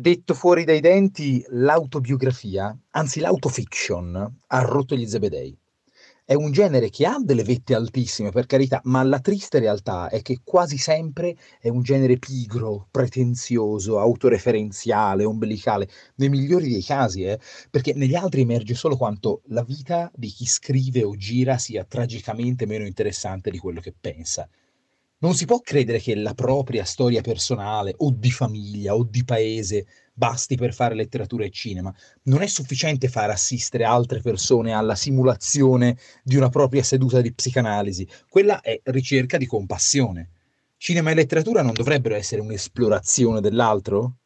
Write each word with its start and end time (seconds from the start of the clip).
Detto 0.00 0.32
fuori 0.32 0.62
dai 0.62 0.78
denti, 0.78 1.44
l'autobiografia, 1.48 2.72
anzi 2.90 3.18
l'autofiction, 3.18 4.36
ha 4.46 4.60
rotto 4.60 4.94
gli 4.94 5.04
zebedei. 5.04 5.58
È 6.24 6.34
un 6.34 6.52
genere 6.52 6.88
che 6.88 7.04
ha 7.04 7.16
delle 7.18 7.42
vette 7.42 7.74
altissime, 7.74 8.30
per 8.30 8.46
carità, 8.46 8.80
ma 8.84 9.02
la 9.02 9.18
triste 9.18 9.58
realtà 9.58 10.08
è 10.08 10.22
che 10.22 10.38
quasi 10.44 10.78
sempre 10.78 11.36
è 11.60 11.68
un 11.68 11.82
genere 11.82 12.16
pigro, 12.16 12.86
pretenzioso, 12.92 13.98
autoreferenziale, 13.98 15.24
ombelicale, 15.24 15.88
nei 16.18 16.28
migliori 16.28 16.70
dei 16.70 16.84
casi, 16.84 17.24
eh, 17.24 17.40
perché 17.68 17.92
negli 17.92 18.14
altri 18.14 18.42
emerge 18.42 18.74
solo 18.76 18.96
quanto 18.96 19.42
la 19.46 19.64
vita 19.64 20.12
di 20.14 20.28
chi 20.28 20.46
scrive 20.46 21.02
o 21.02 21.16
gira 21.16 21.58
sia 21.58 21.82
tragicamente 21.82 22.66
meno 22.66 22.86
interessante 22.86 23.50
di 23.50 23.58
quello 23.58 23.80
che 23.80 23.92
pensa. 24.00 24.48
Non 25.20 25.34
si 25.34 25.46
può 25.46 25.58
credere 25.58 25.98
che 25.98 26.14
la 26.14 26.32
propria 26.34 26.84
storia 26.84 27.22
personale 27.22 27.92
o 27.98 28.12
di 28.12 28.30
famiglia 28.30 28.94
o 28.94 29.02
di 29.02 29.24
paese 29.24 29.86
basti 30.12 30.56
per 30.56 30.72
fare 30.72 30.94
letteratura 30.94 31.44
e 31.44 31.50
cinema. 31.50 31.92
Non 32.24 32.42
è 32.42 32.46
sufficiente 32.46 33.08
far 33.08 33.30
assistere 33.30 33.82
altre 33.82 34.20
persone 34.20 34.72
alla 34.72 34.94
simulazione 34.94 35.98
di 36.22 36.36
una 36.36 36.50
propria 36.50 36.84
seduta 36.84 37.20
di 37.20 37.34
psicanalisi. 37.34 38.06
Quella 38.28 38.60
è 38.60 38.80
ricerca 38.84 39.38
di 39.38 39.46
compassione. 39.46 40.30
Cinema 40.76 41.10
e 41.10 41.14
letteratura 41.14 41.62
non 41.62 41.74
dovrebbero 41.74 42.14
essere 42.14 42.40
un'esplorazione 42.40 43.40
dell'altro? 43.40 44.17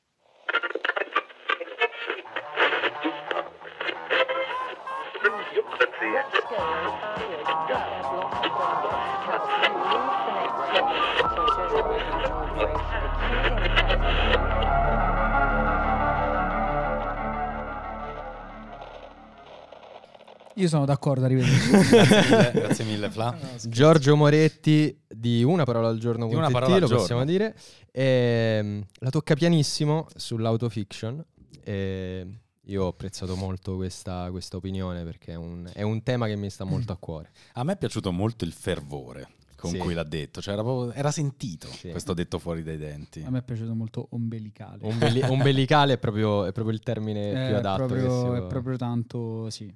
Io 20.57 20.69
sono 20.69 20.85
d'accordo, 20.85 21.25
arrivederci. 21.25 21.71
grazie 21.91 22.21
mille, 22.23 22.51
grazie 22.53 22.85
mille 22.85 23.11
Fla. 23.11 23.37
Giorgio 23.69 24.17
Moretti 24.17 24.97
di 25.09 25.43
Una 25.43 25.65
parola 25.65 25.89
al 25.89 25.99
giorno 25.99 26.27
Di 26.27 26.31
con 26.35 26.39
una 26.41 26.49
TT, 26.49 26.53
parola 26.53 26.75
al 26.75 26.81
lo 26.81 26.87
giorno. 26.87 27.01
possiamo 27.03 27.25
dire. 27.25 27.57
Ehm, 27.91 28.85
la 29.01 29.11
tocca 29.11 29.35
pianissimo 29.35 30.07
sull'autofiction. 30.15 31.25
E 31.65 32.27
io 32.67 32.85
ho 32.85 32.89
apprezzato 32.89 33.35
molto 33.37 33.77
questa, 33.77 34.29
questa 34.31 34.57
opinione 34.57 35.05
perché 35.05 35.33
è 35.33 35.37
un, 35.37 35.69
è 35.73 35.83
un 35.83 36.03
tema 36.03 36.27
che 36.27 36.37
mi 36.37 36.51
sta 36.51 36.65
molto 36.65 36.93
a 36.93 36.97
cuore. 36.97 37.31
A 37.55 37.65
me 37.65 37.73
è 37.73 37.77
piaciuto 37.77 38.13
molto 38.13 38.45
il 38.45 38.53
fervore 38.53 39.29
con 39.57 39.71
Sì. 39.71 39.79
cui 39.79 39.95
l'ha 39.95 40.03
detto, 40.03 40.41
cioè 40.43 40.55
era, 40.55 40.63
proprio- 40.65 40.93
era 40.93 41.11
sentito 41.13 41.69
Sì. 41.69 41.91
questo 41.91 42.15
detto 42.15 42.39
fuori 42.41 42.63
dai 42.65 42.77
denti. 42.79 43.23
A 43.25 43.31
me 43.31 43.39
è 43.39 43.43
piaciuto 43.43 43.75
molto 43.75 44.09
ombelicale. 44.11 44.79
Ombeli- 44.83 45.23
ombelicale 45.23 45.93
è 45.95 45.99
proprio, 45.99 46.45
è 46.47 46.53
proprio 46.53 46.75
il 46.75 46.83
termine 46.83 47.31
È 47.31 47.47
più 47.49 47.57
adatto. 47.57 47.87
che 47.87 47.95
proprio, 47.95 48.35
si 48.35 48.41
è 48.43 48.47
proprio 48.49 48.77
tanto, 48.77 49.49
sì. 49.51 49.73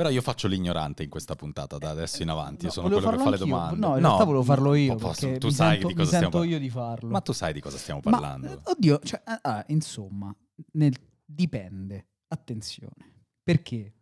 Però 0.00 0.08
io 0.08 0.22
faccio 0.22 0.48
l'ignorante 0.48 1.02
in 1.02 1.10
questa 1.10 1.36
puntata 1.36 1.76
da 1.76 1.90
adesso 1.90 2.22
in 2.22 2.30
avanti, 2.30 2.62
io 2.62 2.68
No, 2.68 2.72
sono 2.72 2.88
quello 2.88 3.10
che 3.10 3.18
fa 3.18 3.28
le 3.28 3.36
domande. 3.36 3.76
No, 3.86 3.96
in 3.96 4.02
realtà 4.02 4.24
volevo 4.24 4.42
farlo 4.42 4.72
io, 4.72 4.94
po- 4.94 5.08
posso- 5.08 5.36
tu 5.36 5.48
mi 5.48 5.52
sai 5.52 5.72
sento- 5.72 5.88
di 5.88 5.94
cosa 5.94 6.16
stiamo 6.16 6.42
io 6.42 6.58
di 6.58 6.70
farlo. 6.70 7.10
Ma 7.10 7.20
tu 7.20 7.32
sai 7.32 7.52
di 7.52 7.60
cosa 7.60 7.76
stiamo 7.76 8.00
Ma, 8.04 8.10
parlando. 8.12 8.46
eh, 8.50 8.60
oddio, 8.64 8.98
cioè, 9.00 9.20
ah, 9.26 9.40
ah, 9.42 9.64
insomma, 9.68 10.34
nel- 10.72 10.96
dipende. 11.22 12.06
Attenzione. 12.28 13.26
Perché? 13.42 13.92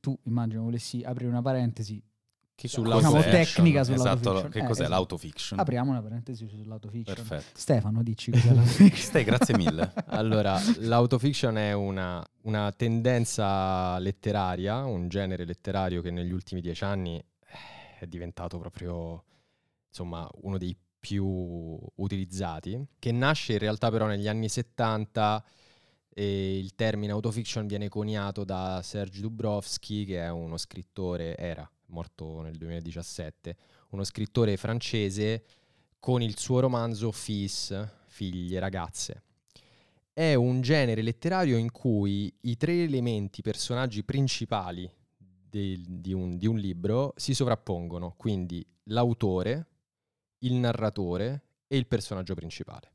Tu 0.00 0.18
immagino 0.24 0.64
volessi 0.64 1.00
aprire 1.02 1.30
una 1.30 1.40
parentesi. 1.40 2.02
Che 2.56 2.68
sulla- 2.68 2.96
diciamo, 2.96 3.20
tecnica 3.20 3.80
Esatto, 3.80 3.98
sull'autofiction. 3.98 4.50
che 4.50 4.58
Eh, 4.58 4.62
cos'è 4.62 4.72
esatto. 4.80 4.88
l'autofiction? 4.88 5.58
Apriamo 5.58 5.90
una 5.90 6.00
parentesi 6.02 6.48
sull'autofiction. 6.48 7.14
Perfetto. 7.14 7.58
Stefano, 7.58 8.02
dici 8.02 8.30
cos'è 8.30 8.52
l'autofiction. 8.54 8.96
Stai, 8.96 9.24
grazie 9.24 9.56
mille. 9.58 9.92
Allora, 10.06 10.58
l'autofiction 10.78 11.58
è 11.58 11.72
una, 11.74 12.24
una 12.44 12.72
tendenza 12.72 13.98
letteraria, 13.98 14.84
un 14.86 15.08
genere 15.08 15.44
letterario 15.44 16.00
che 16.00 16.10
negli 16.10 16.32
ultimi 16.32 16.62
dieci 16.62 16.82
anni 16.82 17.18
eh, 17.18 17.98
è 18.00 18.06
diventato 18.06 18.58
proprio 18.58 19.22
insomma, 19.88 20.26
uno 20.40 20.56
dei 20.56 20.74
più 20.98 21.78
utilizzati, 21.96 22.84
che 22.98 23.12
nasce 23.12 23.52
in 23.52 23.58
realtà 23.58 23.90
però 23.90 24.06
negli 24.06 24.28
anni 24.28 24.48
70 24.48 25.44
e 26.08 26.58
il 26.58 26.74
termine 26.74 27.12
autofiction 27.12 27.66
viene 27.66 27.88
coniato 27.90 28.44
da 28.44 28.80
Serge 28.82 29.20
Dubrovsky, 29.20 30.04
che 30.06 30.20
è 30.22 30.30
uno 30.30 30.56
scrittore, 30.56 31.36
era 31.36 31.70
morto 31.88 32.40
nel 32.42 32.56
2017, 32.56 33.56
uno 33.90 34.04
scrittore 34.04 34.56
francese 34.56 35.44
con 35.98 36.22
il 36.22 36.38
suo 36.38 36.60
romanzo 36.60 37.12
Fils, 37.12 37.88
figlie, 38.06 38.58
ragazze. 38.58 39.22
È 40.12 40.34
un 40.34 40.60
genere 40.60 41.02
letterario 41.02 41.56
in 41.56 41.70
cui 41.70 42.32
i 42.42 42.56
tre 42.56 42.82
elementi, 42.82 43.42
personaggi 43.42 44.02
principali 44.04 44.90
del- 45.16 45.80
di, 45.80 46.12
un, 46.12 46.36
di 46.36 46.46
un 46.46 46.56
libro 46.56 47.12
si 47.16 47.34
sovrappongono, 47.34 48.14
quindi 48.16 48.66
l'autore, 48.84 49.66
il 50.38 50.54
narratore 50.54 51.42
e 51.66 51.76
il 51.76 51.86
personaggio 51.86 52.34
principale. 52.34 52.92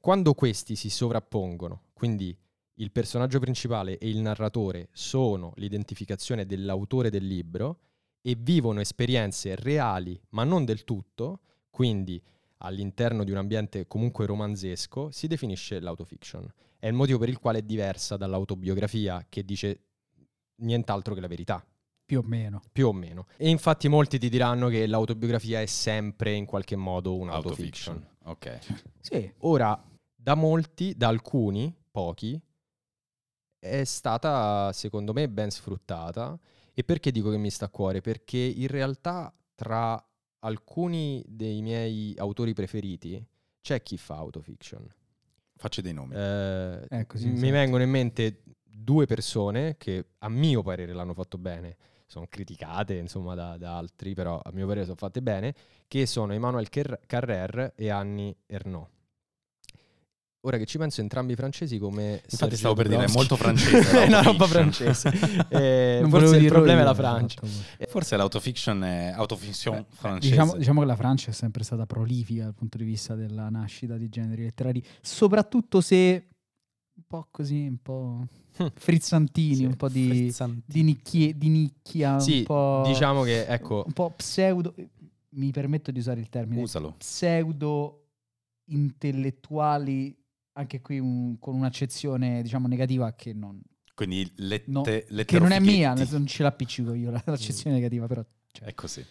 Quando 0.00 0.34
questi 0.34 0.76
si 0.76 0.90
sovrappongono, 0.90 1.82
quindi 1.92 2.36
il 2.74 2.92
personaggio 2.92 3.40
principale 3.40 3.98
e 3.98 4.08
il 4.08 4.18
narratore 4.18 4.88
sono 4.92 5.52
l'identificazione 5.56 6.46
dell'autore 6.46 7.10
del 7.10 7.26
libro 7.26 7.80
e 8.28 8.36
vivono 8.38 8.80
esperienze 8.80 9.54
reali 9.56 10.20
ma 10.30 10.44
non 10.44 10.66
del 10.66 10.84
tutto, 10.84 11.40
quindi 11.70 12.22
all'interno 12.58 13.24
di 13.24 13.30
un 13.30 13.38
ambiente 13.38 13.86
comunque 13.86 14.26
romanzesco, 14.26 15.10
si 15.10 15.26
definisce 15.28 15.80
l'autofiction. 15.80 16.46
È 16.78 16.86
il 16.86 16.92
motivo 16.92 17.18
per 17.18 17.30
il 17.30 17.38
quale 17.38 17.60
è 17.60 17.62
diversa 17.62 18.18
dall'autobiografia 18.18 19.24
che 19.30 19.44
dice 19.44 19.80
nient'altro 20.56 21.14
che 21.14 21.20
la 21.20 21.26
verità, 21.26 21.64
Più 22.04 22.18
o 22.18 22.22
meno. 22.22 22.60
più 22.70 22.88
o 22.88 22.92
meno. 22.92 23.26
E 23.38 23.48
infatti 23.48 23.88
molti 23.88 24.18
ti 24.18 24.28
diranno 24.28 24.68
che 24.68 24.86
l'autobiografia 24.86 25.62
è 25.62 25.66
sempre 25.66 26.34
in 26.34 26.44
qualche 26.44 26.76
modo 26.76 27.16
un'autofiction. 27.16 27.96
Autofiction. 28.24 28.62
Ok. 28.76 28.86
Sì. 29.00 29.32
Ora, 29.38 29.82
da 30.14 30.34
molti, 30.34 30.94
da 30.94 31.08
alcuni, 31.08 31.74
pochi, 31.90 32.38
è 33.58 33.84
stata 33.84 34.70
secondo 34.74 35.14
me 35.14 35.28
ben 35.30 35.50
sfruttata. 35.50 36.38
E 36.78 36.84
perché 36.84 37.10
dico 37.10 37.28
che 37.30 37.38
mi 37.38 37.50
sta 37.50 37.64
a 37.64 37.70
cuore? 37.70 38.00
Perché 38.00 38.38
in 38.38 38.68
realtà 38.68 39.34
tra 39.56 40.00
alcuni 40.38 41.24
dei 41.26 41.60
miei 41.60 42.14
autori 42.18 42.52
preferiti 42.52 43.20
c'è 43.60 43.82
chi 43.82 43.96
fa 43.96 44.14
autofiction. 44.18 44.88
Facci 45.56 45.82
dei 45.82 45.92
nomi. 45.92 46.14
Eh, 46.14 46.86
sì, 47.14 47.26
mi 47.26 47.32
esatto. 47.32 47.50
vengono 47.50 47.82
in 47.82 47.90
mente 47.90 48.42
due 48.62 49.06
persone 49.06 49.76
che 49.76 50.10
a 50.18 50.28
mio 50.28 50.62
parere 50.62 50.92
l'hanno 50.92 51.14
fatto 51.14 51.36
bene, 51.36 51.76
sono 52.06 52.26
criticate 52.28 52.94
insomma 52.94 53.34
da, 53.34 53.56
da 53.56 53.76
altri, 53.76 54.14
però 54.14 54.40
a 54.40 54.52
mio 54.52 54.68
parere 54.68 54.84
sono 54.84 54.94
fatte 54.94 55.20
bene, 55.20 55.56
che 55.88 56.06
sono 56.06 56.32
Emmanuel 56.32 56.68
Car- 56.68 57.00
Carrère 57.06 57.72
e 57.74 57.88
Annie 57.90 58.36
Ernaux. 58.46 58.88
Ora 60.48 60.56
che 60.56 60.64
ci 60.64 60.78
penso, 60.78 61.02
entrambi 61.02 61.34
francesi 61.34 61.76
come... 61.78 62.12
Infatti 62.12 62.36
Sergio 62.36 62.56
stavo 62.56 62.74
per 62.74 62.88
dire, 62.88 63.04
è 63.04 63.12
molto 63.12 63.36
francese. 63.36 64.00
è 64.04 64.06
una 64.06 64.22
roba 64.22 64.46
francese. 64.46 65.10
Eh, 65.50 65.98
Non 66.00 66.08
forse 66.10 66.26
volevo 66.26 66.44
il 66.44 66.50
problema 66.50 66.80
è 66.80 66.84
la 66.84 66.94
Francia. 66.94 67.40
esatto. 67.42 67.86
Forse 67.90 68.16
l'autofiction 68.16 68.82
è 68.82 69.12
autofiction 69.14 69.84
francese. 69.90 70.30
Diciamo, 70.30 70.56
diciamo 70.56 70.80
che 70.80 70.86
la 70.86 70.96
Francia 70.96 71.30
è 71.30 71.34
sempre 71.34 71.64
stata 71.64 71.84
prolifica 71.84 72.44
dal 72.44 72.54
punto 72.54 72.78
di 72.78 72.84
vista 72.84 73.14
della 73.14 73.50
nascita 73.50 73.96
di 73.98 74.08
generi 74.08 74.44
letterari, 74.44 74.82
soprattutto 75.02 75.80
se 75.82 76.28
un 76.94 77.02
po' 77.06 77.28
così, 77.30 77.66
un 77.66 77.76
po' 77.82 78.24
frizzantini, 78.74 79.54
Sì, 79.56 79.64
un 79.64 79.76
po' 79.76 79.88
di, 79.88 80.34
di, 80.64 80.82
nicchie- 80.82 81.36
di 81.36 81.48
nicchia, 81.48 82.18
Sì, 82.20 82.38
un 82.38 82.44
po', 82.44 82.82
diciamo 82.86 83.22
che, 83.22 83.44
ecco, 83.46 83.84
un 83.86 83.92
po' 83.92 84.10
pseudo, 84.16 84.74
mi 85.30 85.50
permetto 85.50 85.90
di 85.90 85.98
usare 85.98 86.20
il 86.20 86.28
termine, 86.30 86.62
Usalo. 86.62 86.94
pseudo 86.96 88.04
intellettuali, 88.70 90.16
anche 90.58 90.80
qui 90.80 90.98
un- 90.98 91.38
con 91.38 91.54
un'accezione 91.54 92.42
diciamo 92.42 92.66
negativa 92.66 93.12
che 93.14 93.32
non, 93.32 93.60
Quindi 93.94 94.30
lette, 94.36 94.70
no, 94.70 94.82
che 94.82 95.38
non 95.38 95.52
è 95.52 95.60
mia, 95.60 95.94
non 95.94 96.26
ce 96.26 96.42
l'appiccico 96.42 96.92
io 96.94 97.10
la- 97.10 97.22
l'accezione 97.26 97.76
negativa, 97.76 98.06
però 98.06 98.24
cioè, 98.50 98.68
È 98.68 98.74
così. 98.74 99.04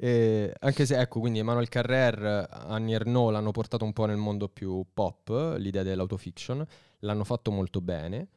Eh, 0.00 0.52
anche 0.60 0.86
se, 0.86 0.98
ecco, 0.98 1.18
quindi 1.20 1.38
Emmanuel 1.40 1.68
Carrère, 1.68 2.46
Annie 2.50 2.94
Ernaux 2.94 3.32
l'hanno 3.32 3.50
portato 3.50 3.84
un 3.84 3.92
po' 3.92 4.06
nel 4.06 4.16
mondo 4.16 4.48
più 4.48 4.84
pop, 4.92 5.56
l'idea 5.58 5.82
dell'autofiction, 5.82 6.64
l'hanno 7.00 7.24
fatto 7.24 7.50
molto 7.50 7.80
bene, 7.80 8.28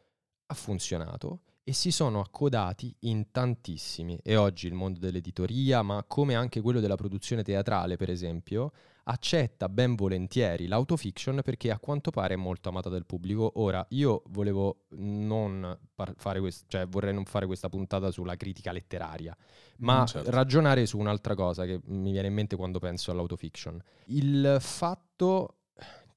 ha 0.47 0.53
funzionato 0.55 1.41
e 1.63 1.73
si 1.73 1.91
sono 1.91 2.19
accodati 2.19 2.95
in 3.01 3.29
tantissimi. 3.31 4.19
E 4.23 4.35
oggi 4.35 4.65
il 4.67 4.73
mondo 4.73 4.99
dell'editoria, 4.99 5.83
ma 5.83 6.03
come 6.07 6.33
anche 6.35 6.61
quello 6.61 6.79
della 6.79 6.95
produzione 6.95 7.43
teatrale, 7.43 7.95
per 7.95 8.09
esempio, 8.09 8.71
accetta 9.11 9.67
ben 9.69 9.95
volentieri 9.95 10.67
l'autofiction 10.67 11.41
perché 11.43 11.69
a 11.69 11.79
quanto 11.79 12.11
pare 12.11 12.33
è 12.33 12.37
molto 12.37 12.69
amata 12.69 12.89
dal 12.89 13.05
pubblico. 13.05 13.51
Ora, 13.55 13.85
io 13.89 14.23
volevo 14.29 14.85
non 14.91 15.77
par- 15.93 16.13
fare 16.17 16.39
questo, 16.39 16.65
cioè 16.67 16.87
vorrei 16.87 17.13
non 17.13 17.25
fare 17.25 17.45
questa 17.45 17.67
puntata 17.69 18.09
sulla 18.11 18.35
critica 18.37 18.71
letteraria, 18.71 19.35
ma 19.79 20.01
Mm, 20.01 20.05
certo. 20.05 20.31
ragionare 20.31 20.85
su 20.85 20.97
un'altra 20.97 21.35
cosa 21.35 21.65
che 21.65 21.79
mi 21.85 22.11
viene 22.11 22.27
in 22.27 22.33
mente 22.33 22.55
quando 22.55 22.79
penso 22.79 23.11
all'autofiction. 23.11 23.81
Il 24.05 24.57
fatto 24.59 25.57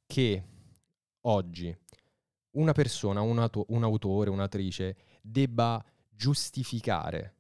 che 0.07 0.45
oggi 1.23 1.77
una 2.53 2.73
persona, 2.73 3.21
un, 3.21 3.39
auto- 3.41 3.67
un 3.69 3.83
autore, 3.83 4.31
un'autrice 4.31 4.97
debba 5.21 5.85
giustificare 6.09 7.35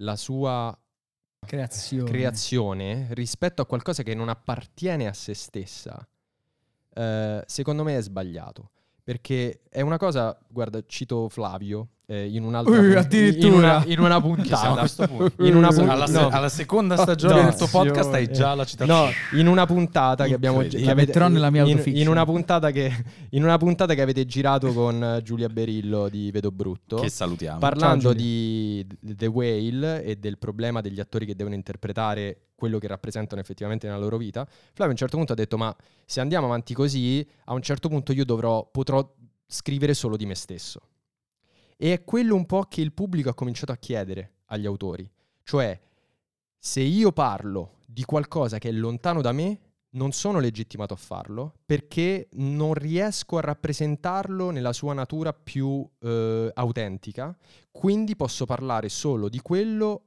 la 0.00 0.16
sua 0.16 0.76
Creazione. 1.46 2.10
creazione 2.10 3.06
rispetto 3.10 3.62
a 3.62 3.66
qualcosa 3.66 4.02
che 4.02 4.14
non 4.14 4.28
appartiene 4.28 5.06
a 5.06 5.12
se 5.14 5.34
stessa, 5.34 6.06
eh, 6.94 7.42
secondo 7.46 7.84
me 7.84 7.96
è 7.96 8.02
sbagliato. 8.02 8.70
Perché 9.08 9.60
è 9.70 9.80
una 9.80 9.96
cosa, 9.96 10.38
guarda, 10.48 10.82
cito 10.86 11.30
Flavio 11.30 11.88
eh, 12.04 12.26
in 12.26 12.42
un'altra 12.42 12.78
Uh, 12.78 12.94
addirittura. 12.98 13.46
in 13.48 13.54
una, 13.54 13.84
in 13.86 14.00
una 14.00 14.20
puntata. 14.20 14.86
In 15.38 15.56
una 15.56 15.68
pun- 15.70 15.88
alla, 15.88 16.06
se- 16.06 16.12
no. 16.20 16.28
alla 16.28 16.48
seconda 16.50 16.94
stagione 16.98 17.36
No, 17.36 17.42
del 17.44 17.54
tuo 17.54 17.68
podcast 17.68 18.12
hai 18.12 18.30
già 18.30 18.48
la 18.48 18.54
No, 18.56 18.64
citazione. 18.66 19.12
in 19.32 19.46
una 19.46 19.64
puntata 19.64 20.26
che 20.26 20.34
abbiamo 20.34 20.56
Incredibile. 20.60 20.90
che 20.90 20.94
metterò 21.06 21.28
nella 21.28 21.48
mia 21.48 21.64
in, 21.64 21.80
in 21.86 22.06
una 22.06 22.26
puntata 22.26 22.70
che 22.70 22.92
in 23.30 23.44
una 23.44 23.56
puntata 23.56 23.94
che 23.94 24.02
avete 24.02 24.26
girato 24.26 24.74
con 24.74 25.02
eh, 25.02 25.22
Giulia 25.22 25.48
Berillo 25.48 26.10
di 26.10 26.30
Vedo 26.30 26.50
Brutto. 26.52 26.96
Che 26.96 27.08
salutiamo. 27.08 27.58
Parlando 27.60 28.10
Ciao, 28.10 28.12
di 28.12 28.86
The 29.00 29.26
Whale 29.26 30.02
e 30.04 30.16
del 30.16 30.36
problema 30.36 30.82
degli 30.82 31.00
attori 31.00 31.24
che 31.24 31.34
devono 31.34 31.54
interpretare 31.54 32.47
quello 32.58 32.80
che 32.80 32.88
rappresentano 32.88 33.40
effettivamente 33.40 33.86
nella 33.86 34.00
loro 34.00 34.16
vita, 34.16 34.44
Flavio 34.44 34.86
a 34.86 34.90
un 34.90 34.96
certo 34.96 35.16
punto 35.16 35.32
ha 35.32 35.36
detto: 35.36 35.56
Ma 35.56 35.74
se 36.04 36.20
andiamo 36.20 36.46
avanti 36.46 36.74
così, 36.74 37.24
a 37.44 37.54
un 37.54 37.62
certo 37.62 37.88
punto 37.88 38.12
io 38.12 38.24
dovrò, 38.24 38.68
potrò 38.68 39.14
scrivere 39.46 39.94
solo 39.94 40.16
di 40.16 40.26
me 40.26 40.34
stesso. 40.34 40.80
E 41.76 41.92
è 41.92 42.02
quello 42.02 42.34
un 42.34 42.46
po' 42.46 42.64
che 42.64 42.80
il 42.80 42.92
pubblico 42.92 43.28
ha 43.28 43.34
cominciato 43.34 43.70
a 43.70 43.76
chiedere 43.76 44.32
agli 44.46 44.66
autori. 44.66 45.08
Cioè, 45.44 45.80
se 46.58 46.80
io 46.80 47.12
parlo 47.12 47.76
di 47.86 48.04
qualcosa 48.04 48.58
che 48.58 48.70
è 48.70 48.72
lontano 48.72 49.20
da 49.20 49.30
me, 49.30 49.60
non 49.90 50.10
sono 50.10 50.40
legittimato 50.40 50.92
a 50.92 50.96
farlo 50.96 51.54
perché 51.64 52.28
non 52.32 52.74
riesco 52.74 53.38
a 53.38 53.42
rappresentarlo 53.42 54.50
nella 54.50 54.72
sua 54.72 54.92
natura 54.92 55.32
più 55.32 55.88
eh, 56.00 56.50
autentica, 56.52 57.34
quindi 57.70 58.16
posso 58.16 58.44
parlare 58.44 58.88
solo 58.88 59.28
di 59.28 59.40
quello 59.40 60.02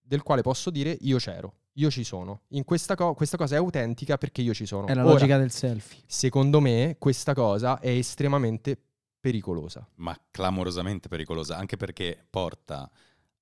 del 0.00 0.22
quale 0.22 0.42
posso 0.42 0.70
dire 0.70 0.96
io 1.00 1.18
c'ero, 1.18 1.54
io 1.74 1.90
ci 1.90 2.04
sono. 2.04 2.42
In 2.48 2.64
questa, 2.64 2.94
co- 2.94 3.14
questa 3.14 3.36
cosa 3.36 3.54
è 3.54 3.58
autentica 3.58 4.18
perché 4.18 4.42
io 4.42 4.54
ci 4.54 4.66
sono. 4.66 4.86
È 4.86 4.94
la 4.94 5.04
Ora, 5.04 5.12
logica 5.12 5.38
del 5.38 5.50
selfie. 5.50 6.02
Secondo 6.06 6.60
me 6.60 6.96
questa 6.98 7.34
cosa 7.34 7.78
è 7.80 7.88
estremamente 7.90 8.78
pericolosa. 9.20 9.86
ma 9.96 10.18
clamorosamente 10.30 11.08
pericolosa, 11.08 11.56
anche 11.56 11.76
perché 11.76 12.26
porta 12.30 12.90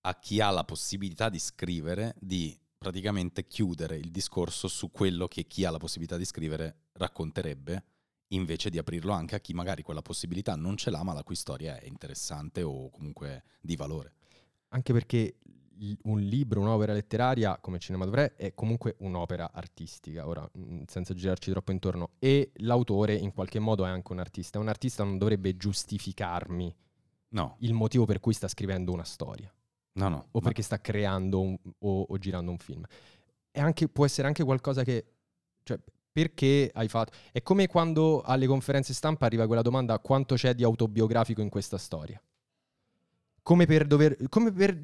a 0.02 0.19
chi 0.19 0.40
ha 0.40 0.50
la 0.50 0.64
possibilità 0.64 1.28
di 1.28 1.38
scrivere 1.38 2.14
di 2.19 2.58
praticamente 2.76 3.46
chiudere 3.46 3.96
il 3.96 4.10
discorso 4.10 4.69
su 4.69 4.90
quello 4.90 5.26
che 5.28 5.46
chi 5.46 5.64
ha 5.64 5.70
la 5.70 5.78
possibilità 5.78 6.16
di 6.16 6.24
scrivere 6.24 6.76
racconterebbe, 6.92 7.84
invece 8.28 8.70
di 8.70 8.78
aprirlo 8.78 9.12
anche 9.12 9.34
a 9.36 9.40
chi 9.40 9.52
magari 9.54 9.82
quella 9.82 10.02
possibilità 10.02 10.54
non 10.54 10.76
ce 10.76 10.90
l'ha, 10.90 11.02
ma 11.02 11.12
la 11.12 11.22
cui 11.24 11.34
storia 11.36 11.78
è 11.78 11.86
interessante 11.86 12.62
o 12.62 12.90
comunque 12.90 13.44
di 13.60 13.74
valore. 13.76 14.14
Anche 14.69 14.92
perché 14.92 15.38
un 16.02 16.20
libro, 16.20 16.60
un'opera 16.60 16.92
letteraria 16.92 17.58
come 17.58 17.78
cinematografia 17.78 18.36
è 18.36 18.54
comunque 18.54 18.96
un'opera 18.98 19.50
artistica, 19.52 20.26
ora 20.26 20.48
mh, 20.50 20.82
senza 20.86 21.14
girarci 21.14 21.50
troppo 21.50 21.72
intorno, 21.72 22.10
e 22.19 22.52
l'autore 22.56 23.14
in 23.14 23.32
qualche 23.32 23.58
modo 23.58 23.84
è 23.84 23.88
anche 23.88 24.12
un 24.12 24.19
artista. 24.19 24.58
Un 24.58 24.69
artista 24.69 25.04
non 25.04 25.19
dovrebbe 25.19 25.56
giustificarmi 25.56 26.75
No, 27.30 27.56
il 27.60 27.75
motivo 27.75 28.06
per 28.06 28.20
cui 28.20 28.32
sta 28.32 28.48
scrivendo 28.48 28.90
una 28.90 29.04
storia 29.04 29.52
no, 29.92 30.08
no. 30.08 30.28
o 30.30 30.40
perché 30.40 30.62
sta 30.62 30.80
creando 30.80 31.40
un- 31.40 31.58
o, 31.81 32.02
o 32.02 32.19
girando 32.19 32.50
un 32.50 32.58
film. 32.58 32.84
È 33.50 33.60
anche- 33.60 33.88
può 33.88 34.04
essere 34.04 34.26
anche 34.26 34.44
qualcosa 34.44 34.82
che... 34.82 35.04
Cioè, 35.62 35.78
perché 36.10 36.70
hai 36.72 36.88
fatto... 36.88 37.12
È 37.31 37.42
come 37.42 37.66
quando 37.66 38.22
alle 38.22 38.46
conferenze 38.46 38.94
stampa 38.94 39.26
arriva 39.26 39.46
quella 39.46 39.60
domanda 39.62 39.98
quanto 39.98 40.36
c'è 40.36 40.54
di 40.54 40.64
autobiografico 40.64 41.42
in 41.42 41.50
questa 41.50 41.76
storia. 41.76 42.20
Come 43.42 43.66
per 43.66 43.86
dover... 43.86 44.16
Come 44.31 44.50
per... 44.50 44.81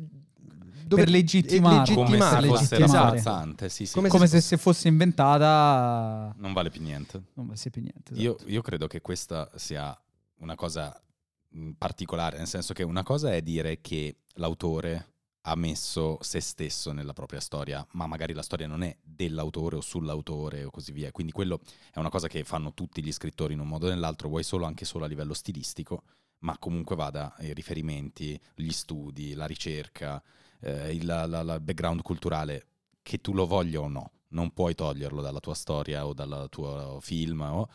dover- 0.96 1.10
legittimare. 1.10 1.90
eh, 1.90 1.94
come 1.94 2.08
se 2.08 2.40
legittimare, 2.40 2.46
fosse 2.46 2.78
legittimare. 2.78 3.68
sì, 3.68 3.86
sì. 3.86 3.92
Come 3.94 4.08
Come 4.08 4.26
se 4.26 4.40
se 4.40 4.56
fosse 4.56 4.88
inventata... 4.88 6.34
Non 6.38 6.52
vale 6.52 6.70
più 6.70 6.82
niente. 6.82 7.22
Non 7.34 7.46
va 7.46 7.54
più 7.70 7.82
niente. 7.82 8.14
Io, 8.14 8.36
esatto. 8.36 8.50
io 8.50 8.62
credo 8.62 8.86
che 8.86 9.00
questa 9.00 9.50
sia 9.54 9.96
una 10.38 10.54
cosa 10.54 11.00
mh, 11.48 11.70
particolare, 11.72 12.38
nel 12.38 12.46
senso 12.46 12.72
che 12.72 12.82
una 12.82 13.02
cosa 13.02 13.32
è 13.32 13.42
dire 13.42 13.80
che 13.80 14.16
l'autore 14.34 15.08
ha 15.46 15.54
messo 15.56 16.18
se 16.22 16.40
stesso 16.40 16.92
nella 16.92 17.12
propria 17.12 17.40
storia, 17.40 17.86
ma 17.92 18.06
magari 18.06 18.32
la 18.32 18.42
storia 18.42 18.66
non 18.66 18.82
è 18.82 18.96
dell'autore 19.02 19.76
o 19.76 19.80
sull'autore 19.80 20.64
o 20.64 20.70
così 20.70 20.92
via. 20.92 21.10
Quindi 21.12 21.32
quello 21.32 21.60
è 21.92 21.98
una 21.98 22.08
cosa 22.08 22.28
che 22.28 22.44
fanno 22.44 22.72
tutti 22.72 23.02
gli 23.04 23.12
scrittori 23.12 23.52
in 23.52 23.60
un 23.60 23.68
modo 23.68 23.86
o 23.86 23.90
nell'altro, 23.90 24.28
vuoi 24.28 24.42
solo 24.42 24.64
anche 24.64 24.86
solo 24.86 25.04
a 25.04 25.08
livello 25.08 25.34
stilistico, 25.34 26.02
ma 26.40 26.56
comunque 26.58 26.96
vada 26.96 27.34
i 27.40 27.52
riferimenti, 27.52 28.40
gli 28.54 28.70
studi, 28.70 29.34
la 29.34 29.46
ricerca, 29.46 30.22
eh, 30.64 30.94
il 30.94 31.04
la- 31.06 31.26
la- 31.26 31.60
background 31.60 32.02
culturale, 32.02 32.66
che 33.02 33.18
tu 33.20 33.32
lo 33.34 33.46
voglia 33.46 33.80
o 33.80 33.88
no. 33.88 34.10
Non 34.28 34.52
puoi 34.52 34.74
toglierlo 34.74 35.20
dalla 35.22 35.40
tua 35.40 35.54
storia 35.54 36.06
o 36.06 36.12
dal 36.14 36.48
tuo 36.50 36.98
film, 37.00 37.40
o- 37.42 37.68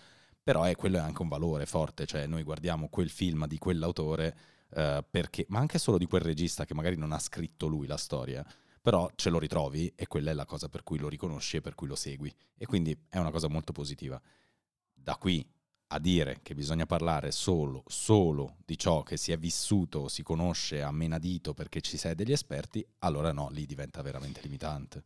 però 0.43 0.63
è, 0.63 0.75
quello 0.75 0.97
è 0.97 0.99
anche 0.99 1.21
un 1.21 1.27
valore 1.27 1.65
forte, 1.65 2.05
cioè 2.05 2.25
noi 2.27 2.43
guardiamo 2.43 2.89
quel 2.89 3.09
film 3.09 3.45
di 3.47 3.57
quell'autore 3.57 4.35
eh, 4.71 5.03
perché, 5.09 5.45
ma 5.49 5.59
anche 5.59 5.79
solo 5.79 5.97
di 5.97 6.05
quel 6.05 6.21
regista 6.21 6.65
che 6.65 6.73
magari 6.73 6.95
non 6.95 7.11
ha 7.11 7.19
scritto 7.19 7.67
lui 7.67 7.87
la 7.87 7.97
storia, 7.97 8.45
però 8.81 9.09
ce 9.15 9.29
lo 9.29 9.39
ritrovi 9.39 9.91
e 9.95 10.07
quella 10.07 10.31
è 10.31 10.33
la 10.33 10.45
cosa 10.45 10.69
per 10.69 10.83
cui 10.83 10.97
lo 10.99 11.07
riconosci 11.09 11.57
e 11.57 11.61
per 11.61 11.75
cui 11.75 11.87
lo 11.87 11.95
segui. 11.95 12.33
E 12.57 12.65
quindi 12.65 12.97
è 13.09 13.17
una 13.19 13.31
cosa 13.31 13.47
molto 13.47 13.71
positiva. 13.71 14.19
Da 14.93 15.15
qui 15.17 15.47
a 15.91 15.99
dire 15.99 16.39
che 16.43 16.53
bisogna 16.53 16.85
parlare 16.85 17.31
solo, 17.31 17.83
solo 17.87 18.57
di 18.65 18.77
ciò 18.77 19.01
che 19.01 19.17
si 19.17 19.31
è 19.31 19.37
vissuto, 19.37 20.07
si 20.07 20.21
conosce 20.21 20.83
a 20.83 20.91
menadito 20.91 21.53
perché 21.53 21.81
ci 21.81 21.97
sei 21.97 22.13
degli 22.13 22.31
esperti, 22.31 22.85
allora 22.99 23.31
no, 23.31 23.49
lì 23.49 23.65
diventa 23.65 24.01
veramente 24.01 24.41
limitante. 24.41 25.03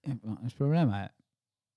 Eh, 0.00 0.18
il 0.42 0.52
problema 0.56 1.04
è, 1.04 1.12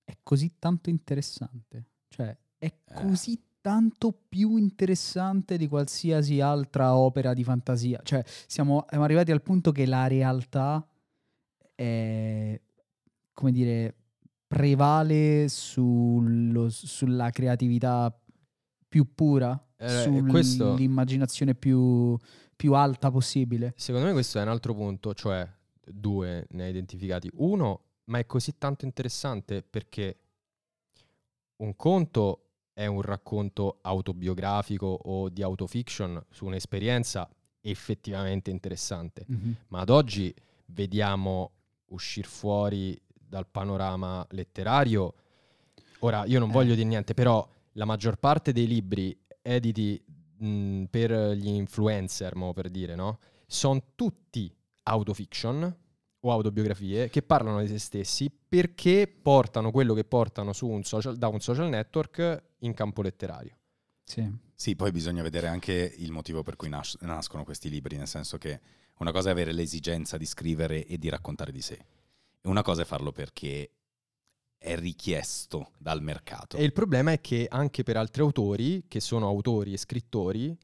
è 0.04 0.16
così 0.22 0.54
tanto 0.58 0.90
interessante. 0.90 1.84
Cioè, 2.08 2.36
è 2.58 2.66
Eh. 2.66 2.94
così 2.94 3.40
tanto 3.60 4.12
più 4.28 4.56
interessante 4.56 5.56
di 5.56 5.68
qualsiasi 5.68 6.40
altra 6.40 6.96
opera 6.96 7.34
di 7.34 7.44
fantasia. 7.44 8.00
Cioè, 8.02 8.24
siamo, 8.46 8.84
siamo 8.88 9.04
arrivati 9.04 9.30
al 9.30 9.42
punto 9.42 9.70
che 9.70 9.86
la 9.86 10.08
realtà 10.08 10.84
è, 11.76 12.60
come 13.32 13.52
dire, 13.52 13.94
prevale 14.48 15.48
sullo- 15.48 16.68
sulla 16.68 17.30
creatività 17.30 18.14
più 18.92 19.14
pura, 19.14 19.58
Eh, 19.78 20.22
questo- 20.28 20.72
sull'immaginazione 20.76 21.54
più, 21.54 22.14
più 22.54 22.74
alta 22.74 23.10
possibile. 23.10 23.72
Secondo 23.74 24.06
me 24.08 24.12
questo 24.12 24.38
è 24.38 24.42
un 24.42 24.48
altro 24.48 24.74
punto, 24.74 25.14
cioè 25.14 25.48
due 25.82 26.46
ne 26.50 26.64
hai 26.64 26.68
identificati. 26.68 27.30
Uno, 27.36 27.80
ma 28.04 28.18
è 28.18 28.26
così 28.26 28.58
tanto 28.58 28.84
interessante 28.84 29.62
perché 29.62 30.18
un 31.56 31.74
conto 31.74 32.48
è 32.74 32.84
un 32.84 33.00
racconto 33.00 33.78
autobiografico 33.80 34.86
o 34.86 35.30
di 35.30 35.42
autofiction 35.42 36.22
su 36.30 36.44
un'esperienza 36.44 37.26
effettivamente 37.62 38.50
interessante, 38.50 39.24
ma 39.68 39.80
ad 39.80 39.88
oggi 39.88 40.34
vediamo 40.66 41.50
uscire 41.86 42.28
fuori 42.28 43.00
dal 43.12 43.46
panorama 43.46 44.26
letterario. 44.32 45.14
Ora, 46.00 46.24
io 46.26 46.38
non 46.40 46.50
Eh. 46.50 46.52
voglio 46.52 46.74
dire 46.74 46.86
niente, 46.86 47.14
però 47.14 47.48
la 47.72 47.84
maggior 47.84 48.16
parte 48.16 48.52
dei 48.52 48.66
libri 48.66 49.18
editi 49.40 50.02
mh, 50.38 50.84
per 50.84 51.32
gli 51.32 51.48
influencer, 51.48 52.34
mo 52.34 52.52
per 52.52 52.68
dire, 52.68 52.94
no? 52.94 53.18
Sono 53.46 53.92
tutti 53.94 54.54
autofiction 54.84 55.76
o 56.24 56.30
autobiografie 56.30 57.08
che 57.08 57.22
parlano 57.22 57.60
di 57.60 57.68
se 57.68 57.78
stessi 57.78 58.30
perché 58.30 59.08
portano 59.08 59.70
quello 59.70 59.94
che 59.94 60.04
portano 60.04 60.52
su 60.52 60.68
un 60.68 60.84
social, 60.84 61.16
da 61.16 61.28
un 61.28 61.40
social 61.40 61.68
network 61.68 62.42
in 62.58 62.74
campo 62.74 63.02
letterario. 63.02 63.56
Sì. 64.04 64.30
Sì, 64.54 64.76
poi 64.76 64.92
bisogna 64.92 65.22
vedere 65.22 65.48
anche 65.48 65.94
il 65.98 66.12
motivo 66.12 66.42
per 66.42 66.56
cui 66.56 66.68
nas- 66.68 66.96
nascono 67.00 67.44
questi 67.44 67.68
libri, 67.68 67.96
nel 67.96 68.06
senso 68.06 68.38
che 68.38 68.60
una 68.98 69.10
cosa 69.10 69.28
è 69.28 69.32
avere 69.32 69.52
l'esigenza 69.52 70.16
di 70.16 70.26
scrivere 70.26 70.86
e 70.86 70.98
di 70.98 71.08
raccontare 71.08 71.50
di 71.50 71.60
sé, 71.60 71.74
e 72.40 72.48
una 72.48 72.62
cosa 72.62 72.82
è 72.82 72.84
farlo 72.84 73.10
perché 73.10 73.70
è 74.62 74.76
richiesto 74.76 75.72
dal 75.76 76.00
mercato. 76.02 76.56
E 76.56 76.62
il 76.62 76.72
problema 76.72 77.10
è 77.12 77.20
che 77.20 77.46
anche 77.50 77.82
per 77.82 77.96
altri 77.96 78.22
autori, 78.22 78.84
che 78.86 79.00
sono 79.00 79.26
autori 79.26 79.72
e 79.72 79.76
scrittori, 79.76 80.56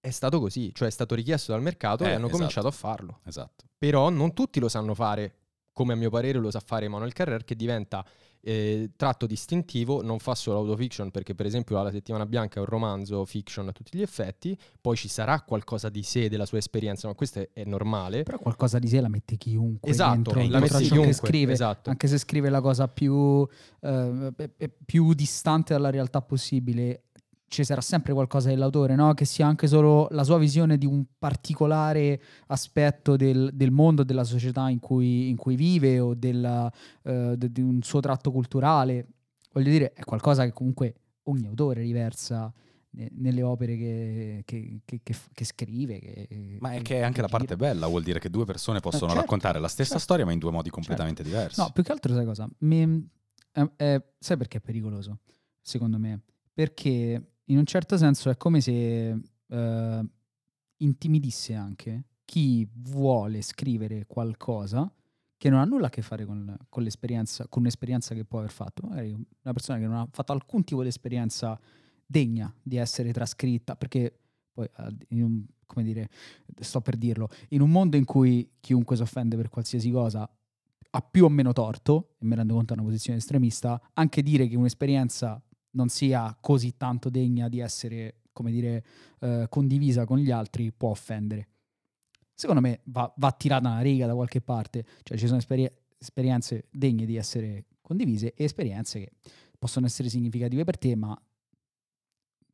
è 0.00 0.10
stato 0.10 0.40
così, 0.40 0.74
cioè 0.74 0.88
è 0.88 0.90
stato 0.90 1.14
richiesto 1.14 1.52
dal 1.52 1.62
mercato 1.62 2.02
e 2.04 2.06
Eh, 2.06 2.10
hanno 2.10 2.20
esatto. 2.24 2.32
cominciato 2.36 2.66
a 2.66 2.72
farlo. 2.72 3.20
Esatto. 3.24 3.64
Però 3.76 4.08
non 4.08 4.32
tutti 4.32 4.58
lo 4.58 4.68
sanno 4.68 4.94
fare, 4.94 5.36
come 5.72 5.92
a 5.92 5.96
mio 5.96 6.10
parere 6.10 6.38
lo 6.38 6.50
sa 6.50 6.60
fare 6.60 6.86
Emanuel 6.86 7.12
Carrer, 7.12 7.44
che 7.44 7.54
diventa 7.54 8.04
eh, 8.42 8.90
tratto 8.96 9.26
distintivo, 9.26 10.02
non 10.02 10.18
fa 10.18 10.34
solo 10.34 10.58
autofiction, 10.58 11.10
perché 11.10 11.34
per 11.34 11.46
esempio 11.46 11.80
La 11.82 11.90
settimana 11.90 12.26
bianca 12.26 12.56
è 12.56 12.58
un 12.60 12.66
romanzo 12.66 13.24
fiction 13.24 13.68
a 13.68 13.72
tutti 13.72 13.96
gli 13.96 14.02
effetti, 14.02 14.56
poi 14.80 14.96
ci 14.96 15.08
sarà 15.08 15.40
qualcosa 15.40 15.88
di 15.88 16.02
sé, 16.02 16.28
della 16.28 16.46
sua 16.46 16.58
esperienza, 16.58 17.08
ma 17.08 17.14
questo 17.14 17.40
è, 17.40 17.48
è 17.52 17.64
normale. 17.64 18.22
Però 18.22 18.38
qualcosa 18.38 18.78
di 18.78 18.88
sé 18.88 19.00
la 19.00 19.08
mette 19.08 19.36
chiunque. 19.36 19.90
Esatto, 19.90 20.14
dentro, 20.14 20.34
la 20.34 20.58
dentro 20.58 20.78
mette 20.78 20.90
chiunque, 20.90 21.12
scrive. 21.12 21.52
esatto. 21.52 21.90
Anche 21.90 22.08
se 22.08 22.18
scrive 22.18 22.50
la 22.50 22.60
cosa 22.60 22.88
più, 22.88 23.46
eh, 23.80 24.50
più 24.84 25.12
distante 25.14 25.72
dalla 25.72 25.90
realtà 25.90 26.20
possibile, 26.20 27.04
ci 27.52 27.64
sarà 27.64 27.82
sempre 27.82 28.14
qualcosa 28.14 28.48
dell'autore, 28.48 28.94
no? 28.94 29.12
Che 29.12 29.26
sia 29.26 29.46
anche 29.46 29.66
solo 29.66 30.08
la 30.12 30.24
sua 30.24 30.38
visione 30.38 30.78
di 30.78 30.86
un 30.86 31.04
particolare 31.18 32.20
aspetto 32.46 33.14
del, 33.14 33.50
del 33.52 33.70
mondo, 33.70 34.04
della 34.04 34.24
società 34.24 34.70
in 34.70 34.80
cui, 34.80 35.28
in 35.28 35.36
cui 35.36 35.54
vive 35.54 36.00
o 36.00 36.14
della, 36.14 36.72
eh, 37.02 37.34
di 37.36 37.60
un 37.60 37.82
suo 37.82 38.00
tratto 38.00 38.32
culturale. 38.32 39.06
Voglio 39.52 39.70
dire, 39.70 39.92
è 39.92 40.02
qualcosa 40.02 40.44
che 40.44 40.52
comunque 40.52 40.94
ogni 41.24 41.46
autore 41.46 41.82
riversa 41.82 42.50
nelle 42.92 43.42
opere 43.42 43.76
che, 43.76 44.42
che, 44.46 44.80
che, 44.84 45.02
che 45.32 45.44
scrive. 45.44 46.58
ma 46.58 46.72
è 46.72 46.80
che 46.80 47.00
è 47.00 47.02
anche 47.02 47.20
la 47.20 47.28
parte 47.28 47.56
bella, 47.56 47.86
vuol 47.86 48.02
dire 48.02 48.18
che 48.18 48.30
due 48.30 48.46
persone 48.46 48.80
possono 48.80 49.08
certo, 49.08 49.20
raccontare 49.20 49.60
la 49.60 49.68
stessa 49.68 49.90
certo, 49.90 50.04
storia 50.04 50.24
ma 50.24 50.32
in 50.32 50.38
due 50.38 50.50
modi 50.50 50.70
completamente 50.70 51.22
certo. 51.22 51.36
diversi. 51.36 51.60
No, 51.60 51.70
più 51.70 51.82
che 51.82 51.92
altro 51.92 52.14
sai 52.14 52.24
cosa? 52.24 52.48
Mi, 52.60 53.10
è, 53.50 53.70
è, 53.76 54.02
sai 54.18 54.36
perché 54.38 54.56
è 54.56 54.60
pericoloso? 54.60 55.18
Secondo 55.60 55.98
me. 55.98 56.22
Perché 56.54 57.31
in 57.46 57.58
un 57.58 57.66
certo 57.66 57.96
senso 57.96 58.30
è 58.30 58.36
come 58.36 58.60
se 58.60 59.20
uh, 59.46 60.08
intimidisse 60.78 61.54
anche 61.54 62.04
chi 62.24 62.66
vuole 62.72 63.42
scrivere 63.42 64.06
qualcosa 64.06 64.90
che 65.36 65.50
non 65.50 65.58
ha 65.58 65.64
nulla 65.64 65.88
a 65.88 65.90
che 65.90 66.02
fare 66.02 66.24
con, 66.24 66.56
con 66.68 66.84
l'esperienza, 66.84 67.48
con 67.48 67.62
un'esperienza 67.62 68.14
che 68.14 68.24
può 68.24 68.38
aver 68.38 68.52
fatto. 68.52 68.86
Magari 68.86 69.10
una 69.10 69.52
persona 69.52 69.78
che 69.78 69.86
non 69.86 69.96
ha 69.96 70.08
fatto 70.10 70.32
alcun 70.32 70.62
tipo 70.62 70.82
di 70.82 70.88
esperienza 70.88 71.58
degna 72.06 72.54
di 72.62 72.76
essere 72.76 73.12
trascritta, 73.12 73.74
perché 73.74 74.16
poi, 74.52 74.68
un, 75.08 75.44
come 75.66 75.84
dire, 75.84 76.08
sto 76.60 76.80
per 76.80 76.96
dirlo, 76.96 77.28
in 77.48 77.60
un 77.60 77.70
mondo 77.70 77.96
in 77.96 78.04
cui 78.04 78.52
chiunque 78.60 78.94
si 78.94 79.02
offende 79.02 79.34
per 79.34 79.48
qualsiasi 79.48 79.90
cosa 79.90 80.30
ha 80.94 81.00
più 81.00 81.24
o 81.24 81.28
meno 81.28 81.52
torto, 81.52 82.14
e 82.18 82.24
mi 82.24 82.34
rendo 82.34 82.54
conto 82.54 82.74
è 82.74 82.76
una 82.76 82.86
posizione 82.86 83.18
estremista, 83.18 83.80
anche 83.94 84.22
dire 84.22 84.46
che 84.46 84.56
un'esperienza 84.56 85.42
non 85.72 85.88
sia 85.88 86.36
così 86.40 86.76
tanto 86.76 87.10
degna 87.10 87.48
di 87.48 87.60
essere, 87.60 88.22
come 88.32 88.50
dire, 88.50 88.84
eh, 89.20 89.46
condivisa 89.48 90.04
con 90.04 90.18
gli 90.18 90.30
altri, 90.30 90.72
può 90.72 90.90
offendere. 90.90 91.48
Secondo 92.34 92.60
me 92.60 92.80
va, 92.84 93.12
va 93.16 93.32
tirata 93.32 93.68
una 93.68 93.80
riga 93.80 94.06
da 94.06 94.14
qualche 94.14 94.40
parte, 94.40 94.84
cioè 95.02 95.16
ci 95.16 95.26
sono 95.26 95.38
esperi- 95.38 95.70
esperienze 95.98 96.66
degne 96.70 97.06
di 97.06 97.16
essere 97.16 97.66
condivise 97.80 98.34
e 98.34 98.44
esperienze 98.44 98.98
che 99.00 99.12
possono 99.58 99.86
essere 99.86 100.08
significative 100.08 100.64
per 100.64 100.78
te, 100.78 100.96
ma 100.96 101.16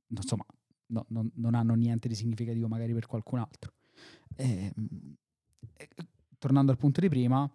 insomma 0.08 0.44
no, 0.86 1.06
non, 1.08 1.30
non, 1.34 1.54
hanno 1.54 1.74
niente 1.74 2.08
di 2.08 2.14
significativo 2.14 2.68
magari 2.68 2.92
per 2.92 3.06
qualcun 3.06 3.38
altro. 3.38 3.72
E, 4.36 4.72
ehm, 4.74 5.16
e, 5.76 5.88
tornando 6.38 6.70
al 6.70 6.78
punto 6.78 7.00
di 7.00 7.08
prima, 7.08 7.50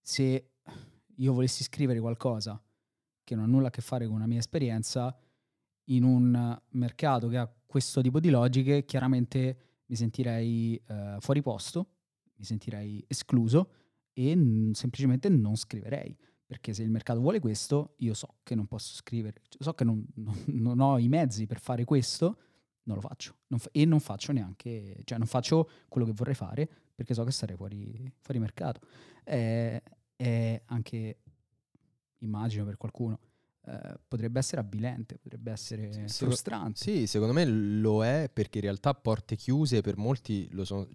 se 0.00 0.50
io 1.16 1.32
volessi 1.32 1.64
scrivere 1.64 2.00
qualcosa 2.00 2.60
che 3.28 3.34
non 3.34 3.44
ha 3.44 3.46
nulla 3.46 3.66
a 3.68 3.70
che 3.70 3.82
fare 3.82 4.06
con 4.06 4.14
una 4.14 4.26
mia 4.26 4.38
esperienza, 4.38 5.14
in 5.90 6.02
un 6.02 6.58
mercato 6.70 7.28
che 7.28 7.36
ha 7.36 7.52
questo 7.66 8.00
tipo 8.00 8.20
di 8.20 8.30
logiche, 8.30 8.86
chiaramente 8.86 9.82
mi 9.84 9.96
sentirei 9.96 10.80
eh, 10.86 11.16
fuori 11.20 11.42
posto, 11.42 11.90
mi 12.36 12.44
sentirei 12.44 13.04
escluso 13.06 13.72
e 14.14 14.34
n- 14.34 14.70
semplicemente 14.72 15.28
non 15.28 15.56
scriverei. 15.56 16.16
Perché 16.46 16.72
se 16.72 16.82
il 16.82 16.90
mercato 16.90 17.20
vuole 17.20 17.38
questo, 17.38 17.96
io 17.98 18.14
so 18.14 18.36
che 18.42 18.54
non 18.54 18.66
posso 18.66 18.94
scrivere, 18.94 19.42
so 19.58 19.74
che 19.74 19.84
non, 19.84 20.02
non, 20.14 20.44
non 20.46 20.80
ho 20.80 20.96
i 20.96 21.08
mezzi 21.08 21.46
per 21.46 21.60
fare 21.60 21.84
questo, 21.84 22.38
non 22.84 22.96
lo 22.96 23.02
faccio. 23.02 23.36
Non 23.48 23.58
fa- 23.58 23.68
e 23.72 23.84
non 23.84 24.00
faccio 24.00 24.32
neanche, 24.32 25.02
cioè 25.04 25.18
non 25.18 25.26
faccio 25.26 25.68
quello 25.88 26.06
che 26.06 26.14
vorrei 26.14 26.34
fare 26.34 26.66
perché 26.94 27.12
so 27.12 27.24
che 27.24 27.32
sarei 27.32 27.56
fuori, 27.56 28.10
fuori 28.20 28.40
mercato. 28.40 28.80
È, 29.22 29.82
è 30.16 30.62
anche 30.64 31.18
immagino 32.18 32.64
per 32.64 32.76
qualcuno, 32.76 33.18
eh, 33.66 33.98
potrebbe 34.06 34.38
essere 34.38 34.60
avvilente, 34.60 35.18
potrebbe 35.18 35.50
essere 35.50 36.08
sì, 36.08 36.24
frustrante. 36.24 36.80
Sì, 36.80 37.06
secondo 37.06 37.34
me 37.34 37.44
lo 37.44 38.04
è 38.04 38.30
perché 38.32 38.58
in 38.58 38.64
realtà 38.64 38.94
porte 38.94 39.36
chiuse 39.36 39.80
per 39.82 39.96
molti 39.96 40.48
so, 40.64 40.88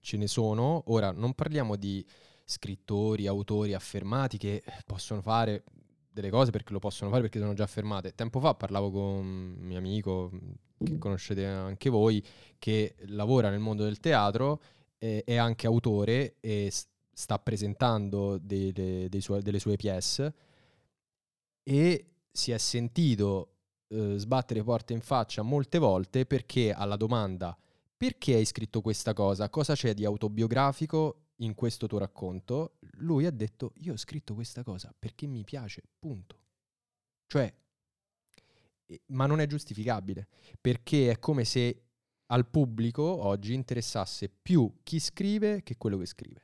ce 0.00 0.16
ne 0.16 0.26
sono. 0.26 0.84
Ora 0.86 1.10
non 1.10 1.34
parliamo 1.34 1.76
di 1.76 2.04
scrittori, 2.44 3.26
autori 3.26 3.74
affermati 3.74 4.38
che 4.38 4.62
possono 4.86 5.20
fare 5.20 5.64
delle 6.10 6.30
cose 6.30 6.52
perché 6.52 6.72
lo 6.72 6.78
possono 6.78 7.10
fare 7.10 7.22
perché 7.22 7.40
sono 7.40 7.54
già 7.54 7.64
affermate. 7.64 8.14
Tempo 8.14 8.38
fa 8.38 8.54
parlavo 8.54 8.90
con 8.92 9.02
un 9.02 9.56
mio 9.58 9.78
amico 9.78 10.30
che 10.78 10.98
conoscete 10.98 11.44
anche 11.44 11.90
voi 11.90 12.24
che 12.58 12.94
lavora 13.06 13.50
nel 13.50 13.58
mondo 13.58 13.82
del 13.82 13.98
teatro, 13.98 14.62
eh, 14.98 15.24
è 15.24 15.36
anche 15.36 15.66
autore 15.66 16.36
e 16.40 16.70
sta 17.14 17.38
presentando 17.38 18.38
delle, 18.38 19.08
suoi, 19.20 19.40
delle 19.42 19.58
sue 19.58 19.76
pièce 19.76 20.34
e 21.62 22.06
si 22.30 22.50
è 22.50 22.58
sentito 22.58 23.54
eh, 23.88 24.18
sbattere 24.18 24.62
porte 24.62 24.92
in 24.92 25.00
faccia 25.00 25.42
molte 25.42 25.78
volte 25.78 26.26
perché 26.26 26.72
alla 26.72 26.96
domanda 26.96 27.56
perché 27.96 28.34
hai 28.34 28.44
scritto 28.44 28.80
questa 28.80 29.12
cosa, 29.14 29.48
cosa 29.48 29.74
c'è 29.74 29.94
di 29.94 30.04
autobiografico 30.04 31.28
in 31.36 31.54
questo 31.54 31.86
tuo 31.86 31.98
racconto, 31.98 32.76
lui 32.98 33.24
ha 33.24 33.30
detto 33.30 33.72
io 33.76 33.94
ho 33.94 33.96
scritto 33.96 34.34
questa 34.34 34.62
cosa 34.62 34.94
perché 34.96 35.26
mi 35.26 35.42
piace, 35.44 35.82
punto. 35.98 36.38
Cioè, 37.26 37.52
ma 39.06 39.26
non 39.26 39.40
è 39.40 39.46
giustificabile, 39.46 40.28
perché 40.60 41.10
è 41.10 41.18
come 41.18 41.44
se 41.44 41.82
al 42.26 42.46
pubblico 42.46 43.02
oggi 43.02 43.54
interessasse 43.54 44.28
più 44.28 44.80
chi 44.82 44.98
scrive 44.98 45.62
che 45.62 45.76
quello 45.76 45.98
che 45.98 46.06
scrive. 46.06 46.43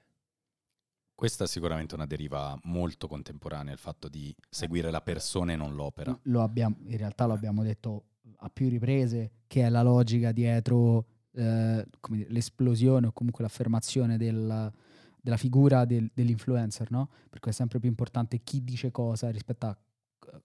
Questa 1.20 1.44
è 1.44 1.46
sicuramente 1.46 1.94
una 1.94 2.06
deriva 2.06 2.58
molto 2.62 3.06
contemporanea, 3.06 3.74
il 3.74 3.78
fatto 3.78 4.08
di 4.08 4.34
seguire 4.48 4.90
la 4.90 5.02
persona 5.02 5.52
e 5.52 5.56
non 5.56 5.74
l'opera. 5.74 6.18
Lo 6.22 6.40
abbiamo, 6.40 6.76
in 6.86 6.96
realtà 6.96 7.26
lo 7.26 7.34
abbiamo 7.34 7.62
detto 7.62 8.04
a 8.38 8.48
più 8.48 8.70
riprese, 8.70 9.32
che 9.46 9.66
è 9.66 9.68
la 9.68 9.82
logica 9.82 10.32
dietro 10.32 11.04
eh, 11.32 11.86
dire, 12.08 12.26
l'esplosione 12.30 13.08
o 13.08 13.12
comunque 13.12 13.44
l'affermazione 13.44 14.16
del, 14.16 14.72
della 15.20 15.36
figura 15.36 15.84
del, 15.84 16.10
dell'influencer, 16.14 16.90
no? 16.90 17.10
Perché 17.28 17.50
è 17.50 17.52
sempre 17.52 17.80
più 17.80 17.90
importante 17.90 18.38
chi 18.38 18.64
dice 18.64 18.90
cosa 18.90 19.28
rispetto 19.28 19.66
a, 19.66 19.78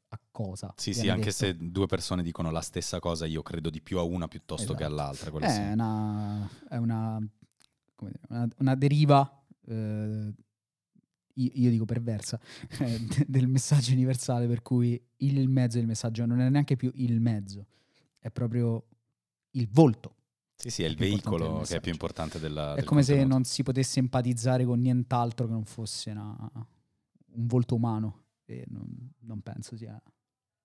a 0.10 0.20
cosa. 0.30 0.74
Sì, 0.76 0.94
sì, 0.94 1.08
anche 1.08 1.32
detto. 1.32 1.38
se 1.38 1.56
due 1.58 1.86
persone 1.86 2.22
dicono 2.22 2.52
la 2.52 2.60
stessa 2.60 3.00
cosa, 3.00 3.26
io 3.26 3.44
credo 3.44 3.70
di 3.70 3.82
più 3.82 3.98
a 3.98 4.04
una 4.04 4.28
piuttosto 4.28 4.74
esatto. 4.74 4.78
che 4.78 4.84
all'altra. 4.84 5.32
È, 5.40 5.50
sì. 5.50 5.62
una, 5.72 6.50
è 6.68 6.76
una, 6.76 7.26
dire, 7.96 8.20
una, 8.28 8.48
una, 8.58 8.76
deriva 8.76 9.42
eh, 9.68 10.34
io 11.36 11.70
dico 11.70 11.86
perversa, 11.86 12.40
eh, 12.80 13.00
del 13.28 13.48
messaggio 13.48 13.92
universale 13.92 14.48
per 14.48 14.62
cui 14.62 15.02
il 15.18 15.48
mezzo 15.50 15.78
del 15.78 15.88
messaggio 15.88 16.26
non 16.26 16.40
è 16.40 16.50
neanche 16.50 16.76
più 16.76 16.92
il 16.96 17.20
mezzo, 17.20 17.68
è 18.20 18.30
proprio 18.32 18.86
il 19.52 19.68
volto. 19.70 20.16
Sì, 20.56 20.70
sì, 20.70 20.84
è 20.84 20.88
il 20.88 20.96
veicolo 20.96 21.62
che 21.66 21.78
è 21.78 21.82
più 21.82 21.92
importante 21.92 22.40
della... 22.40 22.76
È 22.76 22.84
come 22.84 23.02
contenuto. 23.02 23.24
se 23.24 23.26
non 23.26 23.44
si 23.44 23.62
potesse 23.62 24.00
empatizzare 24.00 24.64
con 24.64 24.80
nient'altro 24.80 25.48
che 25.48 25.52
non 25.52 25.66
fosse 25.66 26.12
una, 26.12 26.36
un 27.34 27.48
volto 27.48 27.76
umano 27.76 28.24
e 28.46 28.64
non, 28.70 29.12
non 29.20 29.42
penso 29.42 29.76
sia 29.76 30.02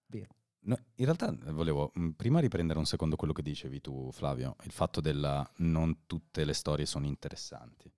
vero. 0.07 0.35
No, 0.63 0.79
in 0.95 1.05
realtà 1.05 1.37
volevo 1.53 1.91
mm, 1.99 2.11
prima 2.11 2.39
riprendere 2.39 2.79
un 2.79 2.87
secondo 2.87 3.17
quello 3.17 3.33
che 3.33 3.43
dicevi 3.43 3.81
tu, 3.81 4.11
Flavio, 4.13 4.57
il 4.63 4.71
fatto 4.71 5.01
della 5.01 5.49
non 5.57 6.07
tutte 6.07 6.45
le 6.45 6.53
storie 6.53 6.87
sono 6.87 7.07
interessanti 7.07 7.91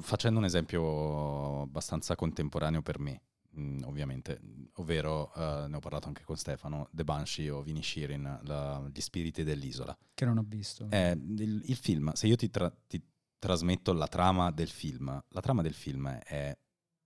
facendo 0.00 0.38
un 0.38 0.44
esempio 0.44 1.62
abbastanza 1.62 2.14
contemporaneo 2.14 2.82
per 2.82 2.98
me, 2.98 3.20
mh, 3.50 3.60
mm, 3.60 3.82
ovviamente, 3.84 4.40
ovvero 4.74 5.32
uh, 5.34 5.68
ne 5.68 5.76
ho 5.76 5.80
parlato 5.80 6.08
anche 6.08 6.22
con 6.24 6.36
Stefano, 6.36 6.88
The 6.92 7.04
Banshee 7.04 7.50
o 7.50 7.62
Vinny 7.62 7.82
Shirin, 7.82 8.40
la, 8.42 8.88
Gli 8.92 9.00
spiriti 9.00 9.42
dell'isola. 9.42 9.96
Che 10.14 10.24
non 10.24 10.38
ho 10.38 10.44
visto. 10.46 10.86
Eh, 10.90 11.10
il, 11.12 11.62
il, 11.66 11.76
film, 11.76 12.12
se 12.12 12.26
io 12.26 12.36
ti, 12.36 12.50
tra- 12.50 12.74
ti 12.86 13.02
trasmetto 13.38 13.92
la 13.92 14.08
trama 14.08 14.50
del 14.50 14.68
film, 14.68 15.22
la 15.28 15.40
trama 15.40 15.62
del 15.62 15.74
film 15.74 16.08
è 16.08 16.56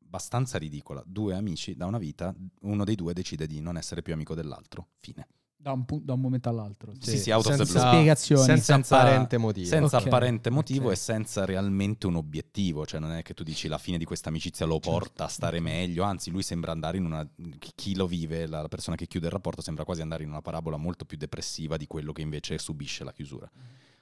abbastanza 0.04 0.59
ridicola. 0.59 1.02
Due 1.06 1.35
amici 1.35 1.76
da 1.76 1.87
una 1.87 1.99
vita, 1.99 2.35
uno 2.62 2.85
dei 2.85 2.97
due 2.97 3.12
decide 3.12 3.47
di 3.47 3.61
non 3.61 3.76
essere 3.76 4.02
più 4.02 4.12
amico 4.12 4.35
dell'altro. 4.35 4.88
Fine. 4.99 5.26
Da 5.62 5.72
un, 5.72 5.84
pu- 5.84 6.00
da 6.02 6.14
un, 6.14 6.20
momento 6.20 6.48
all'altro. 6.48 6.94
Sì, 6.98 7.10
sì, 7.10 7.18
sì 7.18 7.30
out 7.32 7.44
senza, 7.44 7.90
spiegazioni. 7.90 8.44
Senza, 8.44 8.72
senza 8.72 8.98
apparente 8.98 9.36
motivo. 9.36 9.66
Senza 9.66 9.96
okay. 9.98 10.08
apparente 10.08 10.48
motivo 10.48 10.84
okay. 10.84 10.94
e 10.94 10.96
senza 10.96 11.44
realmente 11.44 12.06
un 12.06 12.16
obiettivo. 12.16 12.86
Cioè 12.86 12.98
non 12.98 13.12
è 13.12 13.20
che 13.22 13.34
tu 13.34 13.42
dici 13.42 13.68
la 13.68 13.76
fine 13.76 13.98
di 13.98 14.06
questa 14.06 14.30
amicizia 14.30 14.64
lo 14.64 14.80
certo. 14.80 14.90
porta 14.90 15.24
a 15.24 15.28
stare 15.28 15.60
meglio, 15.60 16.02
anzi 16.02 16.30
lui 16.30 16.42
sembra 16.42 16.72
andare 16.72 16.96
in 16.96 17.04
una... 17.04 17.28
Chi 17.74 17.94
lo 17.94 18.06
vive, 18.06 18.46
la, 18.46 18.68
persona 18.68 18.96
che 18.96 19.06
chiude 19.06 19.26
il 19.26 19.32
rapporto, 19.32 19.60
sembra 19.60 19.84
quasi 19.84 20.00
andare 20.00 20.22
in 20.22 20.30
una 20.30 20.40
parabola 20.40 20.78
molto 20.78 21.04
più 21.04 21.18
depressiva 21.18 21.76
di 21.76 21.86
quello 21.86 22.12
che 22.12 22.22
invece 22.22 22.56
subisce 22.56 23.04
la 23.04 23.12
chiusura. 23.12 23.50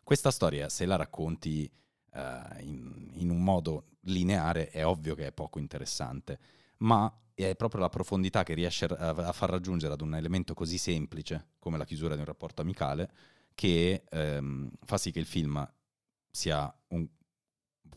Questa 0.04 0.30
storia, 0.30 0.68
se 0.68 0.86
la 0.86 0.94
racconti 0.94 1.68
uh, 2.12 2.62
in, 2.62 3.10
in 3.14 3.30
un 3.30 3.42
modo 3.42 3.86
lineare, 4.02 4.68
è 4.68 4.86
ovvio 4.86 5.16
che 5.16 5.26
è 5.26 5.32
poco 5.32 5.58
interessante. 5.58 6.38
Ma 6.78 7.12
è 7.34 7.54
proprio 7.54 7.80
la 7.80 7.88
profondità 7.88 8.42
che 8.42 8.54
riesce 8.54 8.86
a, 8.86 9.32
far 9.32 9.50
raggiungere 9.50 9.92
ad 9.92 10.00
un 10.00 10.14
elemento 10.14 10.54
così 10.54 10.78
semplice 10.78 11.50
come 11.58 11.78
la 11.78 11.84
chiusura 11.84 12.14
di 12.14 12.20
un 12.20 12.26
rapporto 12.26 12.62
amicale 12.62 13.10
che 13.54 14.04
ehm, 14.08 14.70
fa 14.84 14.98
sì 14.98 15.10
che 15.10 15.20
il 15.20 15.26
film 15.26 15.68
sia 16.30 16.72
un 16.88 17.06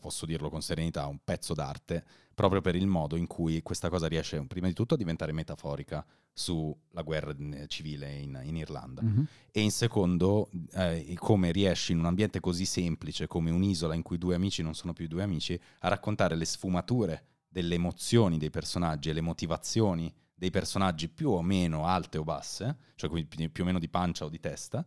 posso 0.02 0.26
dirlo 0.26 0.50
con 0.50 0.62
serenità, 0.62 1.06
un 1.06 1.20
pezzo 1.22 1.54
d'arte, 1.54 2.04
proprio 2.34 2.60
per 2.60 2.74
il 2.74 2.88
modo 2.88 3.14
in 3.14 3.28
cui 3.28 3.62
questa 3.62 3.88
cosa 3.88 4.08
riesce, 4.08 4.44
prima 4.46 4.66
di 4.66 4.72
tutto, 4.72 4.94
a 4.94 4.96
diventare 4.96 5.30
metaforica 5.30 6.04
sulla 6.32 7.02
guerra 7.04 7.32
eh, 7.36 7.68
civile 7.68 8.12
in, 8.12 8.40
in 8.42 8.56
Irlanda. 8.56 9.00
Mhm. 9.00 9.26
E 9.52 9.60
in 9.60 9.70
secondo, 9.70 10.50
eh, 10.72 11.14
come 11.18 11.52
riesci 11.52 11.92
in 11.92 12.00
un 12.00 12.06
ambiente 12.06 12.40
così 12.40 12.64
semplice 12.64 13.28
come 13.28 13.52
un'isola 13.52 13.94
in 13.94 14.02
cui 14.02 14.18
due 14.18 14.34
amici 14.34 14.60
non 14.60 14.74
sono 14.74 14.92
più 14.92 15.06
due 15.06 15.22
amici, 15.22 15.58
a 15.80 15.88
raccontare 15.88 16.34
le 16.34 16.46
sfumature 16.46 17.26
delle 17.52 17.74
emozioni 17.74 18.38
dei 18.38 18.50
personaggi 18.50 19.10
e 19.10 19.12
le 19.12 19.20
motivazioni 19.20 20.12
dei 20.34 20.50
personaggi 20.50 21.08
più 21.08 21.30
o 21.30 21.42
meno 21.42 21.86
alte 21.86 22.18
o 22.18 22.24
basse, 22.24 22.76
cioè 22.96 23.10
più 23.50 23.62
o 23.62 23.66
meno 23.66 23.78
di 23.78 23.88
pancia 23.88 24.24
o 24.24 24.28
di 24.28 24.40
testa, 24.40 24.84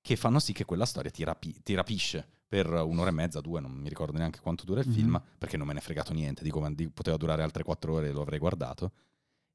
che 0.00 0.16
fanno 0.16 0.38
sì 0.38 0.52
che 0.52 0.64
quella 0.66 0.84
storia 0.84 1.10
ti, 1.10 1.24
rapi- 1.24 1.62
ti 1.62 1.74
rapisce 1.74 2.28
per 2.46 2.70
un'ora 2.70 3.08
e 3.08 3.12
mezza, 3.12 3.40
due, 3.40 3.60
non 3.60 3.72
mi 3.72 3.88
ricordo 3.88 4.18
neanche 4.18 4.38
quanto 4.40 4.64
dura 4.64 4.80
il 4.80 4.86
Mhm. 4.86 4.92
film, 4.92 5.22
perché 5.38 5.56
non 5.56 5.66
me 5.66 5.72
ne 5.72 5.78
è 5.80 5.82
fregato 5.82 6.12
niente, 6.12 6.44
dico, 6.44 6.64
di- 6.70 6.90
poteva 6.90 7.16
durare 7.16 7.42
altre 7.42 7.64
quattro 7.64 7.94
ore 7.94 8.08
e 8.10 8.12
lo 8.12 8.20
avrei 8.20 8.38
guardato. 8.38 8.92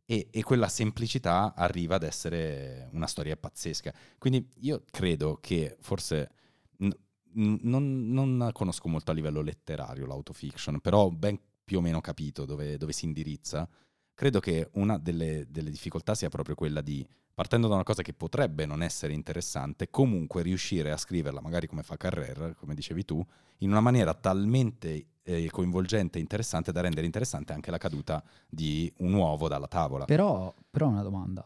E, 0.06 0.28
e 0.32 0.42
quella 0.44 0.68
semplicità 0.68 1.54
arriva 1.56 1.96
ad 1.96 2.04
essere 2.04 2.90
una 2.94 3.06
storia 3.06 3.38
pazzesca. 3.38 3.94
Quindi 4.18 4.50
io 4.62 4.84
credo 4.90 5.38
che 5.40 5.78
forse 5.80 6.32
n- 6.80 6.92
non, 7.34 8.10
non 8.10 8.50
conosco 8.54 8.90
molto 8.90 9.12
a 9.12 9.14
livello 9.14 9.42
letterario 9.42 10.08
l'autofiction, 10.08 10.80
però 10.82 11.10
ben 11.12 11.40
più 11.70 11.78
o 11.78 11.82
meno 11.82 12.02
capito 12.02 12.46
dove, 12.46 12.78
dove 12.78 12.94
si 12.94 13.06
indirizza. 13.06 13.70
Credo 14.16 14.40
che 14.40 14.72
una 14.74 14.98
delle, 14.98 15.46
delle 15.52 15.70
difficoltà 15.70 16.16
sia 16.16 16.28
proprio 16.30 16.56
quella 16.56 16.82
di, 16.82 17.08
partendo 17.32 17.68
da 17.68 17.76
una 17.76 17.84
cosa 17.84 18.02
che 18.02 18.12
potrebbe 18.12 18.66
non 18.66 18.82
essere 18.82 19.14
interessante, 19.14 19.92
comunque 19.92 20.42
riuscire 20.42 20.90
a 20.92 20.98
scriverla, 20.98 21.42
magari 21.42 21.68
come 21.68 21.84
fa 21.84 21.96
Carrer, 21.96 22.56
come 22.58 22.74
dicevi 22.74 23.06
tu, 23.06 23.24
in 23.60 23.70
una 23.70 23.82
maniera 23.82 24.16
talmente 24.16 25.06
eh, 25.22 25.48
coinvolgente 25.52 26.18
e 26.18 26.22
interessante 26.22 26.72
da 26.72 26.82
rendere 26.82 27.06
interessante 27.06 27.54
anche 27.54 27.70
la 27.70 27.78
caduta 27.78 28.24
di 28.50 28.92
un 28.98 29.14
uovo 29.14 29.48
dalla 29.48 29.68
tavola. 29.68 30.06
Però, 30.06 30.52
però 30.72 30.88
una 30.88 31.04
domanda. 31.04 31.46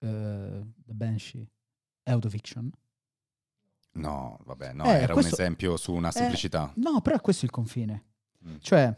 Eh, 0.00 0.66
The 0.84 0.92
Banshee 0.92 1.46
è 2.02 2.10
autofiction? 2.10 2.68
No, 3.94 4.38
vabbè, 4.44 4.72
no, 4.72 4.84
Eh, 4.86 5.02
era 5.02 5.12
questo- 5.12 5.34
un 5.36 5.40
esempio 5.40 5.76
su 5.76 5.92
una 5.92 6.08
eh, 6.08 6.12
semplicità. 6.12 6.72
No, 6.76 7.00
però 7.00 7.16
è 7.16 7.20
questo 7.20 7.44
il 7.44 7.50
confine. 7.52 8.06
Mm. 8.46 8.54
Cioè, 8.60 8.96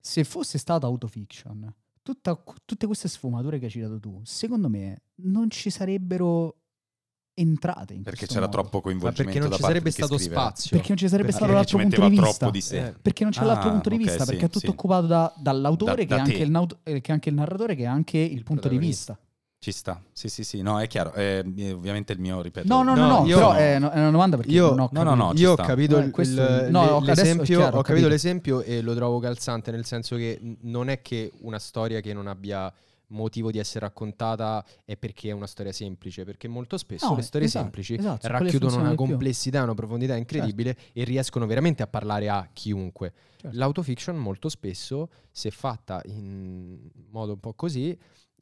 se 0.00 0.24
fosse 0.24 0.58
stata 0.58 0.86
autofiction, 0.86 1.72
tutta- 2.02 2.42
tutte 2.64 2.86
queste 2.86 3.08
sfumature 3.08 3.58
che 3.58 3.66
hai 3.66 3.70
citato 3.70 3.98
tu, 4.00 4.20
secondo 4.24 4.68
me 4.68 5.02
non 5.16 5.50
ci 5.50 5.70
sarebbero 5.70 6.54
entrate 7.34 7.94
in 7.94 8.02
Perché 8.02 8.26
c'era 8.26 8.40
modo. 8.46 8.52
troppo 8.52 8.80
coinvolgimento 8.80 9.32
perché 9.32 9.48
non 9.48 9.56
ci 9.56 9.62
sarebbe 9.62 9.84
di 9.90 9.94
stato 9.94 10.16
scrive. 10.18 10.34
spazio. 10.34 10.70
Perché 10.70 10.88
non 10.88 10.96
ci 10.96 11.08
sarebbe 11.08 11.28
Perché 11.30 11.44
stato 11.44 11.52
l'altro 11.52 11.78
punto 11.78 12.08
di 12.08 12.16
vista. 12.20 12.50
di 12.50 12.60
sé. 12.60 12.86
Eh, 12.86 12.92
Perché 13.00 13.22
non 13.22 13.32
c'è 13.32 13.40
Ah, 13.42 13.44
l'altro 13.44 13.70
punto 13.70 13.88
di 13.90 13.94
ok, 13.94 14.00
vista, 14.02 14.18
sì, 14.24 14.30
perché 14.30 14.44
è 14.46 14.48
tutto 14.48 14.58
sì. 14.66 14.66
occupato 14.70 15.06
da- 15.06 15.32
dall'autore 15.36 15.90
Da- 15.92 15.96
che, 15.96 16.02
è 16.02 16.06
da 16.06 16.16
anche 16.16 16.32
te. 16.36 16.42
il 16.42 16.78
eh, 16.96 17.00
che 17.00 17.10
è 17.10 17.12
anche 17.12 17.28
il 17.28 17.34
narratore, 17.36 17.74
che 17.76 17.82
è 17.82 17.86
anche 17.86 18.18
il 18.18 18.42
punto 18.42 18.68
di 18.68 18.78
vista. 18.78 19.18
Ci 19.60 19.72
sta, 19.72 20.00
sì, 20.12 20.28
sì, 20.28 20.44
sì, 20.44 20.62
no, 20.62 20.78
è 20.80 20.86
chiaro. 20.86 21.12
Eh, 21.14 21.42
eh, 21.56 21.72
ovviamente 21.72 22.12
il 22.12 22.20
mio, 22.20 22.40
ripeto. 22.40 22.68
No, 22.68 22.84
no, 22.84 22.94
no, 22.94 23.06
No, 23.08 23.18
no, 23.20 23.26
io- 23.26 23.36
però 23.38 23.52
è, 23.54 23.78
no- 23.80 23.90
è 23.90 23.98
una 23.98 24.10
domanda 24.12 24.36
perché 24.36 24.52
Io- 24.52 24.68
non 24.68 24.78
ho 24.80 24.88
no, 24.92 25.02
no, 25.02 25.10
capito. 25.10 25.24
no, 25.24 25.34
ci 25.34 25.42
Io 25.42 25.50
ho 25.50 25.54
sta. 25.54 25.62
capito 25.64 25.98
Eh, 25.98 26.04
il- 26.04 26.10
questo- 26.12 26.40
il- 26.40 26.68
no, 26.70 26.80
ho- 26.82 27.00
è 27.02 27.04
l'esempio, 27.04 27.44
chiaro, 27.44 27.64
ho 27.66 27.82
capito 27.82 27.82
capito. 27.82 28.08
l'esempio 28.08 28.60
e 28.62 28.80
lo 28.82 28.94
trovo 28.94 29.18
calzante, 29.18 29.72
nel 29.72 29.84
senso 29.84 30.14
che 30.14 30.38
non 30.60 30.88
è 30.88 31.02
che 31.02 31.32
una 31.40 31.58
storia 31.58 32.00
che 32.00 32.12
non 32.12 32.28
abbia 32.28 32.72
motivo 33.08 33.50
di 33.50 33.58
essere 33.58 33.80
raccontata 33.86 34.64
è 34.84 34.96
perché 34.96 35.30
è 35.30 35.32
una 35.32 35.46
storia 35.48 35.72
semplice, 35.72 36.22
perché 36.24 36.46
molto 36.46 36.76
spesso 36.78 37.08
No, 37.08 37.16
le 37.16 37.22
storie 37.22 37.46
esatto, 37.48 37.64
semplici 37.64 37.94
esatto, 37.96 38.28
racchiudono 38.28 38.76
una 38.76 38.94
complessità, 38.94 39.64
una 39.64 39.74
profondità 39.74 40.14
incredibile 40.14 40.76
e 40.92 41.02
riescono 41.02 41.46
veramente 41.46 41.82
a 41.82 41.88
parlare 41.88 42.28
a 42.28 42.48
chiunque. 42.52 43.12
Certo. 43.40 43.56
L'autofiction 43.56 44.14
molto 44.16 44.48
spesso, 44.48 45.08
se 45.32 45.50
fatta 45.50 46.00
in 46.04 46.78
modo 47.10 47.32
un 47.32 47.40
po' 47.40 47.54
così, 47.54 47.96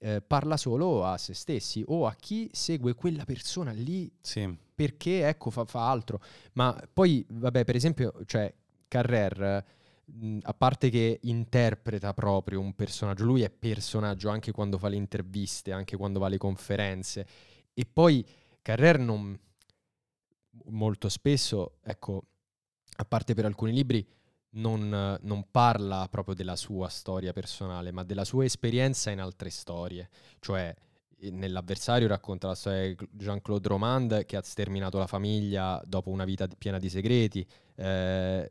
eh, 0.06 0.22
parla 0.22 0.56
solo 0.56 1.04
a 1.04 1.18
se 1.18 1.34
stessi 1.34 1.82
o 1.88 2.06
a 2.06 2.14
chi 2.14 2.48
segue 2.52 2.94
quella 2.94 3.24
persona 3.24 3.72
lì 3.72 4.08
Sì, 4.20 4.56
perché 4.72 5.26
ecco 5.26 5.50
fa, 5.50 5.64
fa 5.64 5.90
altro. 5.90 6.20
Ma 6.52 6.80
poi, 6.92 7.26
vabbè, 7.28 7.64
per 7.64 7.74
esempio, 7.74 8.14
cioè, 8.24 8.52
Carrer, 8.86 9.64
mh, 10.04 10.38
a 10.42 10.54
parte 10.54 10.90
che 10.90 11.18
interpreta 11.22 12.14
proprio 12.14 12.60
un 12.60 12.74
personaggio, 12.74 13.24
lui 13.24 13.42
è 13.42 13.50
personaggio 13.50 14.28
anche 14.28 14.52
quando 14.52 14.78
fa 14.78 14.86
le 14.86 14.94
interviste, 14.94 15.72
anche 15.72 15.96
quando 15.96 16.20
va 16.20 16.26
alle 16.26 16.38
conferenze. 16.38 17.26
E 17.74 17.84
poi 17.84 18.24
Carrer 18.62 19.00
non 19.00 19.36
molto 20.66 21.08
spesso, 21.08 21.78
ecco, 21.82 22.22
a 22.98 23.04
parte 23.04 23.34
per 23.34 23.44
alcuni 23.44 23.72
libri, 23.72 24.06
non, 24.56 25.18
non 25.20 25.46
parla 25.50 26.06
proprio 26.10 26.34
della 26.34 26.56
sua 26.56 26.88
storia 26.88 27.32
personale, 27.32 27.92
ma 27.92 28.04
della 28.04 28.24
sua 28.24 28.44
esperienza 28.44 29.10
in 29.10 29.20
altre 29.20 29.50
storie. 29.50 30.08
Cioè, 30.40 30.74
nell'avversario 31.18 32.06
racconta 32.08 32.46
la 32.48 32.54
storia 32.54 32.88
di 32.88 32.96
Jean-Claude 33.10 33.68
Romand 33.68 34.24
che 34.26 34.36
ha 34.36 34.42
sterminato 34.42 34.98
la 34.98 35.06
famiglia 35.06 35.80
dopo 35.86 36.10
una 36.10 36.24
vita 36.24 36.46
piena 36.58 36.78
di 36.78 36.88
segreti. 36.88 37.46
Eh, 37.74 38.48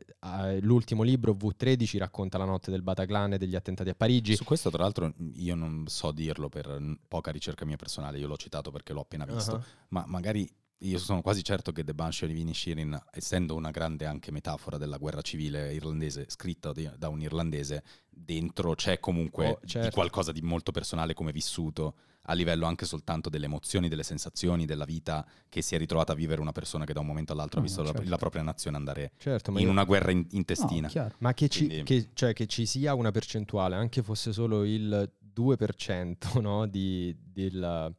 l'ultimo 0.60 1.02
libro, 1.02 1.32
V13, 1.32 1.98
racconta 1.98 2.38
la 2.38 2.44
notte 2.44 2.70
del 2.70 2.82
Bataclan 2.82 3.34
e 3.34 3.38
degli 3.38 3.54
attentati 3.54 3.90
a 3.90 3.94
Parigi. 3.94 4.36
su 4.36 4.44
questo 4.44 4.70
tra 4.70 4.82
l'altro 4.82 5.12
io 5.34 5.54
non 5.54 5.84
so 5.86 6.10
dirlo 6.12 6.48
per 6.48 6.96
poca 7.06 7.30
ricerca 7.30 7.64
mia 7.64 7.76
personale, 7.76 8.18
io 8.18 8.26
l'ho 8.26 8.36
citato 8.36 8.70
perché 8.70 8.92
l'ho 8.92 9.00
appena 9.00 9.24
visto, 9.24 9.54
Ah, 9.56 9.64
ma 9.88 10.04
magari 10.06 10.48
io 10.80 10.98
sono 10.98 11.22
quasi 11.22 11.42
certo 11.42 11.72
che 11.72 11.84
The 11.84 11.94
Banshee 11.94 12.28
di 12.32 12.52
Shirin, 12.54 12.98
essendo 13.12 13.54
una 13.54 13.70
grande 13.70 14.04
anche 14.04 14.30
metafora 14.30 14.76
della 14.76 14.98
guerra 14.98 15.22
civile 15.22 15.72
irlandese, 15.72 16.26
scritta 16.28 16.72
da 16.96 17.08
un 17.08 17.20
irlandese, 17.22 17.82
dentro 18.10 18.74
c'è 18.74 19.00
comunque 19.00 19.46
Oh, 19.48 19.60
certo. 19.64 19.88
di 19.88 19.94
qualcosa 19.94 20.32
di 20.32 20.42
molto 20.42 20.72
personale 20.72 21.14
come 21.14 21.32
vissuto, 21.32 21.94
a 22.28 22.32
livello 22.34 22.66
anche 22.66 22.84
soltanto 22.84 23.28
delle 23.30 23.46
emozioni, 23.46 23.88
delle 23.88 24.02
sensazioni, 24.02 24.66
della 24.66 24.84
vita 24.84 25.24
che 25.48 25.62
si 25.62 25.74
è 25.74 25.78
ritrovata 25.78 26.12
a 26.12 26.16
vivere 26.16 26.40
una 26.40 26.52
persona 26.52 26.84
che 26.84 26.92
da 26.92 27.00
un 27.00 27.06
momento 27.06 27.32
all'alro 27.32 27.54
ha 27.58 27.60
No, 27.60 27.66
visto 27.66 27.82
la- 27.82 27.92
certo. 27.92 28.08
la, 28.08 28.16
propria 28.18 28.42
nazione 28.42 28.76
andare 28.76 29.12
Certo, 29.16 29.52
in 29.52 29.58
io- 29.58 29.70
una 29.70 29.84
guerra 29.84 30.10
in- 30.10 30.18
No, 30.18 30.26
intestina. 30.32 30.88
chiaro. 30.88 31.14
Ma 31.18 31.32
che 31.34 31.48
ci, 31.48 31.66
Quindi- 31.66 31.84
che- 31.84 32.08
cioè, 32.14 32.32
che 32.32 32.46
ci 32.46 32.66
sia 32.66 32.94
una 32.94 33.12
percentuale, 33.12 33.76
anche 33.76 34.02
fosse 34.02 34.32
solo 34.32 34.64
il 34.64 35.10
2% 35.32 36.18
no, 36.40 36.66
di- 36.66 37.16
della- 37.32 37.90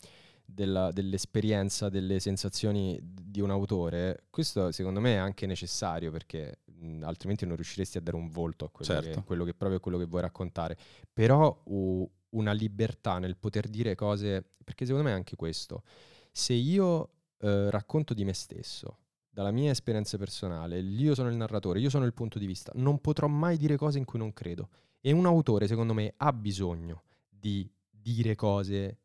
della- 0.50 0.92
dell'esperienza, 0.92 1.90
delle 1.90 2.20
sensazioni 2.20 2.98
di 3.04 3.42
un 3.42 3.50
autore, 3.52 4.24
questo 4.30 4.72
secondo 4.72 5.02
me 5.02 5.14
è 5.16 5.18
anche 5.18 5.46
necessario 5.46 6.10
perché 6.10 6.60
mh, 6.66 7.04
altrimenti 7.04 7.46
non 7.46 7.56
riusciresti 7.56 7.98
a 7.98 8.02
dare 8.02 8.16
un 8.16 8.30
volto 8.30 8.66
a 8.66 8.70
quello, 8.70 8.92
Certo. 8.94 9.20
che, 9.20 9.26
quello 9.26 9.44
che 9.44 9.54
proprio 9.54 9.80
quello 9.82 9.98
che 9.98 10.06
vuoi 10.06 10.22
raccontare. 10.22 10.78
Però 11.12 11.62
u- 11.66 12.10
una 12.30 12.54
libertà 12.54 13.20
nel 13.20 13.36
poter 13.36 13.68
dire 13.68 13.94
cose, 13.96 14.44
perché 14.64 14.86
secondo 14.86 15.06
me 15.08 15.14
è 15.14 15.18
anche 15.18 15.36
questo. 15.36 15.84
Se 16.32 16.54
io 16.54 17.10
eh, 17.40 17.70
racconto 17.70 18.14
di 18.14 18.24
me 18.24 18.34
stesso, 18.34 19.00
dalla 19.30 19.52
mia 19.52 19.72
esperienza 19.72 20.18
personale, 20.18 20.80
io 20.80 21.14
sono 21.14 21.30
il 21.30 21.36
narratore, 21.36 21.80
io 21.80 21.90
sono 21.90 22.06
il 22.06 22.14
punto 22.14 22.40
di 22.40 22.46
vista, 22.46 22.72
non 22.76 23.00
potrò 23.00 23.28
mai 23.28 23.58
dire 23.58 23.76
cose 23.76 23.98
in 23.98 24.06
cui 24.06 24.18
non 24.20 24.34
credo. 24.34 24.70
E 25.02 25.12
un 25.12 25.26
autore, 25.26 25.68
secondo 25.68 25.94
me, 25.94 26.14
ha 26.18 26.32
bisogno 26.34 27.04
di 27.30 27.70
dire 27.90 28.36
cose 28.36 28.98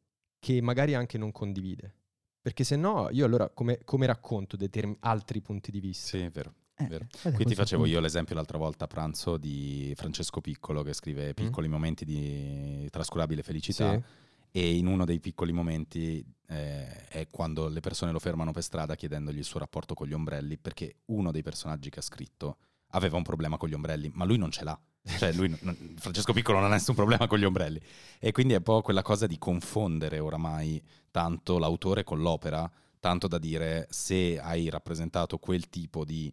che 0.43 0.61
magari 0.61 0.95
anche 0.97 1.19
non 1.19 1.31
condivide. 1.31 1.95
Perché 2.41 2.65
se 2.65 2.75
no, 2.75 3.09
io 3.13 3.25
allora 3.25 3.49
come, 3.51 3.79
come 3.85 4.07
racconto 4.07 4.57
determin- 4.57 4.97
altri 5.01 5.41
punti 5.41 5.71
di 5.71 5.79
vista? 5.79 6.09
Sì, 6.17 6.25
è 6.25 6.31
vero. 6.31 6.53
Eh, 6.75 6.87
Vero. 6.87 7.07
Qui 7.35 7.45
ti 7.45 7.55
facevo 7.55 7.87
io 7.87 8.01
l'esempio 8.01 8.35
l'altra 8.35 8.59
volta 8.59 8.87
a 8.87 8.89
pranzo 8.89 9.37
di 9.37 9.93
Francesco 9.95 10.41
Piccolo 10.41 10.83
che 10.83 10.95
scrive 10.95 11.33
piccoli 11.35 11.69
momenti 11.69 12.05
di 12.05 12.89
trascurabile 12.91 13.43
felicità 13.45 13.93
Sì? 13.93 14.03
e 14.51 14.75
in 14.75 14.87
uno 14.89 15.05
dei 15.05 15.21
piccoli 15.21 15.53
momenti 15.53 16.25
eh, 16.49 17.07
è 17.07 17.29
quando 17.31 17.69
le 17.69 17.79
persone 17.81 18.11
lo 18.11 18.19
fermano 18.19 18.51
per 18.51 18.65
strada 18.65 18.97
chiedendogli 18.97 19.37
il 19.39 19.45
suo 19.45 19.61
rapporto 19.61 19.95
con 19.95 20.09
gli 20.09 20.13
ombrelli 20.15 20.57
perché 20.59 20.97
uno 21.07 21.31
dei 21.31 21.43
personaggi 21.43 21.89
che 21.91 22.01
ha 22.01 22.03
scritto 22.03 22.57
aveva 22.93 23.17
un 23.17 23.23
problema 23.23 23.57
con 23.59 23.69
gli 23.69 23.75
ombrelli 23.75 24.11
ma 24.15 24.25
lui 24.25 24.39
non 24.39 24.51
ce 24.51 24.65
l'ha. 24.65 24.79
Cioè 25.05 25.33
lui, 25.33 25.53
non- 25.63 25.97
Francesco 25.99 26.33
Piccolo 26.33 26.59
non 26.61 26.71
ha 26.71 26.75
nessun 26.75 26.95
problema 26.95 27.27
con 27.27 27.39
gli 27.39 27.45
ombrelli 27.45 27.81
e 28.21 28.31
quindi 28.33 28.53
è 28.55 28.59
un 28.59 28.63
po' 28.63 28.83
quella 28.83 29.03
cosa 29.03 29.27
di 29.27 29.37
confondere 29.39 30.19
oramai 30.21 30.81
tanto 31.11 31.59
l'autore 31.59 32.05
con 32.05 32.21
l'opera 32.21 32.71
tanto 33.01 33.27
da 33.27 33.39
dire 33.39 33.89
se 33.91 34.39
hai 34.39 34.71
rappresentato 34.71 35.39
quel 35.39 35.69
tipo 35.69 36.05
di 36.05 36.33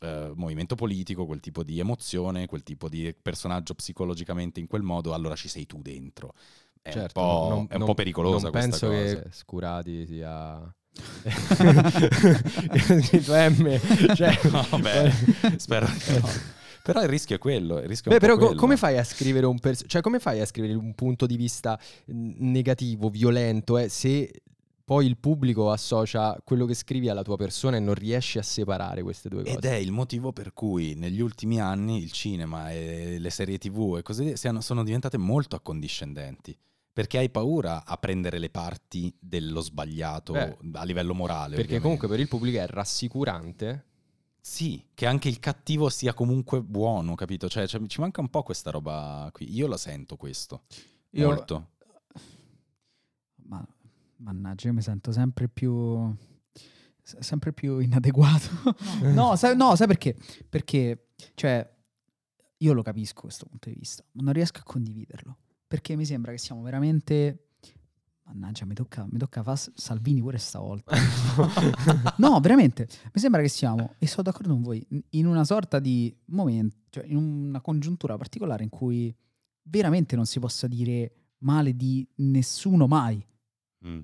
eh, 0.00 0.30
movimento 0.34 0.74
politico, 0.76 1.26
quel 1.26 1.40
tipo 1.40 1.64
di 1.64 1.78
emozione, 1.80 2.46
quel 2.46 2.62
tipo 2.62 2.88
di 2.88 3.12
personaggio 3.20 3.74
psicologicamente 3.74 4.60
in 4.60 4.68
quel 4.68 4.82
modo, 4.82 5.12
allora 5.12 5.34
ci 5.34 5.48
sei 5.48 5.66
tu 5.66 5.82
dentro. 5.82 6.34
È 6.80 6.90
Certo, 6.92 7.20
un, 7.20 7.26
po', 7.26 7.48
non- 7.48 7.66
è 7.68 7.72
un 7.72 7.78
non- 7.78 7.88
po' 7.88 7.94
pericolosa 7.94 8.42
non 8.42 8.50
questa 8.52 8.78
penso 8.78 8.88
cosa. 8.88 9.22
che 9.22 9.32
Scurati 9.32 10.06
sia... 10.06 10.74
M, 13.28 14.14
cioè, 14.14 14.38
No, 14.50 14.78
beh, 14.78 15.12
spero 15.56 15.86
di 15.86 16.18
no. 16.20 16.28
Però 16.82 17.02
il 17.02 17.08
rischio 17.08 17.36
è 17.36 17.38
quello. 17.38 17.78
Il 17.78 17.86
rischio 17.88 18.10
è 18.10 18.14
Beh, 18.14 18.26
po' 18.26 18.36
però 18.36 18.48
co- 18.50 18.54
come 18.56 18.76
fai 18.76 18.98
a 18.98 19.04
scrivere 19.04 19.46
un 19.46 19.58
pers- 19.58 19.84
cioè 19.86 20.02
come 20.02 20.18
fai 20.18 20.40
a 20.40 20.46
scrivere 20.46 20.74
un 20.74 20.94
punto 20.94 21.24
di 21.24 21.36
vista 21.36 21.80
negativo, 22.06 23.08
violento, 23.08 23.78
eh, 23.78 23.88
se 23.88 24.30
poi 24.84 25.06
il 25.06 25.16
pubblico 25.16 25.70
associa 25.70 26.38
quello 26.44 26.66
che 26.66 26.74
scrivi 26.74 27.08
alla 27.08 27.22
tua 27.22 27.36
persona 27.38 27.78
e 27.78 27.80
non 27.80 27.94
riesci 27.94 28.36
a 28.38 28.42
separare 28.42 29.02
queste 29.02 29.30
due 29.30 29.42
cose. 29.44 29.56
Ed 29.56 29.64
è 29.64 29.76
il 29.76 29.92
motivo 29.92 30.32
per 30.32 30.52
cui 30.52 30.94
negli 30.94 31.20
ultimi 31.20 31.58
anni 31.58 32.02
il 32.02 32.12
cinema 32.12 32.70
e 32.70 33.16
le 33.18 33.30
serie 33.30 33.56
tv 33.56 34.02
e 34.06 34.36
siano- 34.36 34.60
sono 34.60 34.84
diventate 34.84 35.16
molto 35.16 35.56
accondiscendenti. 35.56 36.54
Perché 36.94 37.18
hai 37.18 37.28
paura 37.28 37.84
a 37.84 37.96
prendere 37.98 38.38
le 38.38 38.50
parti 38.50 39.12
dello 39.18 39.60
sbagliato 39.60 40.32
Beh, 40.32 40.56
a 40.74 40.84
livello 40.84 41.12
morale. 41.12 41.56
Perché 41.56 41.76
ovviamente. 41.76 41.80
comunque 41.82 42.08
per 42.08 42.20
il 42.20 42.28
pubblico 42.28 42.58
è 42.58 42.66
rassicurante. 42.68 43.86
Sì, 44.40 44.86
che 44.94 45.04
anche 45.06 45.28
il 45.28 45.40
cattivo 45.40 45.88
sia 45.88 46.14
comunque 46.14 46.62
buono, 46.62 47.14
capito? 47.16 47.48
Cioè, 47.48 47.66
cioè, 47.66 47.84
ci 47.86 47.98
manca 48.00 48.20
un 48.20 48.28
po' 48.28 48.44
questa 48.44 48.70
roba 48.70 49.28
qui. 49.32 49.52
Io 49.52 49.66
la 49.66 49.76
sento 49.76 50.16
questo. 50.16 50.66
Io- 51.10 51.26
Molto. 51.26 51.70
Ma, 53.46 53.66
mannaggia, 54.18 54.68
io 54.68 54.74
mi 54.74 54.82
sento 54.82 55.10
sempre 55.12 55.48
più. 55.48 56.14
se- 57.02 57.22
sempre 57.22 57.52
più 57.52 57.78
inadeguato. 57.80 58.48
no, 59.12 59.34
sai, 59.36 59.56
no, 59.56 59.74
sai 59.76 59.86
perché? 59.88 60.16
Perché, 60.48 61.08
cioè, 61.34 61.68
io 62.58 62.72
lo 62.72 62.82
capisco 62.82 63.22
questo 63.22 63.46
punto 63.46 63.68
di 63.68 63.74
vista, 63.76 64.04
ma 64.12 64.22
non 64.22 64.32
riesco 64.32 64.60
a 64.60 64.62
condividerlo. 64.62 65.38
Perché 65.74 65.96
mi 65.96 66.04
sembra 66.06 66.30
che 66.30 66.38
siamo 66.38 66.62
veramente. 66.62 67.48
Mannaggia, 68.26 68.64
mi 68.64 68.74
tocca, 68.74 69.04
mi 69.10 69.18
tocca 69.18 69.42
fare 69.42 69.58
Salvini 69.74 70.20
pure 70.20 70.38
stavolta. 70.38 70.94
no, 72.18 72.38
veramente. 72.40 72.88
Mi 73.12 73.20
sembra 73.20 73.40
che 73.42 73.48
siamo, 73.48 73.94
e 73.98 74.06
sono 74.06 74.22
d'accordo 74.22 74.52
con 74.52 74.62
voi, 74.62 74.86
in- 75.10 75.26
una 75.26 75.44
sorta 75.44 75.80
di 75.80 76.16
momento, 76.26 76.76
cioè 76.90 77.04
in 77.06 77.16
una 77.16 77.60
congiuntura 77.60 78.16
particolare 78.16 78.62
in 78.62 78.70
cui 78.70 79.12
veramente 79.64 80.14
non 80.16 80.26
si 80.26 80.38
possa 80.38 80.68
dire 80.68 81.12
male 81.38 81.74
di 81.74 82.06
nessuno 82.16 82.86
mai 82.86 83.22
Mm. 83.86 84.00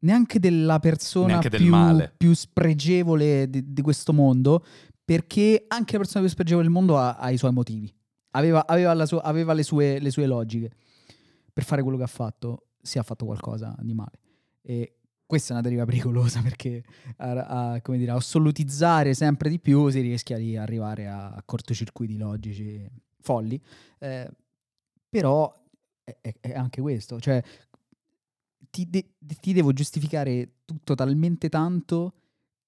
neanche 0.00 0.40
della 0.40 0.80
persona 0.80 1.26
Neanche 1.26 1.50
del 1.50 1.60
più, 1.60 1.70
male. 1.70 2.12
più 2.16 2.32
spregevole 2.34 3.48
di, 3.48 3.72
di 3.72 3.82
questo 3.82 4.12
mondo, 4.12 4.64
perché 5.04 5.66
anche 5.68 5.92
la 5.92 5.98
persona 5.98 6.24
più 6.24 6.32
spregevole 6.32 6.64
del 6.64 6.72
mondo 6.72 6.98
ha, 6.98 7.14
ha 7.16 7.30
i 7.30 7.36
suoi 7.36 7.52
motivi, 7.52 7.92
aveva, 8.32 8.66
aveva 8.66 9.06
sua- 9.06 9.22
aveva 9.22 9.52
le, 9.52 9.62
sue, 9.62 9.98
le 9.98 10.10
sue 10.10 10.26
logiche. 10.26 10.70
Per 11.52 11.64
fare 11.64 11.82
quello 11.82 11.96
che 11.96 12.04
ha 12.04 12.08
fatto, 12.08 12.68
si 12.80 12.98
è 12.98 13.02
fatto 13.02 13.24
qualcosa 13.24 13.74
di 13.80 13.92
male. 13.94 14.18
E 14.62 14.96
questa 15.26 15.50
è 15.50 15.52
una 15.52 15.62
deriva 15.62 15.84
pericolosa 15.84 16.40
perché 16.42 16.82
a, 17.16 17.74
a, 17.74 17.82
dire, 17.84 18.10
assolutizzare 18.10 19.14
sempre 19.14 19.48
di 19.48 19.58
più 19.58 19.88
si 19.88 20.00
rischia 20.00 20.36
di 20.38 20.56
arrivare 20.56 21.06
a, 21.06 21.40
cortocircuiti 21.44 22.16
logici 22.16 22.88
folli. 23.20 23.60
Eh, 23.98 24.30
però 25.08 25.52
è, 26.04 26.16
è- 26.20 26.34
è 26.40 26.52
anche 26.54 26.80
questo, 26.80 27.20
cioè 27.20 27.42
ti, 28.70 28.88
de- 28.88 29.14
ti 29.18 29.52
devo 29.52 29.72
giustificare 29.72 30.58
tutto 30.64 30.94
talmente 30.94 31.48
tanto 31.48 32.14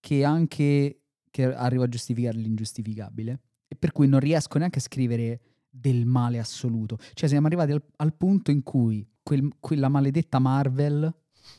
che 0.01 0.25
anche 0.25 1.03
che 1.33 1.45
arrivo 1.45 1.83
a 1.83 1.89
giustificare 1.89 2.37
l'ingiustificabile 2.37 3.41
e 3.67 3.75
per 3.75 3.91
cui 3.91 4.07
non 4.07 4.21
riesco 4.21 4.59
neanche 4.59 4.79
a 4.79 4.83
scrivere 4.83 5.41
del 5.75 6.05
male 6.05 6.39
assoluto. 6.39 6.99
Cioè 7.15 7.29
siamo 7.29 7.47
arrivati 7.47 7.73
al, 7.73 7.83
al 7.97 8.13
punto 8.15 8.51
in 8.51 8.63
cui 8.63 9.07
quel- 9.23 9.57
quella 9.59 9.89
maledetta 9.89 10.39
Marvel 10.39 11.13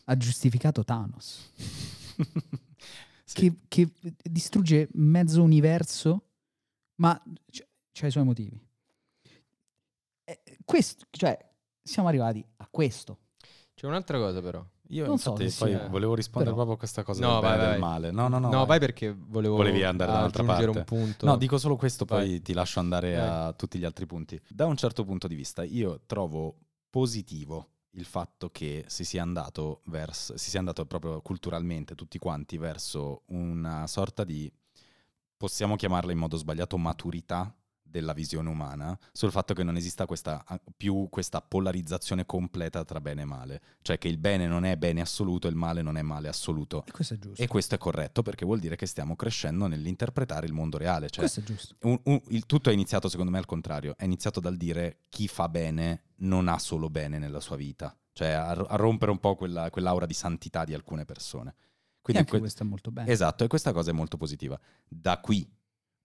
ha 0.05 0.17
giustificato 0.17 0.83
Thanos, 0.83 1.51
Sì. 3.25 3.35
che, 3.67 3.89
che 3.91 4.13
distrugge 4.21 4.89
mezzo 4.93 5.41
universo, 5.41 6.29
ma 6.95 7.19
c- 7.49 7.65
c'ha 7.91 8.07
i 8.07 8.11
suoi 8.11 8.23
motivi. 8.23 8.61
Eh, 10.25 10.41
questo, 10.63 11.05
cioè, 11.09 11.37
siamo 11.81 12.07
arrivati 12.07 12.45
a 12.57 12.67
questo. 12.69 13.19
C'è 13.73 13.87
un'altra 13.87 14.17
cosa 14.19 14.41
però. 14.41 14.65
Io 14.89 15.05
Non 15.05 15.17
so 15.17 15.29
infatti 15.31 15.49
se 15.49 15.59
poi 15.59 15.69
sia- 15.75 15.87
volevo 15.87 16.13
rispondere 16.13 16.51
però- 16.53 16.65
proprio 16.65 16.75
a 16.75 16.77
questa 16.77 17.03
cosa 17.03 17.25
No, 17.25 17.31
del 17.39 17.41
vai, 17.41 17.51
bene 17.51 17.63
e 17.63 17.71
del 17.71 17.79
vai. 17.79 17.89
male. 17.89 18.11
No, 18.11 18.27
no, 18.27 18.37
no. 18.39 18.49
No, 18.49 18.65
vai 18.65 18.79
perché 18.79 19.15
volevo 19.17 19.55
Volevi 19.55 19.83
andare 19.83 20.11
dall'altra 20.11 20.43
aggiungere 20.43 20.71
parte. 20.71 20.93
un 20.93 20.99
punto. 20.99 21.25
No, 21.25 21.37
dico 21.37 21.57
solo 21.57 21.75
questo, 21.77 22.05
poi 22.05 22.27
Vai. 22.29 22.41
ti 22.41 22.53
lascio 22.53 22.79
andare 22.79 23.15
Vai. 23.15 23.27
a 23.27 23.53
tutti 23.53 23.79
gli 23.79 23.85
altri 23.85 24.05
punti. 24.05 24.39
Da 24.47 24.65
un 24.65 24.75
certo 24.75 25.03
punto 25.05 25.27
di 25.27 25.35
vista, 25.35 25.63
io 25.63 26.01
trovo 26.05 26.57
positivo 26.89 27.69
il 27.91 28.05
fatto 28.05 28.49
che 28.49 28.83
si 28.87 29.03
sia 29.05 29.21
andato 29.21 29.81
verso, 29.85 30.37
si 30.37 30.49
sia 30.49 30.59
andato 30.59 30.85
proprio 30.85 31.21
culturalmente 31.21 31.95
tutti 31.95 32.17
quanti 32.19 32.57
verso 32.57 33.21
una 33.27 33.87
sorta 33.87 34.23
di, 34.23 34.51
possiamo 35.37 35.75
chiamarla 35.75 36.11
in 36.11 36.17
modo 36.17 36.37
sbagliato, 36.37 36.77
maturità 36.77 37.53
della 37.93 38.13
visione 38.13 38.49
umana, 38.49 38.97
sul 39.11 39.29
fatto 39.29 39.53
che 39.53 39.61
non 39.61 39.75
esista 39.75 40.07
questa, 40.07 40.43
più 40.75 41.05
questa 41.11 41.41
polarizzazione 41.41 42.25
completa 42.25 42.83
tra 42.83 42.99
bene 42.99 43.21
e 43.21 43.25
male, 43.25 43.61
cioè 43.83 43.99
che 43.99 44.07
il 44.07 44.17
bene 44.17 44.47
non 44.47 44.65
è 44.65 44.75
bene 44.77 44.99
assoluto 45.01 45.45
e 45.45 45.51
il 45.51 45.55
male 45.55 45.83
non 45.83 45.95
è 45.95 46.01
male 46.01 46.27
assoluto. 46.27 46.83
E 46.87 46.91
questo 46.91 47.13
è 47.13 47.19
giusto. 47.19 47.39
E 47.39 47.45
questo 47.47 47.75
è 47.75 47.77
corretto 47.77 48.23
perché 48.23 48.45
vuol 48.45 48.57
dire 48.57 48.75
che 48.75 48.87
stiamo 48.87 49.15
crescendo 49.15 49.67
nell'interpretare 49.67 50.47
il 50.47 50.53
mondo 50.53 50.79
reale. 50.79 51.07
Cioè, 51.11 51.19
questo 51.19 51.41
è 51.41 51.43
giusto. 51.43 51.75
un- 51.81 51.99
un- 52.05 52.21
il 52.29 52.47
tutto 52.47 52.71
è 52.71 52.73
iniziato, 52.73 53.09
secondo 53.09 53.29
me, 53.29 53.37
al 53.37 53.45
contrario. 53.45 53.93
È 53.95 54.05
iniziato 54.05 54.39
dal 54.39 54.57
dire 54.57 55.01
chi 55.09 55.27
fa 55.27 55.47
bene 55.47 56.05
non 56.23 56.47
ha 56.47 56.57
solo 56.57 56.89
bene 56.89 57.19
nella 57.19 57.41
sua 57.41 57.57
vita. 57.57 57.95
Cioè 58.11 58.29
a, 58.29 58.49
a 58.49 58.75
rompere 58.75 59.11
un 59.11 59.19
po' 59.19 59.35
quella, 59.35 59.69
quell'aura 59.69 60.07
di 60.07 60.15
santità 60.15 60.65
di 60.65 60.73
alcune 60.73 61.05
persone. 61.05 61.49
E 61.51 61.99
Quindi 62.01 62.21
anche 62.21 62.31
que- 62.31 62.39
questo 62.39 62.63
è 62.63 62.65
molto 62.65 62.89
bene. 62.89 63.11
Esatto, 63.11 63.43
e 63.43 63.47
questa 63.47 63.71
cosa 63.71 63.91
è 63.91 63.93
molto 63.93 64.17
positiva. 64.17 64.59
Da 64.87 65.19
qui, 65.19 65.47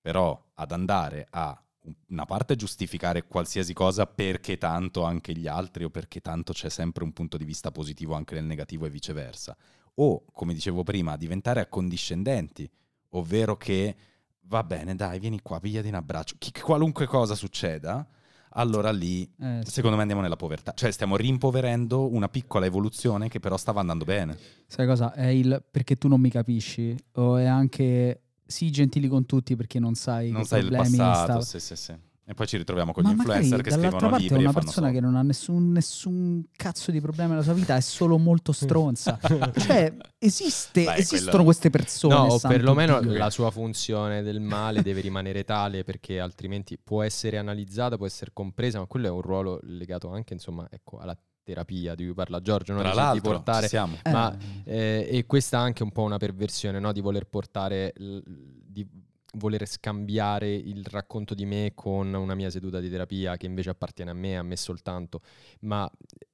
però, 0.01 0.51
ad 0.55 0.71
andare 0.73 1.27
a 1.31 1.61
una 2.09 2.25
parte 2.25 2.55
giustificare 2.57 3.27
qualsiasi 3.27 3.73
cosa 3.73 4.07
perché 4.07 4.59
tanto 4.59 5.05
anche 5.05 5.33
gli 5.33 5.47
altri 5.47 5.85
o 5.85 5.91
perché 5.91 6.21
tanto 6.21 6.53
c'è 6.53 6.69
sempre 6.69 7.05
un 7.05 7.13
punto 7.13 7.37
di 7.37 7.45
vista 7.45 7.71
positivo 7.71 8.15
anche 8.15 8.35
nel 8.35 8.45
negativo 8.45 8.85
e 8.87 8.91
viceversa. 8.91 9.57
O, 9.95 10.25
come 10.33 10.55
dicevo 10.55 10.83
prima, 10.85 11.17
diventare 11.17 11.61
accondiscendenti, 11.61 12.71
ovvero 13.11 13.57
che 13.57 13.97
va 14.43 14.63
bene, 14.63 14.95
dai, 14.95 15.19
vieni 15.19 15.41
qua, 15.41 15.61
pigliati 15.61 15.89
un 15.89 15.95
abbraccio. 15.95 16.37
Chi- 16.39 16.53
qualunque 16.53 17.07
cosa 17.07 17.35
succeda, 17.35 18.07
allora 18.51 18.91
lì, 18.93 19.23
Eh, 19.41 19.61
sì. 19.65 19.71
secondo 19.73 19.97
me, 19.97 20.03
andiamo 20.03 20.23
nella 20.23 20.37
povertà. 20.37 20.73
Cioè, 20.73 20.91
stiamo 20.93 21.17
rimpoverendo 21.17 22.13
una 22.13 22.29
piccola 22.29 22.65
evoluzione 22.67 23.29
che 23.29 23.41
però 23.41 23.57
stava 23.57 23.81
andando 23.81 24.05
bene. 24.05 24.39
Sai 24.67 24.87
cosa? 24.87 25.13
È 25.13 25.27
il 25.27 25.65
perché 25.71 25.97
tu 25.97 26.07
non 26.09 26.21
mi 26.21 26.31
capisci 26.31 26.97
o 27.15 27.37
è 27.37 27.45
anche 27.47 28.23
sii 28.49 28.71
gentili 28.71 29.07
con 29.09 29.27
tutti 29.27 29.55
perché 29.55 29.79
non 29.79 29.95
sai 29.95 30.31
non 30.31 30.45
sai 30.45 30.63
il 30.65 30.71
passato, 30.71 31.43
sì, 31.43 31.61
sì, 31.61 31.77
sì. 31.77 31.95
E 32.31 32.35
poi 32.35 32.47
ci 32.47 32.59
ritroviamo 32.59 32.93
con 32.93 33.05
Ma 33.05 33.09
gli 33.09 33.15
influencer 33.15 33.63
che 33.63 33.71
scrivono 33.71 34.11
parte 34.11 34.19
libri 34.19 34.37
e 34.37 34.41
una 34.41 34.53
persona 34.53 34.73
soldi. 34.89 34.93
che 34.93 35.01
non 35.01 35.17
ha 35.17 35.23
nessun, 35.23 35.73
nessun 35.73 36.45
cazzo 36.55 36.91
di 36.91 37.01
problema 37.01 37.31
nella 37.31 37.43
sua 37.43 37.55
vita, 37.55 37.75
è 37.75 37.81
solo 37.81 38.19
molto 38.19 38.53
stronza. 38.53 39.19
cioè, 39.57 39.95
esiste, 40.19 40.85
Beh, 40.85 40.97
esistono 40.97 41.31
quello- 41.31 41.45
queste 41.45 41.71
persone. 41.71 42.15
No, 42.15 42.25
o 42.25 42.39
perlomeno 42.39 43.01
Dio. 43.01 43.17
la 43.17 43.31
sua 43.31 43.51
funzione 43.51 44.21
del 44.23 44.41
male 44.41 44.83
deve 44.83 45.01
rimanere 45.01 45.45
tale 45.45 45.85
perché 45.85 46.21
altrimenti 46.21 46.77
può 46.77 47.03
essere 47.03 47.39
analizzata, 47.39 47.97
può 47.97 48.05
essere 48.05 48.33
compresa, 48.35 48.79
ma 48.79 48.85
quello 48.85 49.07
è 49.07 49.11
un 49.11 49.23
ruolo 49.23 49.59
legato 49.63 50.11
anche 50.11 50.35
insomma, 50.35 50.69
ecco, 50.71 50.99
alla 50.99 51.17
terapia 51.49 51.95
di 51.95 52.05
cui 52.05 52.13
parla 52.13 52.43
Giorgio, 52.43 52.75
no? 52.75 52.83
Tra 52.83 53.13
di 53.13 53.21
portare 53.23 53.69
siamo. 53.69 53.97
Eh, 54.03 54.11
ma- 54.11 54.37
eh, 54.65 55.09
e 55.11 55.25
questa 55.25 55.57
è 55.57 55.61
anche 55.61 55.83
un 55.83 55.91
po' 55.91 56.03
una 56.03 56.19
perversione, 56.19 56.79
no? 56.79 56.93
Di 56.93 57.01
voler 57.01 57.25
portare, 57.27 57.95
di 57.97 58.87
voler 59.35 59.67
scambiare 59.67 60.53
il 60.53 60.85
racconto 60.85 61.35
di 61.35 61.47
me 61.47 61.73
con 61.75 62.13
una 62.13 62.35
mia 62.35 62.51
seduta 62.51 62.81
di 62.81 62.91
terapia 62.91 63.37
che 63.39 63.47
invece 63.47 63.71
appartiene 63.71 64.11
a 64.11 64.15
me, 64.15 64.37
a 64.37 64.43
me 64.43 64.57
soltanto. 64.57 65.23
Ma 65.61 65.91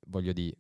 voglio 0.07 0.33
dire, 0.33 0.57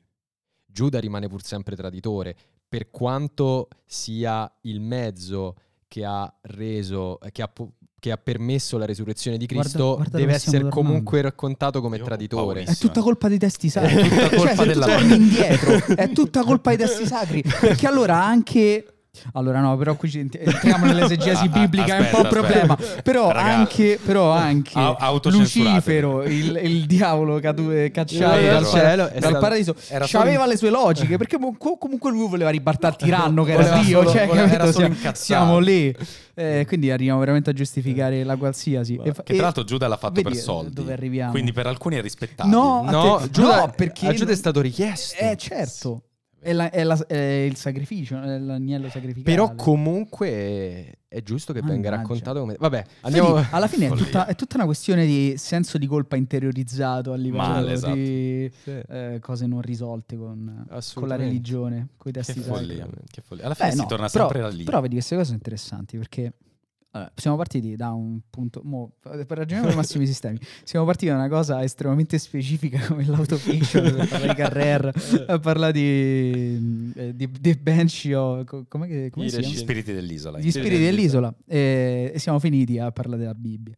Giuda 0.65 1.01
rimane 1.01 1.27
pur 1.27 1.43
sempre 1.43 1.75
traditore, 1.75 2.37
per 2.69 2.91
quanto 2.91 3.69
sia 3.85 4.51
il 4.63 4.81
mezzo 4.81 5.57
che 5.89 6.05
ha 6.05 6.33
reso, 6.43 7.19
che 7.33 7.43
ha, 7.43 7.49
po- 7.49 7.75
che 8.05 8.11
ha 8.11 8.19
permesso 8.19 8.77
la 8.77 8.85
resurrezione 8.85 9.39
di 9.39 9.47
Cristo, 9.47 9.95
guarda 9.95 10.19
deve 10.19 10.35
essere 10.35 10.69
comunque 10.69 11.23
raccontato 11.23 11.81
come 11.81 11.97
Io 11.97 12.05
traditore. 12.05 12.65
È 12.65 12.77
tutta 12.77 13.01
colpa 13.01 13.29
di 13.29 13.39
testi 13.39 13.71
sacri. 13.71 13.97
È 13.97 14.09
tutta 14.11 14.37
colpa 14.37 14.55
cioè, 14.57 14.67
della- 14.67 15.01
indietro, 15.01 15.87
è 15.97 16.13
tutta 16.13 16.45
colpa 16.45 16.71
di 16.73 16.77
testi 16.77 17.07
sacri. 17.07 17.43
Perché 17.43 17.87
allora 17.87 18.23
anche. 18.23 18.89
Allora 19.35 19.61
no, 19.61 19.77
però 19.77 19.95
qui 19.97 20.11
entriamo 20.19 20.87
nell'esegesi 20.87 21.45
Ah, 21.45 21.51
ah, 21.53 21.59
biblica, 21.59 21.97
è 21.97 22.01
un 22.01 22.09
po' 22.11 22.21
un 22.21 22.27
aspetta, 22.27 22.41
problema. 22.47 22.73
aspetta. 22.79 23.03
Però 23.03 23.29
Ragazzi. 23.31 23.51
anche, 23.51 24.01
però 24.05 24.31
anche. 24.31 24.73
Lucifero, 25.31 26.23
il, 26.25 26.61
il 26.63 26.87
diavolo 26.87 27.39
cadu- 27.41 27.91
cacciato 27.91 28.37
Vero. 28.41 28.53
dal 28.61 28.67
cielo, 28.67 29.03
dal 29.09 29.17
stato- 29.19 29.39
paradiso, 29.39 29.75
aveva 30.13 30.43
in- 30.45 30.49
le 30.51 30.57
sue 30.57 30.71
logiche, 30.71 31.17
perché 31.17 31.39
comunque, 31.39 32.11
lui 32.11 32.29
voleva 32.29 32.51
ribaltare 32.51 32.97
il 32.99 33.05
tiranno 33.05 33.45
che 33.45 33.53
era 33.53 33.63
Voleva 33.63 33.81
Dio, 33.83 33.99
solo- 33.99 34.11
cioè, 34.11 34.27
voleva- 34.27 34.53
era 34.53 34.73
Siamo- 34.73 34.87
incazzato. 34.95 35.17
siamo 35.17 35.59
lì. 35.59 35.97
Eh, 36.37 36.65
quindi 36.67 36.91
arriviamo 36.91 37.21
veramente 37.21 37.51
a 37.51 37.53
giustificare 37.53 38.25
la 38.25 38.37
qualsiasi. 38.37 38.99
E 39.03 39.13
fa- 39.15 39.23
Che 39.23 39.35
tra 39.35 39.43
l'altro 39.45 39.63
Giuda 39.65 39.87
l'ha 39.87 39.97
fatto 39.97 40.21
per 40.21 40.35
soldi. 40.35 40.73
dove 40.75 40.93
arriviamo. 40.93 41.31
Quindi 41.31 41.53
per 41.53 41.67
alcuni 41.69 41.97
è 41.97 42.03
rispettabile. 42.03 42.55
No, 42.55 42.83
No, 42.83 43.23
Giuda, 43.31 43.67
no, 43.67 43.73
perché 43.77 44.09
a 44.09 44.13
Giuda 44.13 44.33
è 44.33 44.37
stato 44.37 44.61
richiesto. 44.61 45.17
Eh, 45.23 45.37
certo. 45.37 46.03
È, 46.45 46.53
la- 46.53 46.71
è 46.71 46.83
la- 46.85 47.07
è 47.07 47.17
il 47.17 47.57
sacrificio, 47.57 48.21
è 48.21 48.39
l'agnello 48.39 48.89
sacrificale. 48.91 49.23
Però 49.25 49.55
comunque 49.55 50.99
è 51.09 51.23
giusto 51.23 51.53
che 51.53 51.61
venga 51.61 51.89
Mannaggia. 51.91 51.97
raccontato 51.97 52.41
come... 52.41 52.57
Vabbè, 52.59 52.85
Quindi, 53.01 53.19
andiamo... 53.19 53.47
alla 53.51 53.67
fine 53.67 53.87
è 53.87 53.91
tutta, 53.91 54.27
è 54.27 54.35
tutta 54.35 54.57
una 54.57 54.65
questione 54.67 55.07
di 55.07 55.35
senso 55.39 55.79
di 55.79 55.87
colpa 55.87 56.17
interiorizzato 56.17 57.13
a 57.13 57.17
livello 57.17 57.43
Male, 57.43 57.73
esatto. 57.73 57.95
di 57.95 58.51
Sì, 58.63 58.71
eh, 58.71 59.19
cose 59.21 59.47
non 59.47 59.61
risolte 59.63 60.17
con, 60.17 60.67
con 60.95 61.09
la 61.09 61.17
religione, 61.17 61.89
con 61.97 62.11
i 62.11 62.15
Che 62.15 62.21
testi 62.23 62.43
sacri. 62.43 62.57
follia, 62.67 62.89
che 63.11 63.23
follia. 63.23 63.45
Alla 63.47 63.55
fine 63.55 63.69
Beh, 63.69 63.75
si 63.75 63.81
no, 63.81 63.87
torna 63.87 64.09
però, 64.09 64.25
sempre 64.25 64.41
da 64.43 64.49
lì. 64.49 64.65
Però 64.65 64.81
vedi 64.81 64.95
queste 64.95 65.15
cose 65.15 65.25
sono 65.27 65.37
interessanti 65.39 65.97
perché 65.97 66.33
allora, 66.95 67.13
siamo 67.17 67.37
partiti 67.37 67.75
da 67.75 67.91
un 67.93 68.21
punto, 68.31 68.61
mo, 68.65 68.93
per 69.03 69.27
ragioniamo 69.27 69.67
dei 69.67 69.77
massimi 69.77 70.07
sistemi, 70.07 70.39
siamo 70.63 70.85
partiti 70.87 71.11
da 71.11 71.17
una 71.17 71.29
cosa 71.29 71.63
estremamente 71.65 72.19
specifica 72.19 72.79
come 72.87 73.05
l'autofiction, 73.05 73.85
a 74.01 74.07
parlare 74.07 74.29
di 74.29 74.35
Carrer, 74.35 74.93
a 75.27 75.39
parlare 75.41 75.73
di, 75.73 76.93
eh, 76.95 77.15
di, 77.17 77.29
di 77.41 77.55
Banshee 77.57 78.15
o 78.15 78.45
co- 78.45 78.65
come, 78.69 78.87
che- 78.87 79.11
come 79.11 79.27
I 79.27 79.31
si 79.31 79.41
Gli 79.41 79.57
spiriti 79.57 79.93
dell'isola. 79.93 80.39
Gli 80.39 80.51
spiriti 80.51 80.79
dell'isola 80.83 81.35
e, 81.47 82.13
e 82.15 82.19
siamo 82.21 82.39
finiti 82.39 82.79
a 82.79 82.93
parlare 82.93 83.21
della 83.23 83.35
Bibbia. 83.35 83.75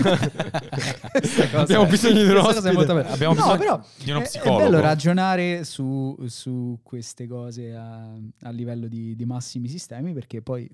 Cosa 0.00 1.60
Abbiamo 1.60 1.84
è- 1.84 1.88
bisogno 1.88 2.22
di 2.22 2.30
un 2.30 2.36
è 2.36 2.40
ospite. 2.40 2.72
molto 2.72 2.94
bella. 2.94 3.08
Abbiamo 3.10 3.34
No, 3.34 3.40
bisogno 3.42 3.58
però 3.58 3.84
di 4.02 4.10
uno 4.10 4.20
è- 4.20 4.22
psicologo. 4.22 4.58
È 4.60 4.64
bello 4.64 4.80
ragionare 4.80 5.64
su, 5.64 6.16
su 6.26 6.78
queste 6.82 7.26
cose 7.26 7.74
a, 7.74 8.10
a 8.42 8.50
livello 8.50 8.88
di, 8.88 9.14
di 9.14 9.24
massimi 9.26 9.68
sistemi 9.68 10.12
perché 10.14 10.40
poi 10.42 10.66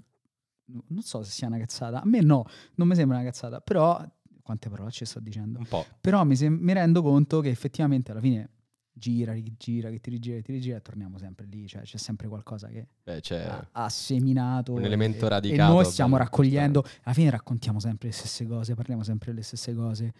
non 0.66 1.02
so 1.02 1.22
se 1.22 1.30
sia 1.30 1.46
una 1.46 1.58
cazzata. 1.58 2.00
A 2.00 2.06
me 2.06 2.20
no, 2.20 2.44
non 2.74 2.88
mi 2.88 2.94
sembra 2.94 3.16
una 3.18 3.26
cazzata, 3.26 3.60
però 3.60 4.04
quante 4.42 4.68
parolacce 4.68 5.04
sto 5.04 5.20
dicendo. 5.20 5.58
Un 5.58 5.66
po'. 5.66 5.84
Però 6.00 6.24
mi, 6.24 6.36
sem- 6.36 6.58
mi 6.60 6.72
rendo 6.72 7.02
conto 7.02 7.40
che 7.40 7.48
effettivamente 7.48 8.10
alla 8.10 8.20
fine 8.20 8.50
gira, 8.92 9.32
rigira, 9.32 9.90
che 9.90 10.00
ti 10.00 10.10
rigira, 10.10 10.36
che 10.36 10.42
ti 10.42 10.52
rigira 10.52 10.76
e 10.76 10.82
torniamo 10.82 11.18
sempre 11.18 11.46
lì, 11.46 11.66
cioè 11.66 11.82
c'è 11.82 11.96
sempre 11.96 12.28
qualcosa 12.28 12.68
che 12.68 12.86
Beh, 13.02 13.20
c'è... 13.20 13.44
ha, 13.44 13.68
ha 13.72 13.88
seminato 13.88 14.74
un 14.74 14.82
e- 14.82 14.86
elemento 14.86 15.26
e, 15.26 15.28
radicato, 15.28 15.72
noi 15.72 15.84
stiamo 15.84 16.16
raccogliendo, 16.16 16.84
alla 17.02 17.14
fine 17.14 17.30
raccontiamo 17.30 17.80
sempre 17.80 18.08
le 18.08 18.14
stesse 18.14 18.46
cose, 18.46 18.74
parliamo 18.74 19.02
sempre 19.02 19.32
delle 19.32 19.42
stesse 19.42 19.74
cose. 19.74 20.12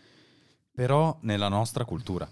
Però 0.73 1.17
nella 1.21 1.49
nostra 1.49 1.85
cultura. 1.85 2.29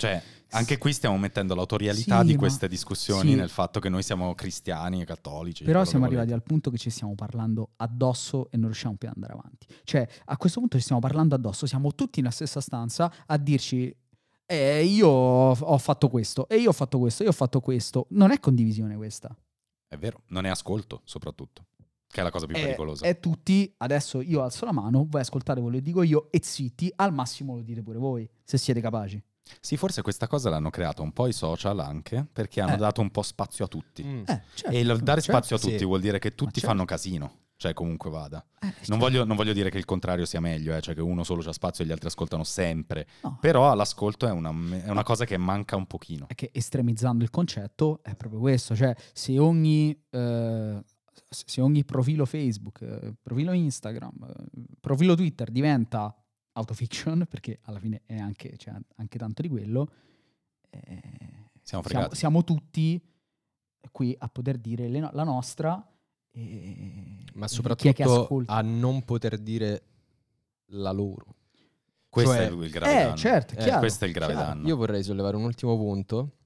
Cioè, 0.00 0.22
anche 0.52 0.78
qui 0.78 0.94
stiamo 0.94 1.18
mettendo 1.18 1.54
l'autorialità 1.54 2.20
Sì, 2.20 2.26
di 2.26 2.36
queste 2.36 2.68
discussioni 2.68 3.30
sì. 3.30 3.36
nel 3.36 3.50
fatto 3.50 3.80
che 3.80 3.90
noi 3.90 4.02
siamo 4.02 4.34
cristiani 4.34 5.02
e 5.02 5.04
cattolici. 5.04 5.62
Però 5.62 5.84
siamo 5.84 6.06
arrivati 6.06 6.32
al 6.32 6.42
punto 6.42 6.70
che 6.70 6.78
ci 6.78 6.88
stiamo 6.88 7.14
parlando 7.14 7.72
addosso 7.76 8.50
e 8.50 8.56
non 8.56 8.66
riusciamo 8.66 8.96
più 8.96 9.08
ad 9.08 9.14
andare 9.14 9.34
avanti. 9.34 9.66
Cioè, 9.84 10.08
a 10.24 10.36
questo 10.38 10.58
punto 10.58 10.78
ci 10.78 10.84
stiamo 10.84 11.00
parlando 11.02 11.34
addosso, 11.34 11.66
siamo 11.66 11.94
tutti 11.94 12.20
nella 12.20 12.32
stessa 12.32 12.60
stanza 12.60 13.12
a 13.26 13.36
dirci 13.36 13.94
eh, 14.46 14.82
io 14.84 15.08
ho 15.08 15.78
fatto 15.78 16.08
questo, 16.08 16.48
e 16.48 16.56
io 16.56 16.70
ho 16.70 16.72
fatto 16.72 16.98
questo, 16.98 17.22
io 17.22 17.28
ho 17.28 17.32
fatto 17.32 17.60
questo. 17.60 18.06
Non 18.10 18.32
è 18.32 18.40
condivisione 18.40 18.96
questa. 18.96 19.36
È 19.86 19.96
vero, 19.98 20.22
non 20.28 20.46
è 20.46 20.48
ascolto, 20.48 21.02
soprattutto. 21.04 21.66
Che 22.08 22.20
è 22.20 22.24
la 22.24 22.30
cosa 22.30 22.46
più 22.46 22.56
È, 22.56 22.60
pericolosa. 22.60 23.06
è 23.06 23.20
tutti, 23.20 23.72
adesso 23.76 24.20
io 24.20 24.42
alzo 24.42 24.64
la 24.64 24.72
mano, 24.72 25.06
voi 25.08 25.20
ascoltate 25.20 25.60
quello 25.60 25.76
che 25.76 25.82
dico 25.82 26.02
io 26.02 26.28
e 26.32 26.40
zitti, 26.42 26.92
al 26.96 27.12
massimo 27.12 27.54
lo 27.54 27.62
dite 27.62 27.82
pure 27.82 27.98
voi, 27.98 28.28
se 28.42 28.58
siete 28.58 28.80
capaci. 28.80 29.22
Sì, 29.60 29.76
forse 29.76 30.02
questa 30.02 30.26
cosa 30.26 30.50
l'hanno 30.50 30.70
creata 30.70 31.02
un 31.02 31.12
po' 31.12 31.26
i 31.26 31.32
social 31.32 31.78
anche, 31.80 32.26
perché 32.32 32.60
hanno 32.60 32.74
Eh. 32.74 32.78
dato 32.78 33.00
un 33.00 33.10
po' 33.10 33.22
spazio 33.22 33.64
a 33.64 33.68
tutti. 33.68 34.04
Mm. 34.04 34.22
Eh, 34.26 34.42
certo, 34.54 34.76
E 34.76 34.80
il 34.80 34.86
dare 34.98 35.20
certo. 35.20 35.20
spazio 35.36 35.56
a 35.56 35.58
tutti 35.58 35.78
sì. 35.78 35.84
vuol 35.84 36.00
dire 36.00 36.18
che 36.18 36.34
tutti 36.34 36.60
certo. 36.60 36.68
fanno 36.68 36.84
casino. 36.84 37.34
Cioè, 37.60 37.74
comunque 37.74 38.08
vada. 38.08 38.42
Eh, 38.58 38.64
Non 38.64 38.72
certo. 38.72 38.96
voglio, 38.96 39.24
non 39.26 39.36
voglio 39.36 39.52
dire 39.52 39.68
che 39.68 39.76
il 39.76 39.84
contrario 39.84 40.24
sia 40.24 40.40
meglio, 40.40 40.74
eh, 40.74 40.80
cioè 40.80 40.94
che 40.94 41.02
uno 41.02 41.24
solo 41.24 41.42
c'ha 41.42 41.52
spazio 41.52 41.84
e 41.84 41.86
gli 41.86 41.90
altri 41.92 42.06
ascoltano 42.06 42.42
sempre. 42.42 43.06
No. 43.22 43.36
Però 43.38 43.74
l'ascolto 43.74 44.26
è 44.26 44.30
una, 44.30 44.48
è 44.82 44.88
una 44.88 45.02
cosa 45.02 45.26
che 45.26 45.36
manca 45.36 45.76
un 45.76 45.84
pochino. 45.86 46.24
è 46.26 46.34
che 46.34 46.48
estremizzando 46.54 47.22
il 47.22 47.28
concetto 47.28 48.00
è 48.02 48.14
proprio 48.14 48.40
questo, 48.40 48.74
cioè 48.74 48.94
se 49.12 49.38
ogni, 49.38 49.94
eh, 50.08 50.82
se 51.28 51.60
ogni 51.60 51.84
profilo 51.84 52.24
Facebook, 52.24 52.80
eh, 52.80 53.12
profilo 53.22 53.52
Instagram, 53.52 54.14
profilo 54.80 55.14
Twitter 55.14 55.50
diventa 55.50 56.16
autofiction, 56.60 57.26
perché 57.28 57.58
alla 57.62 57.78
fine 57.78 58.02
è 58.06 58.16
anche, 58.18 58.56
c'è 58.56 58.72
anche 58.96 59.18
tanto 59.18 59.42
di 59.42 59.48
quello, 59.48 59.90
eh, 60.70 61.48
Siamo 61.62 61.84
siamo, 61.86 62.14
siamo 62.14 62.44
tutti 62.44 63.00
qui 63.90 64.14
a 64.18 64.28
poter 64.28 64.58
dire 64.58 64.88
le 64.88 65.00
no- 65.00 65.10
la 65.12 65.24
nostra. 65.24 65.84
e- 66.32 67.24
Ma 67.34 67.48
soprattutto 67.48 67.82
chi 67.82 67.88
è 67.88 67.92
che 67.92 68.02
ascolta. 68.04 68.52
a 68.54 68.60
non 68.62 69.02
poter 69.02 69.36
dire 69.38 69.82
la 70.72 70.92
loro. 70.92 71.34
Questo 72.08 72.32
Cioè- 72.32 72.48
è 72.48 72.50
il 72.52 72.70
grave 72.70 72.92
Eh, 73.00 73.02
danno. 73.04 73.16
certo, 73.16 73.54
Eh, 73.54 73.56
chiaro, 73.58 73.78
questo 73.80 74.04
è 74.04 74.08
il 74.08 74.14
grave 74.14 74.32
chiaro. 74.34 74.48
danno. 74.48 74.68
Io 74.68 74.76
vorrei 74.76 75.02
sollevare 75.02 75.36
un 75.36 75.42
ultimo 75.44 75.76
punto 75.76 76.36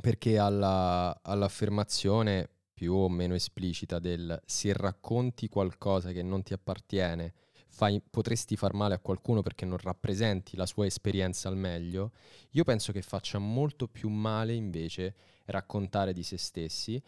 perché 0.00 0.38
alla- 0.38 1.16
all'affermazione 1.22 2.48
più 2.74 2.92
o 2.94 3.08
meno 3.08 3.34
esplicita 3.34 3.98
del 3.98 4.40
se 4.46 4.72
racconti 4.72 5.48
qualcosa 5.48 6.12
che 6.12 6.22
non 6.22 6.42
ti 6.42 6.52
appartiene, 6.52 7.32
fai- 7.68 8.02
potresti 8.08 8.56
far 8.56 8.74
male 8.74 8.94
a 8.94 8.98
qualcuno 8.98 9.42
perché 9.42 9.64
non 9.64 9.78
rappresenti 9.78 10.56
la 10.56 10.66
sua 10.66 10.86
esperienza 10.86 11.48
al 11.48 11.56
meglio, 11.56 12.12
io 12.50 12.64
penso 12.64 12.92
che 12.92 13.02
faccia 13.02 13.38
molto 13.38 13.88
più 13.88 14.08
male 14.08 14.54
invece 14.54 15.14
raccontare 15.46 16.12
di 16.12 16.22
se 16.22 16.36
stessi. 16.36 17.00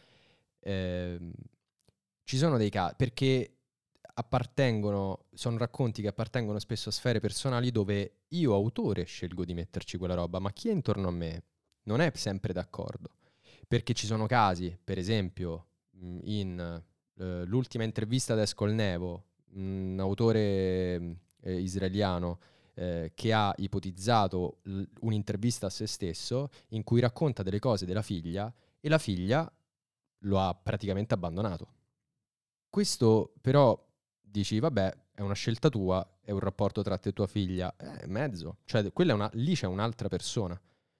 Ehm, 0.61 1.33
ci 2.25 2.37
sono 2.37 2.57
dei 2.59 2.71
casi 2.71 2.95
perché 2.97 3.57
appartengono, 4.15 5.27
sono 5.33 5.59
racconti 5.59 6.03
che 6.03 6.09
appartengono 6.09 6.59
spesso 6.59 6.89
a 6.91 6.93
sfere 6.93 7.21
personali 7.21 7.71
dove 7.71 8.21
io 8.29 8.55
autore 8.55 9.05
scelgo 9.05 9.45
di 9.45 9.55
metterci 9.55 9.97
quella 9.99 10.15
roba, 10.15 10.39
ma 10.39 10.53
chi 10.53 10.69
è 10.69 10.73
intorno 10.73 11.09
a 11.09 11.13
me 11.13 11.45
non 11.85 12.01
è 12.01 12.11
sempre 12.15 12.53
d'accordo. 12.53 13.15
Perché 13.67 13.95
ci 13.95 14.07
sono 14.07 14.27
casi, 14.27 14.77
per 14.83 14.99
esempio, 14.99 15.69
mh, 15.93 16.19
in 16.25 16.83
eh, 17.19 17.45
l'ultima 17.45 17.85
intervista 17.85 18.33
ad 18.33 18.41
Escolnevo, 18.41 19.25
un 19.55 19.97
autore 19.99 21.19
eh, 21.41 21.61
israeliano 21.61 22.39
eh, 22.75 23.13
che 23.15 23.33
ha 23.33 23.53
ipotizzato 23.57 24.59
l- 24.63 24.83
un'intervista 25.01 25.67
a 25.67 25.71
se 25.71 25.87
stesso 25.87 26.51
in 26.69 26.83
cui 26.85 27.01
racconta 27.01 27.43
delle 27.43 27.59
cose 27.59 27.87
della 27.87 28.03
figlia 28.03 28.53
e 28.81 28.89
la 28.89 28.99
figlia 28.99 29.51
lo 30.25 30.41
ha 30.41 30.55
praticamente 30.55 31.15
abbandonato. 31.15 31.75
Questo 32.69 33.35
però 33.41 33.79
dici, 34.21 34.59
vabbè, 34.59 34.97
è 35.13 35.21
una 35.23 35.35
scelta 35.35 35.69
tua, 35.69 36.19
è 36.23 36.31
un 36.31 36.39
rapporto 36.39 36.83
tra 36.83 36.97
te 36.97 37.11
e 37.11 37.13
tua 37.13 37.27
figlia, 37.27 37.75
è 37.77 38.07
mezzo, 38.07 38.59
cioè 38.65 38.93
quella 38.93 39.13
è 39.13 39.15
una, 39.15 39.31
lì 39.35 39.55
c'è 39.55 39.67
un'altra 39.67 40.09
persona. 40.09 40.59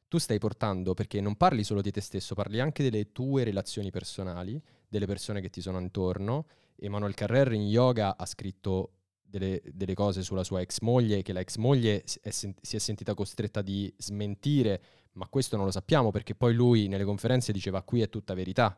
Tu 0.09 0.19
stai 0.19 0.39
portando, 0.39 0.93
perché 0.93 1.21
non 1.21 1.37
parli 1.37 1.63
solo 1.63 1.81
di 1.81 1.93
te 1.93 2.01
stesso, 2.01 2.35
parli 2.35 2.59
anche 2.59 2.83
delle 2.83 3.13
tue 3.13 3.45
relazioni 3.45 3.91
personali, 3.91 4.61
delle 4.89 5.07
persone 5.07 5.41
che 5.41 5.51
ti 5.51 5.61
sono 5.61 5.79
intorno. 5.79 6.47
Emanuel 6.81 7.15
Carrer 7.15 7.53
in 7.53 7.63
yoga 7.63 8.17
ha 8.17 8.27
scritto 8.27 8.93
delle, 9.23 9.61
delle 9.73 9.95
cose 9.95 10.23
sulla 10.23 10.45
sua 10.45 10.61
ex 10.61 10.81
moglie, 10.81 11.23
che 11.23 11.33
la 11.33 11.41
ex 11.41 11.57
moglie 11.57 12.03
si 12.05 12.19
è, 12.23 12.31
sen- 12.31 12.55
si 12.61 12.77
è 12.77 12.79
sentita 12.79 13.15
costretta 13.15 13.63
di 13.63 13.93
smentire, 13.97 14.83
ma 15.13 15.27
questo 15.29 15.57
non 15.57 15.65
lo 15.67 15.71
sappiamo 15.71 16.11
perché 16.11 16.35
poi 16.35 16.55
lui 16.55 16.89
nelle 16.89 17.05
conferenze 17.05 17.53
diceva 17.53 17.83
qui 17.83 18.01
è 18.03 18.09
tutta 18.09 18.35
verità. 18.35 18.77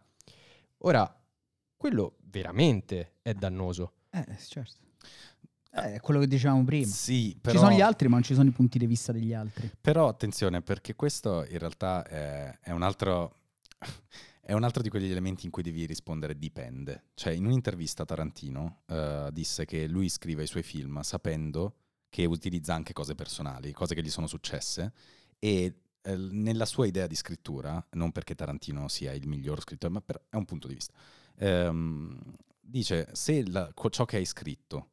Ora, 0.78 1.14
quello 1.76 2.16
veramente 2.30 3.14
è 3.22 3.32
dannoso. 3.34 3.92
Eh, 4.10 4.26
certo. 4.46 4.80
Eh, 5.74 5.94
È 5.94 6.00
quello 6.00 6.20
che 6.20 6.26
dicevamo 6.26 6.64
prima. 6.64 6.86
Sì, 6.86 7.36
però, 7.40 7.54
Ci 7.58 7.64
sono 7.64 7.74
gli 7.76 7.80
altri, 7.80 8.06
ma 8.08 8.14
non 8.14 8.22
ci 8.22 8.34
sono 8.34 8.48
i 8.50 8.52
punti 8.52 8.78
di 8.78 8.86
vista 8.86 9.10
degli 9.10 9.32
altri. 9.32 9.70
però 9.80 10.06
attenzione, 10.08 10.60
perché 10.60 10.94
questo 10.94 11.46
in 11.48 11.58
realtà 11.58 12.04
è, 12.04 12.58
è 12.60 12.70
un 12.72 12.82
altro... 12.82 13.36
È 14.44 14.52
un 14.55 14.64
altro 14.64 14.83
di 14.83 14.88
quegli 14.88 15.09
elementi 15.09 15.44
in 15.44 15.52
cui 15.52 15.62
devi 15.62 15.87
rispondere 15.87 16.37
dipende. 16.37 17.05
Cioè, 17.14 17.33
in 17.33 17.46
un'intervista 17.46 18.05
Tarantino 18.05 18.83
eh, 18.87 19.28
disse 19.31 19.64
che 19.64 19.87
lui 19.87 20.09
scrive 20.09 20.42
i 20.42 20.48
suoi 20.48 20.64
film 20.64 21.00
sapendo 21.02 21.76
che 22.09 22.24
utilizza 22.24 22.74
anche 22.74 22.92
cose 22.92 23.14
personali, 23.14 23.70
cose 23.72 23.94
che 23.94 24.02
gli 24.02 24.11
sono 24.11 24.26
successe, 24.26 24.92
e 25.38 25.74
eh, 26.02 26.16
nella 26.16 26.66
sua 26.66 26.87
idea 26.87 27.07
di 27.07 27.14
scrittura, 27.14 27.87
non 27.92 28.11
perché 28.11 28.35
Tarantino 28.35 28.88
sia 28.88 29.12
il 29.12 29.28
miglior 29.28 29.61
scrittore, 29.61 29.92
ma 29.92 30.00
per- 30.00 30.24
è 30.28 30.35
un 30.35 30.44
punto 30.44 30.66
di 30.66 30.74
vista, 30.74 30.92
ehm, 31.37 32.20
dice 32.61 33.09
se 33.12 33.48
la- 33.48 33.72
ciò 33.90 34.05
che 34.05 34.16
hai 34.16 34.24
scritto 34.24 34.90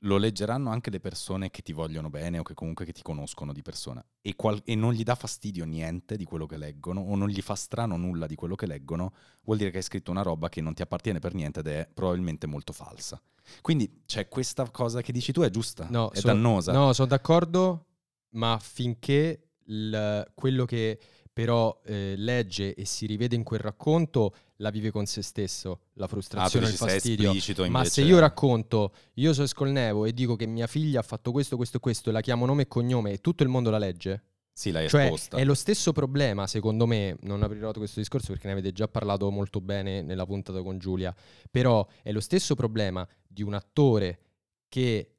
lo 0.00 0.18
leggeranno 0.18 0.70
anche 0.70 0.90
le 0.90 1.00
persone 1.00 1.50
che 1.50 1.62
ti 1.62 1.72
vogliono 1.72 2.10
bene 2.10 2.38
o 2.38 2.42
che 2.42 2.54
comunque 2.54 2.84
che 2.84 2.92
ti 2.92 3.02
conoscono 3.02 3.52
di 3.52 3.62
persona 3.62 4.04
e, 4.20 4.36
qual- 4.36 4.60
e 4.64 4.74
non 4.74 4.92
gli 4.92 5.02
dà 5.02 5.14
fastidio 5.14 5.64
niente 5.64 6.16
di 6.16 6.24
quello 6.24 6.46
che 6.46 6.56
leggono 6.58 7.00
o 7.00 7.16
non 7.16 7.28
gli 7.28 7.40
fa 7.40 7.54
strano 7.54 7.96
nulla 7.96 8.26
di 8.26 8.34
quello 8.34 8.54
che 8.54 8.66
leggono, 8.66 9.12
vuol 9.42 9.56
dire 9.56 9.70
che 9.70 9.78
hai 9.78 9.82
scritto 9.82 10.10
una 10.10 10.22
roba 10.22 10.48
che 10.48 10.60
non 10.60 10.74
ti 10.74 10.82
appartiene 10.82 11.18
per 11.18 11.34
niente 11.34 11.60
ed 11.60 11.66
è 11.68 11.88
probabilmente 11.92 12.46
molto 12.46 12.72
falsa. 12.72 13.20
Quindi 13.62 14.02
c'è 14.06 14.28
questa 14.28 14.68
cosa 14.70 15.00
che 15.00 15.12
dici 15.12 15.32
tu 15.32 15.40
è 15.42 15.50
giusta, 15.50 15.86
No, 15.90 16.10
è 16.10 16.18
so- 16.18 16.26
dannosa. 16.26 16.72
No, 16.72 16.92
sono 16.92 17.08
d'accordo, 17.08 17.86
ma 18.30 18.58
finché 18.60 19.48
il- 19.68 20.30
quello 20.34 20.64
che 20.66 20.98
però 21.36 21.78
eh, 21.84 22.14
legge 22.16 22.74
e 22.74 22.86
si 22.86 23.04
rivede 23.04 23.36
in 23.36 23.42
quel 23.42 23.60
racconto 23.60 24.34
la 24.56 24.70
vive 24.70 24.90
con 24.90 25.04
se 25.04 25.20
stesso, 25.20 25.80
la 25.96 26.06
Ah, 26.06 26.08
frustrazione, 26.08 26.64
dici 26.70 26.82
il 26.82 26.90
fastidio. 26.90 27.68
Ma 27.68 27.84
se 27.84 28.00
io 28.00 28.18
racconto, 28.18 28.94
io 29.16 29.34
sono 29.34 29.46
Scolnevo 29.46 30.06
e 30.06 30.14
dico 30.14 30.34
che 30.34 30.46
mia 30.46 30.66
figlia 30.66 31.00
ha 31.00 31.02
fatto 31.02 31.32
questo, 31.32 31.56
questo, 31.56 31.78
questo, 31.78 32.08
e 32.08 32.14
la 32.14 32.22
chiamo 32.22 32.46
nome 32.46 32.62
e 32.62 32.68
cognome 32.68 33.10
e 33.10 33.18
tutto 33.20 33.42
il 33.42 33.50
mondo 33.50 33.68
la 33.68 33.76
legge, 33.76 34.22
Sì, 34.50 34.70
l'hai 34.70 34.88
Cioè, 34.88 35.02
esposta. 35.02 35.36
è 35.36 35.44
lo 35.44 35.52
stesso 35.52 35.92
problema, 35.92 36.46
secondo 36.46 36.86
me, 36.86 37.18
non 37.20 37.42
aprirò 37.42 37.70
questo 37.72 38.00
discorso 38.00 38.28
perché 38.32 38.46
ne 38.46 38.54
avete 38.54 38.72
già 38.72 38.88
parlato 38.88 39.30
molto 39.30 39.60
bene 39.60 40.00
nella 40.00 40.24
puntata 40.24 40.62
con 40.62 40.78
Giulia, 40.78 41.14
però 41.50 41.86
è 42.02 42.12
lo 42.12 42.20
stesso 42.20 42.54
problema 42.54 43.06
di 43.28 43.42
un 43.42 43.52
attore 43.52 44.20
che 44.70 45.15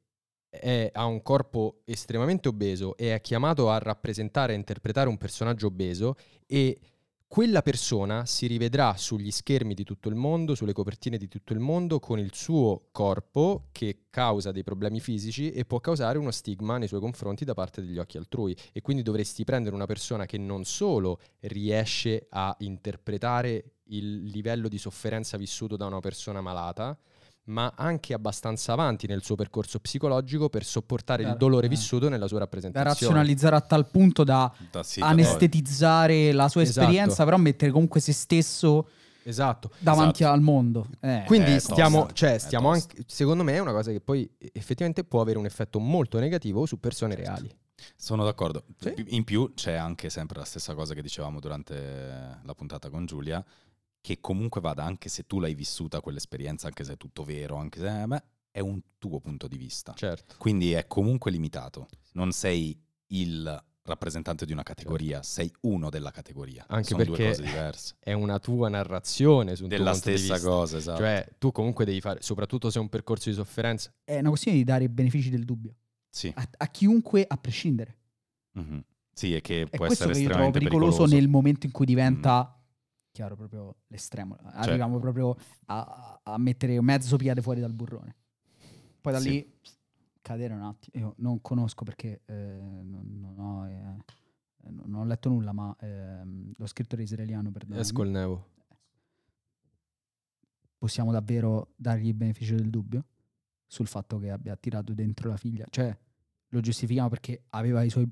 è- 0.48 0.90
ha 0.92 1.04
un 1.04 1.22
corpo 1.22 1.80
estremamente 1.84 2.48
obeso 2.48 2.96
e 2.96 3.14
è 3.14 3.20
chiamato 3.20 3.70
a 3.70 3.78
rappresentare 3.78 4.52
e 4.52 4.56
interpretare 4.56 5.08
un 5.08 5.18
personaggio 5.18 5.66
obeso 5.66 6.14
e 6.46 6.78
quella 7.28 7.60
persona 7.60 8.24
si 8.24 8.46
rivedrà 8.46 8.96
sugli 8.96 9.30
schermi 9.30 9.74
di 9.74 9.84
tutto 9.84 10.08
il 10.08 10.14
mondo, 10.14 10.54
sulle 10.54 10.72
copertine 10.72 11.18
di 11.18 11.28
tutto 11.28 11.52
il 11.52 11.58
mondo, 11.58 12.00
con 12.00 12.18
il 12.18 12.30
suo 12.32 12.88
corpo 12.90 13.68
che 13.70 14.06
causa 14.08 14.50
dei 14.50 14.64
problemi 14.64 14.98
fisici 14.98 15.50
e 15.50 15.66
può 15.66 15.78
causare 15.78 16.16
uno 16.16 16.30
stigma 16.30 16.78
nei 16.78 16.88
suoi 16.88 17.00
confronti 17.00 17.44
da 17.44 17.52
parte 17.52 17.82
degli 17.82 17.98
occhi 17.98 18.16
altrui. 18.16 18.56
E 18.72 18.80
quindi 18.80 19.02
dovresti 19.02 19.44
prendere 19.44 19.74
una 19.74 19.84
persona 19.84 20.24
che 20.24 20.38
non 20.38 20.64
solo 20.64 21.20
riesce 21.40 22.28
a 22.30 22.56
interpretare 22.60 23.74
il 23.90 24.22
livello 24.24 24.68
di 24.68 24.78
sofferenza 24.78 25.36
vissuto 25.36 25.76
da 25.76 25.84
una 25.84 26.00
persona 26.00 26.40
malata, 26.40 26.98
ma 27.48 27.72
anche 27.76 28.14
abbastanza 28.14 28.72
avanti 28.72 29.06
nel 29.06 29.22
suo 29.22 29.34
percorso 29.34 29.78
psicologico 29.80 30.48
per 30.48 30.64
sopportare 30.64 31.22
il 31.22 31.28
Da- 31.30 31.34
dolore 31.34 31.66
eh. 31.66 31.68
vissuto 31.68 32.08
nella 32.08 32.26
sua 32.26 32.38
Da 32.38 32.44
rappresentazione. 32.44 32.88
rappresentazione. 32.88 33.14
razionalizzare 33.14 33.56
a 33.56 33.60
tal 33.60 33.90
punto 33.90 34.24
da 34.24 34.52
Da- 34.70 34.82
sì, 34.82 35.00
anestetizzare 35.00 36.32
la 36.32 36.48
sua 36.48 36.62
Esatto. 36.62 36.80
esperienza, 36.80 37.24
però 37.24 37.36
mettere 37.36 37.70
comunque 37.72 38.00
se 38.00 38.12
stesso 38.12 38.88
Esatto. 39.22 39.70
davanti 39.78 40.22
Esatto. 40.22 40.34
al 40.36 40.42
mondo. 40.42 40.86
Eh. 41.00 41.24
Quindi 41.26 41.52
È 41.54 41.58
stiamo, 41.58 42.00
tosta, 42.00 42.14
cioè, 42.14 42.34
è 42.34 42.38
stiamo 42.38 42.70
anche, 42.70 43.02
secondo 43.06 43.42
me 43.44 43.54
è 43.54 43.58
una 43.58 43.72
cosa 43.72 43.90
che 43.92 44.00
poi 44.00 44.28
effettivamente 44.52 45.04
può 45.04 45.20
avere 45.20 45.38
un 45.38 45.46
effetto 45.46 45.78
molto 45.78 46.18
negativo 46.18 46.66
su 46.66 46.78
persone 46.80 47.14
reali. 47.14 47.50
Sono 47.96 48.24
d'accordo. 48.24 48.64
Sì. 48.78 48.92
In 49.08 49.24
più 49.24 49.52
c'è 49.54 49.74
anche 49.74 50.10
sempre 50.10 50.38
la 50.38 50.44
stessa 50.44 50.74
cosa 50.74 50.94
che 50.94 51.02
dicevamo 51.02 51.38
durante 51.38 51.74
la 52.42 52.54
puntata 52.54 52.90
con 52.90 53.06
Giulia, 53.06 53.44
che 54.00 54.20
comunque 54.20 54.60
vada, 54.60 54.84
anche 54.84 55.08
se 55.08 55.26
tu 55.26 55.40
l'hai 55.40 55.54
vissuta 55.54 56.00
quell'esperienza, 56.00 56.66
anche 56.66 56.84
se 56.84 56.94
è 56.94 56.96
tutto 56.96 57.24
vero, 57.24 57.56
anche 57.56 57.80
se 57.80 58.06
beh, 58.06 58.22
è 58.50 58.60
un 58.60 58.80
tuo 58.98 59.20
punto 59.20 59.46
di 59.48 59.56
vista. 59.56 59.92
Certo. 59.94 60.34
Quindi 60.38 60.72
è 60.72 60.86
comunque 60.86 61.30
limitato. 61.30 61.88
Non 62.12 62.32
sei 62.32 62.80
il 63.08 63.64
rappresentante 63.82 64.44
di 64.44 64.52
una 64.52 64.62
categoria, 64.62 65.22
sei 65.22 65.50
uno 65.62 65.88
della 65.88 66.10
categoria. 66.10 66.64
Anche 66.68 66.88
Sono 66.88 67.04
due 67.04 67.16
perché 67.16 67.30
cose 67.30 67.42
diverse. 67.42 67.96
È 67.98 68.12
una 68.12 68.38
tua 68.38 68.68
narrazione 68.68 69.56
su 69.56 69.62
un 69.62 69.68
tuo 69.68 69.78
Della 69.78 69.92
punto 69.92 70.10
di 70.10 70.16
stessa 70.16 70.34
vista. 70.34 70.48
cosa, 70.48 70.76
esatto. 70.76 70.98
Cioè, 70.98 71.28
tu 71.38 71.52
comunque 71.52 71.84
devi 71.84 72.00
fare, 72.00 72.20
soprattutto 72.20 72.70
se 72.70 72.78
è 72.78 72.82
un 72.82 72.88
percorso 72.88 73.30
di 73.30 73.34
sofferenza, 73.34 73.92
È 74.04 74.18
una 74.18 74.28
questione 74.28 74.58
di 74.58 74.64
dare 74.64 74.84
i 74.84 74.88
benefici 74.88 75.30
del 75.30 75.44
dubbio 75.44 75.74
sì. 76.10 76.30
a, 76.34 76.48
a 76.58 76.66
chiunque, 76.68 77.24
a 77.26 77.36
prescindere. 77.36 77.96
Mhm. 78.52 78.84
Sì, 79.12 79.34
è 79.34 79.40
che 79.40 79.62
È 79.62 79.68
può 79.68 79.86
questo 79.86 80.04
essere 80.04 80.12
che 80.12 80.18
estremamente 80.20 80.58
pericoloso, 80.58 80.90
pericoloso. 80.90 81.14
Mm. 81.14 81.18
nel 81.18 81.28
momento 81.28 81.66
in 81.66 81.72
cui 81.72 81.86
diventa, 81.86 82.57
chiaro, 83.18 83.34
proprio 83.34 83.74
l'estremo. 83.88 84.36
Cioè 84.36 84.50
Arriviamo 84.52 85.00
proprio 85.00 85.36
a, 85.66 86.20
a 86.22 86.38
mettere 86.38 86.80
mezzo 86.80 87.16
piede 87.16 87.42
fuori 87.42 87.58
dal 87.60 87.72
burrone. 87.72 88.14
Poi 89.00 89.12
da 89.12 89.18
Sì. 89.18 89.30
lì 89.30 89.54
cadere 90.22 90.54
un 90.54 90.62
attimo. 90.62 91.04
Io 91.04 91.14
non 91.18 91.40
conosco 91.40 91.82
perché 91.82 92.20
eh, 92.26 92.34
non, 92.34 93.18
non 93.18 93.38
ho, 93.40 93.66
eh, 93.66 94.70
non 94.70 94.94
ho 94.94 95.04
letto 95.04 95.28
nulla, 95.28 95.52
ma 95.52 95.74
ehm, 95.80 96.52
lo 96.56 96.66
scrittore 96.66 97.02
israeliano, 97.02 97.50
perdonami, 97.50 97.80
Escol 97.80 98.08
Nevo. 98.08 98.46
possiamo 100.78 101.10
davvero 101.10 101.72
dargli 101.74 102.06
il 102.08 102.14
beneficio 102.14 102.54
del 102.54 102.70
dubbio 102.70 103.04
sul 103.66 103.88
fatto 103.88 104.18
che 104.20 104.30
abbia 104.30 104.54
tirato 104.54 104.94
dentro 104.94 105.28
la 105.28 105.36
figlia? 105.36 105.66
Cioè, 105.68 105.96
lo 106.50 106.60
giustifichiamo 106.60 107.08
perché 107.08 107.42
aveva 107.50 107.82
i 107.82 107.90
suoi- 107.90 108.08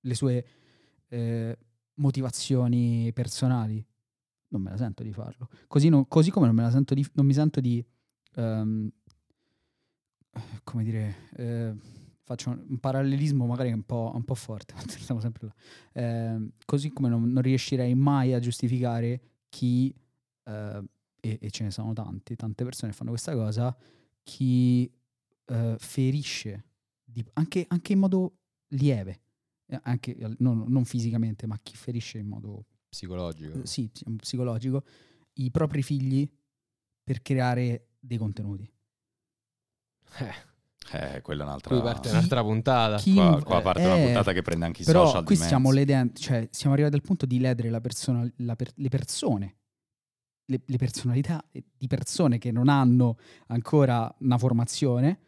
le 0.00 0.14
sue 0.14 0.46
eh, 1.08 1.58
motivazioni 1.94 3.12
personali? 3.12 3.84
Non 4.50 4.62
me 4.62 4.70
la 4.70 4.76
sento 4.76 5.02
di 5.02 5.12
farlo. 5.12 5.48
Così, 5.66 5.88
non- 5.88 6.08
così 6.08 6.30
come 6.30 6.46
non, 6.46 6.54
me 6.54 6.62
la 6.62 6.70
sento 6.70 6.94
di, 6.94 7.06
non 7.14 7.26
mi 7.26 7.34
sento 7.34 7.60
di... 7.60 7.84
ehm, 8.36 8.90
come 10.64 10.84
dire... 10.84 11.14
eh, 11.36 11.74
faccio 12.22 12.50
un- 12.50 12.78
parallelismo 12.78 13.46
magari 13.46 13.72
un 13.72 13.82
po', 13.84 14.12
un 14.14 14.24
po' 14.24 14.34
forte, 14.34 14.74
ma 15.08 15.20
sempre 15.20 15.46
là. 15.46 15.54
Ehm, 15.92 16.50
così 16.64 16.90
come 16.90 17.08
non, 17.08 17.30
non 17.30 17.42
riuscirei 17.42 17.94
mai 17.94 18.34
a 18.34 18.38
giustificare 18.38 19.20
chi... 19.48 19.94
eh, 20.44 20.82
e, 21.20 21.38
e 21.40 21.50
ce 21.50 21.64
ne 21.64 21.70
sono 21.72 21.92
tanti, 21.94 22.36
tante 22.36 22.62
persone 22.64 22.92
fanno 22.92 23.10
questa 23.10 23.34
cosa, 23.34 23.76
chi 24.22 24.88
eh, 25.46 25.76
ferisce 25.78 26.64
di- 27.02 27.24
anche, 27.34 27.64
anche 27.68 27.92
in 27.92 27.98
modo 27.98 28.36
lieve, 28.68 29.20
eh, 29.66 29.80
anche, 29.82 30.16
eh, 30.16 30.34
non, 30.38 30.64
non 30.68 30.84
fisicamente, 30.84 31.46
ma 31.48 31.58
chi 31.60 31.74
ferisce 31.76 32.18
in 32.18 32.28
modo 32.28 32.66
Psicologico. 32.88 33.60
eh, 33.62 33.66
sì, 33.66 33.88
ps- 33.88 34.04
psicologico, 34.16 34.84
i 35.34 35.50
propri 35.50 35.82
figli 35.82 36.28
per 37.04 37.22
creare 37.22 37.88
dei 38.00 38.16
contenuti. 38.18 38.70
Eh, 40.18 40.46
Eh, 40.90 41.20
quella 41.20 41.42
è 41.42 41.46
un'altra... 41.46 41.74
qui 41.74 41.82
parte 41.82 42.08
Chi- 42.08 42.14
un'altra 42.16 42.42
puntata. 42.42 42.96
chi- 42.96 43.12
Qua, 43.14 43.42
qua 43.42 43.60
parte 43.60 43.84
una 43.84 43.96
eh, 43.98 44.02
puntata 44.04 44.32
che 44.32 44.40
prende 44.40 44.64
anche 44.64 44.82
i 44.82 44.84
Però 44.86 45.04
social 45.04 45.24
qui 45.24 45.36
mezzo. 45.36 45.70
ledendo, 45.70 46.12
cioè 46.14 46.48
siamo 46.50 46.72
arrivati 46.72 46.94
al 46.94 47.02
punto 47.02 47.26
di 47.26 47.38
ledere 47.38 47.68
la 47.68 47.80
persona, 47.82 48.26
la 48.36 48.56
per- 48.56 48.72
le 48.74 48.88
persone, 48.88 49.56
le, 50.46 50.62
le 50.64 50.76
personalità 50.78 51.44
di 51.50 51.86
persone 51.86 52.38
che 52.38 52.50
non 52.50 52.68
hanno 52.70 53.18
ancora 53.48 54.12
una 54.20 54.38
formazione 54.38 55.18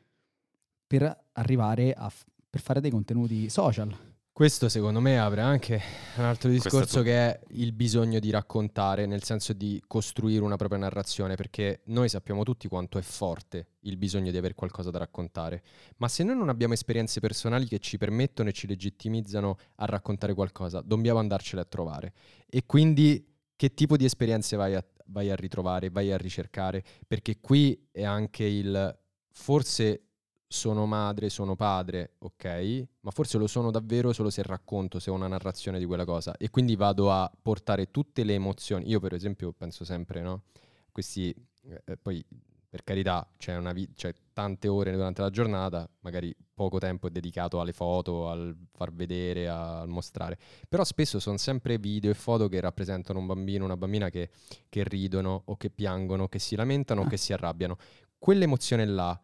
per 0.87 1.27
arrivare 1.33 1.93
a 1.93 2.09
f- 2.09 2.25
per 2.49 2.61
fare 2.63 2.81
dei 2.81 2.91
contenuti 2.91 3.51
social. 3.51 3.95
Questo 4.33 4.71
secondo 4.71 5.01
me 5.01 5.19
apre 5.19 5.43
anche 5.43 5.83
un 6.17 6.25
altro 6.25 6.49
è 6.49 6.53
discorso 6.53 7.03
che 7.03 7.13
è 7.13 7.41
il 7.51 7.73
bisogno 7.73 8.19
di 8.21 8.31
raccontare, 8.31 9.05
nel 9.05 9.23
senso 9.23 9.53
di 9.53 9.83
costruire 9.87 10.43
una 10.43 10.57
propria 10.57 10.79
narrazione, 10.79 11.35
perché 11.35 11.83
noi 11.87 12.09
sappiamo 12.09 12.43
tutti 12.43 12.67
quanto 12.67 12.97
è 12.97 13.03
forte 13.03 13.73
il 13.81 13.99
bisogno 13.99 14.31
di 14.31 14.39
avere 14.39 14.55
qualcosa 14.55 14.91
da 14.91 14.99
raccontare, 14.99 15.63
ma 15.99 16.09
se 16.09 16.25
noi 16.25 16.37
non 16.37 16.49
abbiamo 16.49 16.73
esperienze 16.73 17.21
personali 17.21 17.67
che 17.67 17.81
ci 17.81 17.99
permettono 17.99 18.49
e 18.49 18.53
ci 18.53 18.67
legittimizzano 18.67 19.59
a 19.77 19.85
raccontare 19.85 20.33
qualcosa, 20.33 20.81
dobbiamo 20.81 21.19
andarcele 21.19 21.61
a 21.61 21.67
trovare. 21.67 22.15
E 22.49 22.65
quindi 22.65 23.23
che 23.57 23.75
tipo 23.75 23.99
di 23.99 24.07
esperienze 24.07 24.57
vai 24.57 24.75
a, 24.75 24.83
vai 25.07 25.31
a 25.31 25.35
ritrovare, 25.35 25.91
vai 25.91 26.13
a 26.13 26.17
ricercare? 26.17 26.83
Perché 27.07 27.41
qui 27.41 27.89
è 27.91 28.05
anche 28.05 28.45
il 28.45 28.99
forse 29.33 30.10
sono 30.53 30.85
madre, 30.85 31.29
sono 31.29 31.55
padre, 31.55 32.15
ok, 32.19 32.87
ma 33.03 33.13
forse 33.13 33.39
lo 33.39 33.47
sono 33.47 33.71
davvero 33.71 34.13
solo 34.13 34.31
se 34.31 34.43
racconto, 34.43 34.99
se 34.99 35.09
ho 35.09 35.15
una 35.15 35.29
narrazione 35.29 35.79
di 35.79 35.85
quella 35.85 36.05
cosa 36.05 36.37
e 36.37 36.51
quindi 36.51 36.75
vado 36.75 37.13
a 37.13 37.31
portare 37.41 37.93
tutte 37.93 38.25
le 38.25 38.35
emozioni. 38.35 38.89
Io 38.89 38.99
per 38.99 39.15
esempio 39.15 39.53
penso 39.53 39.85
sempre, 39.85 40.23
no? 40.23 40.43
Questi, 40.91 41.33
eh, 41.63 41.97
poi 41.97 42.25
per 42.69 42.83
carità 42.83 43.25
c'è, 43.37 43.57
una 43.57 43.73
vi- 43.73 43.93
c'è 43.95 44.13
tante 44.33 44.67
ore 44.67 44.91
durante 44.93 45.23
la 45.23 45.31
giornata, 45.31 45.89
magari 46.01 46.35
poco 46.53 46.79
tempo 46.81 47.07
è 47.07 47.11
dedicato 47.11 47.61
alle 47.61 47.73
foto, 47.73 48.29
al 48.29 48.57
far 48.73 48.93
vedere, 48.93 49.49
al 49.49 49.87
mostrare, 49.89 50.37
però 50.69 50.83
spesso 50.83 51.21
sono 51.21 51.37
sempre 51.37 51.79
video 51.79 52.11
e 52.11 52.15
foto 52.15 52.49
che 52.49 52.59
rappresentano 52.61 53.21
un 53.21 53.27
bambino, 53.27 53.65
una 53.65 53.77
bambina 53.77 54.11
che, 54.11 54.31
che 54.69 54.83
ridono 54.83 55.43
o 55.45 55.57
che 55.57 55.71
piangono, 55.71 56.27
che 56.27 56.41
si 56.41 56.57
lamentano 56.57 57.03
o 57.03 57.05
Ah. 57.05 57.09
che 57.09 57.17
si 57.17 57.33
arrabbiano. 57.33 57.77
Quell'emozione 58.19 58.85
là 58.85 59.19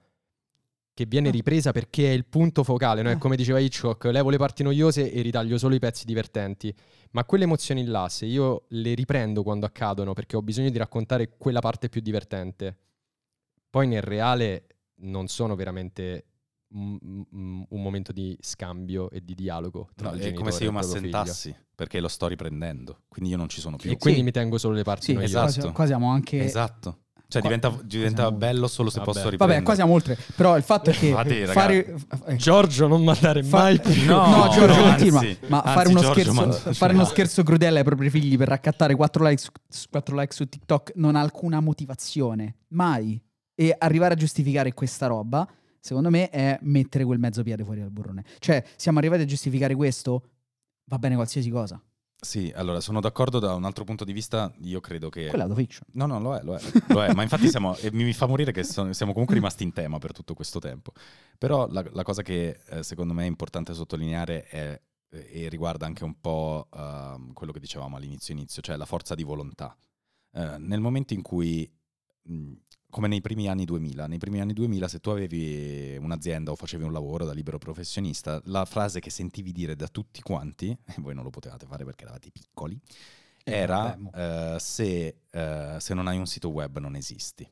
che 0.97 1.05
viene 1.05 1.29
Ah. 1.29 1.33
ripresa 1.33 1.73
perché 1.73 2.07
è 2.09 2.15
il 2.15 2.25
punto 2.25 2.65
focale, 2.65 3.03
no? 3.03 3.11
È 3.11 3.13
Ah. 3.13 3.19
come 3.19 3.37
diceva 3.37 3.59
Hitchcock, 3.59 4.05
levo 4.07 4.31
le 4.31 4.39
parti 4.39 4.63
noiose 4.63 5.13
e 5.13 5.21
ritaglio 5.21 5.59
solo 5.59 5.75
i 5.75 5.79
pezzi 5.79 6.07
divertenti. 6.07 6.75
Ma 7.11 7.23
quelle 7.27 7.45
emozioni 7.45 7.85
là, 7.85 8.09
se 8.09 8.25
io 8.25 8.65
le 8.69 8.95
riprendo 8.95 9.43
quando 9.43 9.67
accadono 9.67 10.15
perché 10.15 10.37
ho 10.37 10.43
bisogno 10.43 10.71
di 10.71 10.79
raccontare 10.79 11.37
quella 11.37 11.61
parte 11.61 11.91
più 11.91 12.01
divertente, 12.01 12.79
poi 13.69 13.87
nel 13.89 14.01
reale 14.01 14.69
non 15.01 15.29
sono 15.29 15.55
veramente 15.55 16.25
un, 16.69 16.97
un- 17.31 17.65
un 17.69 17.83
momento 17.83 18.11
di 18.13 18.35
scambio 18.41 19.11
e 19.11 19.23
di 19.23 19.35
dialogo 19.35 19.91
tra 19.95 20.09
No, 20.13 20.17
il 20.17 20.23
è 20.23 20.33
come 20.33 20.51
se 20.51 20.65
io 20.65 20.73
mi 20.73 20.81
figlio. 20.83 20.97
assentassi, 20.97 21.55
perché 21.75 22.01
lo 22.01 22.09
sto 22.09 22.27
riprendendo, 22.27 23.03
quindi 23.09 23.31
io 23.33 23.37
non 23.37 23.51
ci 23.51 23.61
sono 23.61 23.77
più. 23.77 23.91
E 23.91 23.99
quindi 23.99 24.21
Sì. 24.21 24.25
mi 24.25 24.33
tengo 24.33 24.57
solo 24.57 24.75
le 24.75 24.83
parti 24.83 25.05
Sì, 25.07 25.13
noiose. 25.13 25.37
esatto. 25.59 25.73
qua 25.73 25.85
siamo 25.85 26.11
anche... 26.11 26.43
Esatto. 26.43 27.01
Cioè 27.29 27.43
diventa, 27.43 27.77
diventa 27.83 28.31
bello 28.31 28.69
solo 28.69 28.89
se 28.89 28.99
Vabbè. 29.01 29.11
posso 29.11 29.29
riprendere. 29.29 29.53
Vabbè, 29.55 29.65
qua 29.65 29.75
siamo 29.75 29.93
oltre. 29.95 30.17
Però 30.37 30.57
il 30.57 30.63
fatto 30.63 30.91
è 30.91 30.93
che 30.95 31.11
raga. 31.11 31.53
fare... 31.53 31.97
eh, 32.27 32.37
Giorgio, 32.37 32.87
non 32.87 33.03
mandare 33.03 33.43
Fa- 33.43 33.57
mai 33.59 33.81
più. 33.83 34.05
No, 34.07 34.27
No, 34.45 34.49
Giorgio, 34.51 34.77
no, 34.77 34.83
continua. 34.89 35.19
anzi, 35.21 35.39
ma 35.49 35.61
anzi, 35.61 35.73
fare, 35.75 35.89
uno, 35.89 36.01
Giorgio, 36.01 36.21
scherzo, 36.33 36.47
ma- 36.47 36.73
fare 36.73 36.95
uno 36.95 37.05
scherzo 37.05 37.43
crudele 37.43 37.79
ai 37.79 37.85
propri 37.85 38.11
figli 38.11 38.37
per 38.37 38.47
raccattare 38.49 38.95
4 38.95 39.25
like, 39.27 39.43
su, 39.69 39.89
4 39.91 40.17
like 40.17 40.33
su 40.33 40.49
TikTok 40.49 40.93
non 40.95 41.17
ha 41.17 41.21
alcuna 41.21 41.59
motivazione. 41.61 42.57
Mai. 42.69 43.21
E 43.55 43.75
arrivare 43.77 44.15
a 44.15 44.17
giustificare 44.17 44.73
questa 44.73 45.07
roba, 45.09 45.49
secondo 45.81 46.11
me, 46.11 46.31
è 46.31 46.59
mettere 46.63 47.05
quel 47.05 47.19
mezzo 47.19 47.43
piede 47.43 47.65
fuori 47.65 47.81
dal 47.81 47.91
burrone. 47.91 48.23
Cioè, 48.39 48.63
siamo 48.77 48.99
arrivati 48.99 49.23
a 49.23 49.25
giustificare 49.25 49.75
questo, 49.75 50.23
va 50.85 50.99
bene 50.99 51.15
qualsiasi 51.17 51.51
cosa. 51.51 51.83
Sì, 52.19 52.53
allora 52.55 52.81
sono 52.81 53.01
d'accordo 53.01 53.39
da 53.39 53.55
un 53.55 53.65
altro 53.65 53.85
punto 53.85 54.05
di 54.05 54.13
vista, 54.13 54.53
io 54.63 54.81
credo 54.81 55.11
che... 55.11 55.27
Quella 55.29 55.45
è 55.45 55.47
autofiction. 55.47 55.89
No, 55.93 56.07
no, 56.07 56.19
lo 56.19 56.35
è, 56.37 56.43
lo 56.43 56.57
è, 56.57 56.61
lo 56.89 57.05
è. 57.05 57.13
ma 57.13 57.23
infatti 57.23 57.49
siamo, 57.49 57.77
e 57.77 57.93
mi 57.93 58.05
mi 58.05 58.13
fa 58.13 58.27
morire 58.27 58.53
che 58.53 58.65
sono- 58.65 58.93
siamo 58.93 59.13
comunque 59.13 59.35
rimasti 59.37 59.63
in 59.63 59.73
tema 59.73 59.99
per 59.99 60.13
tutto 60.13 60.35
questo 60.35 60.59
tempo. 60.59 60.93
Però 61.39 61.69
la, 61.69 61.85
la 61.93 62.03
cosa 62.03 62.23
che 62.23 62.61
eh, 62.69 62.83
secondo 62.83 63.13
me 63.13 63.25
è 63.25 63.27
importante 63.27 63.75
sottolineare 63.75 64.45
è 64.47 64.81
e 65.09 65.49
riguarda 65.49 65.87
anche 65.87 66.05
un 66.05 66.21
po' 66.21 66.69
uh, 66.71 67.33
quello 67.33 67.53
che 67.53 67.61
dicevamo 67.61 67.97
all'inizio 67.97 68.35
inizio, 68.35 68.63
cioè 68.63 68.77
la 68.77 68.85
forza 68.85 69.15
di 69.15 69.23
volontà. 69.23 69.77
Uh, 70.33 70.57
nel 70.59 70.81
momento 70.81 71.15
in 71.15 71.23
cui, 71.23 71.71
mh, 72.23 72.53
come 72.97 73.09
nei 73.09 73.21
primi 73.21 73.47
anni 73.47 73.67
2000, 73.67 74.07
nei 74.07 74.17
primi 74.17 74.41
anni 74.41 74.55
2000 74.55 74.89
se 74.89 75.01
tu 75.01 75.11
avevi 75.11 75.99
un'azienda 76.01 76.51
o 76.51 76.57
facevi 76.57 76.83
un 76.83 76.93
lavoro 76.93 77.27
da 77.27 77.35
libero 77.35 77.59
professionista, 77.59 78.41
la 78.45 78.65
frase 78.65 79.01
che 79.01 79.11
sentivi 79.11 79.53
dire 79.53 79.77
da 79.77 79.87
tutti 79.87 80.23
quanti, 80.23 80.71
e 80.83 80.95
voi 80.97 81.15
non 81.15 81.23
lo 81.23 81.29
potevate 81.29 81.67
fare 81.67 81.85
perché 81.85 82.05
eravate 82.05 82.31
piccoli, 82.31 82.81
eh, 83.45 83.53
era 83.53 83.95
uh, 83.95 84.57
se, 84.57 85.15
se 85.29 85.93
non 85.93 86.07
hai 86.07 86.17
un 86.17 86.27
sito 86.27 86.49
web 86.49 86.79
non 86.79 86.97
esisti. 86.97 87.47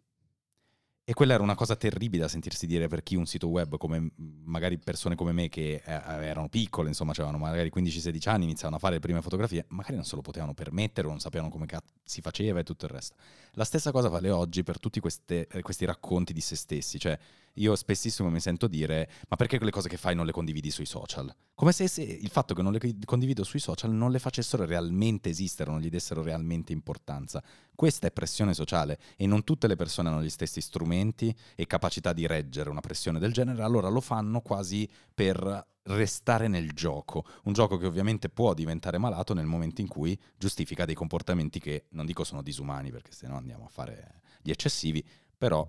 E 1.06 1.12
quella 1.12 1.34
era 1.34 1.42
una 1.42 1.54
cosa 1.54 1.76
terribile 1.76 2.22
da 2.22 2.28
sentirsi 2.28 2.66
dire 2.66 2.88
per 2.88 3.02
chi 3.02 3.14
un 3.14 3.26
sito 3.26 3.48
web, 3.48 3.76
come 3.76 4.12
magari 4.44 4.78
persone 4.78 5.14
come 5.14 5.32
me 5.32 5.50
che 5.50 5.82
eh, 5.84 5.92
erano 6.24 6.48
piccole, 6.48 6.88
insomma, 6.88 7.12
avevano 7.12 7.36
magari 7.36 7.70
15-16 7.74 8.30
anni, 8.30 8.44
iniziavano 8.44 8.76
a 8.76 8.78
fare 8.78 8.94
le 8.94 9.00
prime 9.00 9.20
fotografie, 9.20 9.66
magari 9.68 9.96
non 9.96 10.06
se 10.06 10.16
lo 10.16 10.22
potevano 10.22 10.54
permettere 10.54 11.06
non 11.06 11.20
sapevano 11.20 11.50
come 11.50 11.66
si 12.02 12.22
faceva 12.22 12.60
e 12.60 12.64
tutto 12.64 12.86
il 12.86 12.92
resto. 12.92 13.16
La 13.52 13.64
stessa 13.64 13.92
cosa 13.92 14.08
vale 14.08 14.30
oggi 14.30 14.62
per 14.62 14.80
tutti 14.80 14.98
queste, 15.00 15.46
eh, 15.46 15.60
questi 15.60 15.84
racconti 15.84 16.32
di 16.32 16.40
se 16.40 16.56
stessi, 16.56 16.98
cioè 16.98 17.18
io 17.54 17.76
spessissimo 17.76 18.30
mi 18.30 18.40
sento 18.40 18.66
dire 18.66 19.10
ma 19.28 19.36
perché 19.36 19.56
quelle 19.56 19.70
cose 19.70 19.88
che 19.88 19.96
fai 19.96 20.14
non 20.14 20.26
le 20.26 20.32
condividi 20.32 20.70
sui 20.70 20.86
social? 20.86 21.34
Come 21.54 21.72
se, 21.72 21.86
se, 21.88 22.02
il 22.02 22.30
fatto 22.30 22.54
che 22.54 22.62
non 22.62 22.72
le 22.72 22.80
condivido 23.04 23.44
sui 23.44 23.60
social 23.60 23.92
non 23.92 24.10
le 24.10 24.18
facessero 24.18 24.64
realmente 24.64 25.28
esistere, 25.28 25.70
non 25.70 25.80
gli 25.80 25.88
dessero 25.88 26.22
realmente 26.22 26.72
importanza. 26.72 27.42
Questa 27.74 28.06
è 28.06 28.10
pressione 28.10 28.54
sociale 28.54 28.98
e 29.16 29.26
non 29.26 29.44
tutte 29.44 29.66
le 29.66 29.76
persone 29.76 30.08
hanno 30.08 30.22
gli 30.22 30.30
stessi 30.30 30.60
strumenti 30.60 31.34
e 31.54 31.66
capacità 31.66 32.12
di 32.12 32.26
reggere 32.26 32.70
una 32.70 32.80
pressione 32.80 33.18
del 33.18 33.32
genere, 33.32 33.62
allora 33.62 33.88
lo 33.88 34.00
fanno 34.00 34.40
quasi 34.40 34.88
per 35.12 35.66
restare 35.84 36.48
nel 36.48 36.72
gioco, 36.72 37.24
un 37.44 37.52
gioco 37.52 37.76
che 37.76 37.86
ovviamente 37.86 38.28
può 38.28 38.54
diventare 38.54 38.98
malato 38.98 39.34
nel 39.34 39.46
momento 39.46 39.80
in 39.80 39.88
cui 39.88 40.18
giustifica 40.36 40.84
dei 40.84 40.94
comportamenti 40.94 41.60
che 41.60 41.86
non 41.90 42.06
dico 42.06 42.24
sono 42.24 42.42
disumani 42.42 42.90
perché 42.90 43.12
se 43.12 43.26
no 43.26 43.36
andiamo 43.36 43.66
a 43.66 43.68
fare 43.68 44.20
gli 44.40 44.50
eccessivi, 44.50 45.04
però 45.36 45.68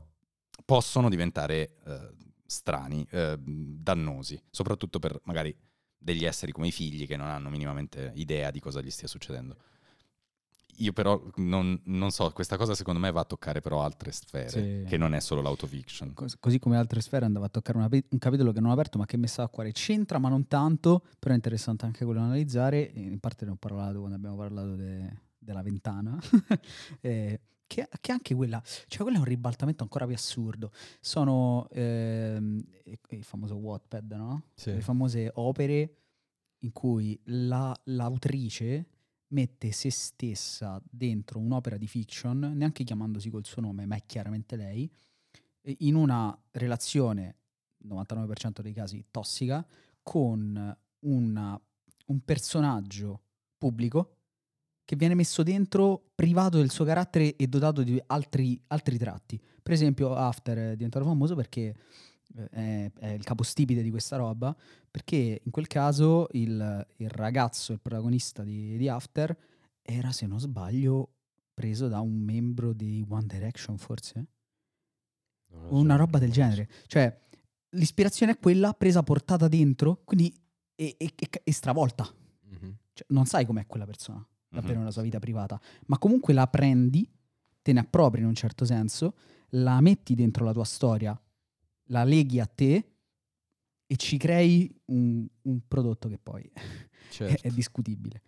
possono 0.63 1.09
diventare 1.09 1.75
eh, 1.85 2.09
strani, 2.45 3.05
eh, 3.09 3.37
dannosi, 3.39 4.41
soprattutto 4.49 4.99
per 4.99 5.19
magari 5.23 5.55
degli 5.97 6.25
esseri 6.25 6.51
come 6.51 6.67
i 6.67 6.71
figli 6.71 7.07
che 7.07 7.17
non 7.17 7.27
hanno 7.27 7.49
minimamente 7.49 8.11
idea 8.15 8.51
di 8.51 8.59
cosa 8.59 8.81
gli 8.81 8.91
stia 8.91 9.07
succedendo. 9.07 9.57
Io 10.79 10.91
però 10.91 11.21
non, 11.37 11.79
non, 11.85 12.11
so, 12.11 12.29
questa 12.31 12.57
cosa 12.57 12.75
secondo 12.75 12.99
me 12.99 13.09
va 13.09 13.21
a 13.21 13.25
toccare 13.25 13.61
però 13.61 13.81
altre 13.81 14.11
sfere, 14.11 14.49
sì. 14.49 14.83
che 14.85 14.97
non 14.97 15.13
è 15.13 15.21
solo 15.21 15.41
l'autofiction. 15.41 16.13
Cos- 16.13 16.37
così 16.37 16.59
come 16.59 16.75
altre 16.75 16.99
sfere 16.99 17.25
andava 17.25 17.45
a 17.45 17.49
toccare 17.49 17.77
una, 17.77 17.87
un 17.89 18.17
capitolo 18.19 18.51
che 18.51 18.59
non 18.59 18.71
ho 18.71 18.73
aperto 18.73 18.97
ma 18.97 19.05
che 19.05 19.15
mi 19.15 19.27
sta 19.27 19.43
a 19.43 19.47
cuore. 19.47 19.71
C'entra 19.71 20.19
ma 20.19 20.27
non 20.27 20.47
tanto, 20.47 21.05
però 21.17 21.33
è 21.33 21.37
interessante 21.37 21.85
anche 21.85 22.03
quello 22.03 22.19
da 22.19 22.25
analizzare. 22.25 22.91
In 22.93 23.19
parte 23.19 23.45
ne 23.45 23.51
ho 23.51 23.55
parlato 23.55 23.99
quando 23.99 24.17
abbiamo 24.17 24.35
parlato 24.35 24.75
de- 24.75 25.21
della 25.37 25.61
ventana. 25.61 26.19
eh, 26.99 27.39
che, 27.67 27.87
che, 27.99 28.11
anche 28.11 28.35
quella, 28.35 28.61
cioè 28.87 29.01
quella 29.01 29.17
è 29.17 29.19
un 29.19 29.25
ribaltamento 29.25 29.83
ancora 29.83 30.05
più 30.05 30.15
assurdo. 30.15 30.71
Sono 30.99 31.67
ehm, 31.71 32.63
il 33.09 33.23
famoso 33.23 33.55
Wattpad, 33.55 34.11
no? 34.13 34.43
Sì. 34.53 34.73
Le 34.73 34.81
famose 34.81 35.31
opere 35.35 35.95
in 36.59 36.71
cui 36.71 37.19
la, 37.25 37.75
l'autrice 37.85 38.87
mette 39.27 39.71
se 39.71 39.89
stessa 39.89 40.81
dentro 40.89 41.39
un'opera 41.39 41.77
di 41.77 41.87
fiction, 41.87 42.53
neanche 42.55 42.83
chiamandosi 42.83 43.29
col 43.29 43.45
suo 43.45 43.61
nome, 43.61 43.85
ma 43.85 43.95
è 43.95 44.03
chiaramente 44.05 44.55
lei, 44.55 44.89
in 45.79 45.95
una 45.95 46.37
relazione, 46.51 47.37
99% 47.85 48.61
dei 48.61 48.73
casi, 48.73 49.05
tossica, 49.11 49.65
con 50.01 50.77
una, 50.99 51.61
un 52.07 52.19
personaggio 52.23 53.21
pubblico 53.57 54.14
che 54.85 54.95
viene 54.95 55.15
messo 55.15 55.41
dentro 55.41 56.11
privato 56.13 56.57
del 56.57 56.69
suo 56.69 56.85
carattere 56.85 57.35
e 57.35 57.47
dotato 57.47 57.81
di 57.81 58.01
altri, 58.05 58.59
altri 58.67 58.97
tratti. 58.97 59.41
Per 59.61 59.73
esempio, 59.73 60.13
After 60.15 60.57
è 60.57 60.75
diventato 60.75 61.03
famoso 61.05 61.35
perché 61.35 61.75
eh, 62.37 62.49
è, 62.49 62.91
è, 62.99 63.07
il 63.09 63.23
capostipite 63.23 63.81
di 63.81 63.89
questa 63.89 64.15
roba, 64.15 64.55
perché 64.89 65.41
in 65.43 65.51
quel 65.51 65.65
caso 65.65 66.27
il, 66.33 66.87
il 66.97 67.09
ragazzo, 67.09 67.73
il 67.73 67.79
protagonista 67.81 68.43
di, 68.43 68.77
di, 68.77 68.87
After, 68.87 69.35
era, 69.81 70.11
se 70.11 70.27
non 70.27 70.39
sbaglio, 70.39 71.13
preso 71.51 71.87
da 71.87 71.99
un 71.99 72.13
membro 72.13 72.71
di 72.71 73.03
One 73.09 73.25
Direction, 73.25 73.79
forse? 73.79 74.27
So, 75.49 75.57
Una 75.69 75.95
roba 75.95 76.19
del 76.19 76.31
genere. 76.31 76.69
Cioè, 76.85 77.21
l'ispirazione 77.69 78.33
è 78.33 78.39
quella 78.39 78.73
presa, 78.73 79.01
portata 79.01 79.47
dentro, 79.47 80.01
quindi 80.05 80.31
e, 80.75 80.95
e, 80.95 81.13
e 81.43 81.51
stravolta. 81.51 82.07
Mm-hmm. 82.47 82.71
Cioè, 82.93 83.07
non 83.09 83.25
sai 83.25 83.45
com'è 83.45 83.65
quella 83.65 83.85
persona 83.85 84.23
davvero 84.55 84.73
mm-hmm. 84.73 84.79
nella 84.79 84.91
sua 84.91 85.01
vita 85.01 85.19
privata, 85.19 85.59
ma 85.87 85.97
comunque 85.97 86.33
la 86.33 86.47
prendi, 86.47 87.09
te 87.61 87.73
ne 87.73 87.79
appropri 87.79 88.21
in 88.21 88.27
un 88.27 88.35
certo 88.35 88.65
senso, 88.65 89.15
la 89.49 89.79
metti 89.81 90.15
dentro 90.15 90.45
la 90.45 90.53
tua 90.53 90.63
storia, 90.63 91.19
la 91.89 92.03
leghi 92.03 92.39
a 92.39 92.45
te 92.45 92.91
e 93.87 93.95
ci 93.97 94.17
crei 94.17 94.73
un, 94.85 95.27
un 95.43 95.59
prodotto 95.67 96.09
che 96.09 96.17
poi 96.17 96.49
certo. 97.09 97.41
è, 97.47 97.49
è, 97.49 97.53
discutibile. 97.53 98.21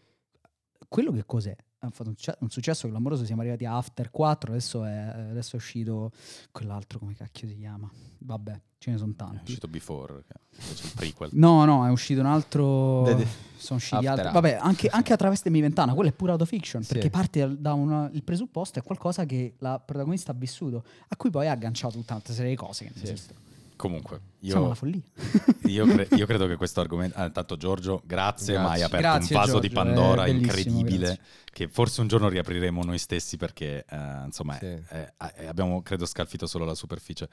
Quello 0.88 1.12
che 1.12 1.26
cos'è? 1.26 1.56
Ha 1.80 1.90
fatto 1.92 2.14
un, 2.40 2.50
successo 2.50 2.88
clamoroso, 2.88 3.24
siamo 3.24 3.42
arrivati 3.42 3.66
a 3.66 3.78
After 3.78 4.10
4, 4.10 4.52
adesso 4.52 4.84
è, 4.84 4.96
adesso 4.96 5.56
è 5.56 5.60
uscito 5.60 6.12
quell'altro, 6.52 6.98
come 6.98 7.14
cacchio 7.14 7.48
si 7.48 7.56
chiama? 7.56 7.90
Vabbè, 8.20 8.62
ce 8.80 8.92
ne 8.92 8.98
sono 8.98 9.14
tanti. 9.16 9.38
È 9.38 9.42
uscito 9.44 9.68
Before, 9.68 10.24
il 10.50 10.92
prequel. 10.96 11.30
No, 11.34 11.66
no, 11.66 11.86
è 11.86 11.92
uscito 11.92 12.20
un 12.22 12.26
altro... 12.26 13.06
sono 13.58 13.78
usciti 13.78 14.08
altri. 14.08 14.32
Vabbè, 14.32 14.58
anche, 14.60 14.88
anche 14.88 15.14
a 15.14 15.16
Travestemi 15.18 15.62
Ventana, 15.62 15.94
quella 15.94 16.10
è 16.10 16.14
pura 16.14 16.32
autofiction, 16.32 16.82
sì. 16.82 16.94
perché 16.94 17.12
parte 17.12 17.60
da 17.60 17.74
una, 17.74 18.10
il 18.12 18.24
presupposto 18.24 18.80
è 18.80 18.82
qualcosa 18.82 19.26
che 19.26 19.56
la 19.60 19.80
protagonista 19.80 20.32
ha 20.32 20.36
vissuto, 20.36 20.84
a 21.08 21.16
cui 21.16 21.30
poi 21.30 21.48
ha 21.48 21.52
agganciato 21.52 21.98
tutta 21.98 22.14
un'altra 22.14 22.34
serie 22.34 22.50
di 22.50 22.58
cose 22.58 22.86
che 22.86 22.92
non 22.96 23.06
sì. 23.06 23.12
esistono. 23.12 23.40
Comunque, 23.78 24.22
io, 24.40 24.76
io, 25.66 25.86
cre- 25.86 26.08
io, 26.12 26.26
credo 26.26 26.48
che 26.48 26.58
questo 26.58 26.82
argomento. 26.82 27.18
Ah, 27.18 27.26
intanto, 27.26 27.56
Giorgio, 27.56 28.02
grazie, 28.04 28.54
grazie. 28.54 28.58
ma 28.58 28.72
hai 28.72 28.82
aperto 28.82 29.08
grazie, 29.08 29.36
un 29.36 29.42
vaso 29.42 29.52
Giorgio, 29.54 29.68
di 29.68 29.74
Pandora 29.74 30.28
incredibile. 30.28 30.98
Grazie. 30.98 31.24
Che 31.46 31.68
forse 31.70 32.02
un 32.02 32.08
giorno 32.08 32.28
riapriremo 32.28 32.84
noi 32.84 32.98
stessi 32.98 33.38
perché, 33.38 33.86
eh, 33.88 34.24
insomma, 34.26 34.58
sì. 34.58 34.66
è, 34.66 35.14
è, 35.16 35.46
abbiamo 35.46 35.82
credo 35.82 36.06
scalfito 36.06 36.48
solo 36.48 36.66
la 36.66 36.76
superficie. 36.76 37.30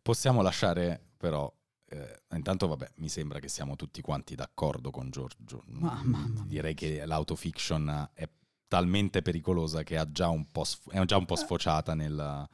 Possiamo 0.00 0.40
lasciare, 0.40 1.00
però. 1.16 1.52
Eh, 1.90 2.22
intanto, 2.34 2.68
vabbè, 2.68 2.92
mi 2.96 3.08
sembra 3.08 3.40
che 3.40 3.48
siamo 3.48 3.74
tutti 3.74 4.00
quanti 4.00 4.34
d'accordo 4.34 4.90
con 4.90 5.10
Giorgio. 5.10 5.64
Ma, 5.66 6.00
mamma 6.04 6.44
Direi 6.46 6.74
che 6.74 7.04
l'autofiction 7.04 8.10
è 8.14 8.28
talmente 8.68 9.22
pericolosa 9.22 9.82
che 9.82 10.02
già 10.12 10.30
sf- 10.62 10.90
è 10.92 11.04
già 11.04 11.16
un 11.16 11.24
po' 11.24 11.36
sfociata 11.36 11.94
nel 11.94 12.48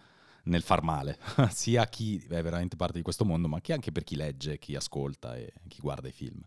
nel 0.45 0.63
far 0.63 0.83
male, 0.83 1.19
sia 1.51 1.83
a 1.83 1.87
chi 1.87 2.19
è 2.29 2.43
veramente 2.43 2.77
parte 2.77 2.99
di 2.99 3.03
questo 3.03 3.25
mondo, 3.25 3.49
ma 3.49 3.61
anche 3.67 3.93
per 3.93 4.05
chi 4.05 4.17
legge, 4.17 4.59
chi 4.59 4.75
ascolta 4.75 5.37
e 5.37 5.53
chi 5.69 5.81
guarda 5.81 6.09
i 6.09 6.13
film. 6.13 6.41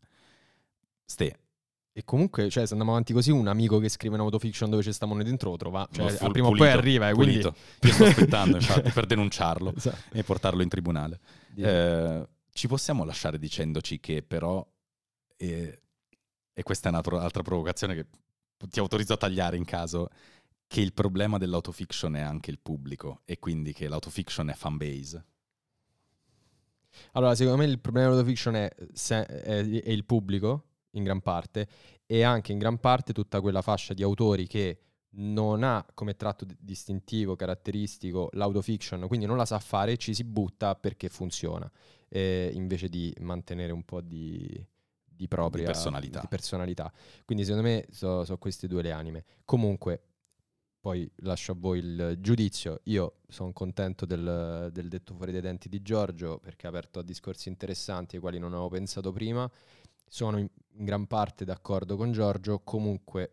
Ste. 1.06 1.39
E 1.98 2.04
comunque, 2.04 2.48
cioè, 2.50 2.64
se 2.66 2.74
andiamo 2.74 2.91
avanti 2.91 3.12
così, 3.12 3.32
un 3.32 3.48
amico 3.48 3.80
che 3.80 3.89
scrive 3.89 4.16
un'autofiction 4.16 4.70
dove 4.70 4.84
c'è 4.84 4.91
sta 4.91 5.08
moneta 5.08 5.30
dentro 5.30 5.56
trova. 5.58 5.88
Cioè, 5.91 6.16
no, 6.22 6.30
prima 6.30 6.48
o 6.48 6.52
poi 6.52 6.70
arriva. 6.70 7.10
E 7.10 7.14
quindi... 7.14 7.38
Io 7.38 7.54
sto 7.91 8.04
aspettando, 8.04 8.58
infatti, 8.58 8.91
per 8.91 9.08
denunciarlo 9.08 9.74
esatto. 9.76 10.16
e 10.16 10.24
portarlo 10.24 10.62
in 10.62 10.70
tribunale. 10.70 11.20
Eh, 11.56 12.28
ci 12.52 12.68
possiamo 12.68 13.04
lasciare 13.04 13.39
dicendoci 13.39 14.00
che 14.00 14.22
però, 14.22 14.64
eh, 15.38 15.82
e 16.54 16.64
questa 16.64 16.89
è 16.89 16.91
un'altra 16.91 17.41
provocazione 17.41 17.95
che 17.95 18.06
ti 18.70 18.80
autorizzo 18.80 19.14
a 19.14 19.18
tagliare 19.18 19.58
in 19.58 19.66
caso, 19.66 20.10
che 20.68 20.82
il 20.82 20.93
problema 20.93 21.38
dell'autofiction 21.38 22.15
è 22.15 22.22
anche 22.22 22.51
il 22.51 22.59
pubblico 22.59 23.22
e 23.26 23.39
quindi 23.39 23.74
che 23.74 23.88
l'autofiction 23.88 24.49
è 24.49 24.53
fan 24.53 24.78
base? 24.78 25.26
Allora, 27.13 27.36
secondo 27.36 27.59
me 27.59 27.65
il 27.65 27.80
problema 27.80 28.09
dell'autofiction 28.09 28.55
è, 28.55 28.70
è, 28.70 29.24
è 29.24 29.89
il 29.89 30.05
pubblico, 30.05 30.63
in 30.91 31.03
gran 31.03 31.22
parte, 31.22 31.68
e 32.05 32.24
anche 32.24 32.51
in 32.51 32.57
gran 32.57 32.80
parte 32.80 33.13
tutta 33.13 33.39
quella 33.39 33.61
fascia 33.61 33.93
di 33.93 34.03
autori 34.03 34.47
che 34.47 34.80
non 35.20 35.63
ha 35.63 35.86
come 35.93 36.15
tratto 36.15 36.45
distintivo, 36.59 37.36
caratteristico 37.36 38.30
l'autofiction, 38.34 39.07
quindi 39.07 39.26
non 39.26 39.38
la 39.38 39.45
sa 39.45 39.59
fare, 39.59 39.97
ci 39.97 40.13
si 40.13 40.24
butta 40.24 40.76
perché 40.76 41.09
funziona, 41.09 41.70
eh, 42.09 42.51
invece 42.53 42.89
di 42.89 43.13
mantenere 43.20 43.72
un 43.72 43.84
po' 43.84 44.01
di, 44.01 44.65
di 45.03 45.28
propria 45.28 45.65
di 45.65 45.72
personalità. 45.72 46.20
Di 46.20 46.28
personalità. 46.28 46.91
Quindi 47.26 47.45
secondo 47.45 47.68
me 47.68 47.88
sono 47.91 48.24
so 48.26 48.38
queste 48.38 48.68
due 48.68 48.82
le 48.82 48.91
anime. 48.91 49.26
Comunque, 49.45 50.01
poi 50.88 51.11
lascio 51.17 51.51
a 51.51 51.55
voi 51.59 51.79
il 51.79 52.15
giudizio. 52.21 52.79
Io 52.83 53.15
sono 53.27 53.51
contento 53.51 54.05
del, 54.05 54.69
del, 54.71 54.88
detto 54.88 55.13
fuori 55.15 55.33
dai 55.33 55.41
denti 55.41 55.67
di 55.67 55.81
Giorgio 55.81 56.39
perché 56.41 56.65
ha 56.65 56.69
aperto 56.69 56.99
a 56.99 57.03
discorsi 57.03 57.49
interessanti 57.49 58.15
ai 58.15 58.21
quali 58.21 58.39
non 58.39 58.53
avevo 58.53 58.69
pensato 58.69 59.11
prima. 59.11 59.51
Sono 60.07 60.38
in, 60.38 60.47
in 60.77 60.85
gran 60.85 61.05
parte 61.05 61.43
d'accordo 61.43 61.97
con 61.97 62.13
Giorgio, 62.13 62.61
comunque 62.63 63.31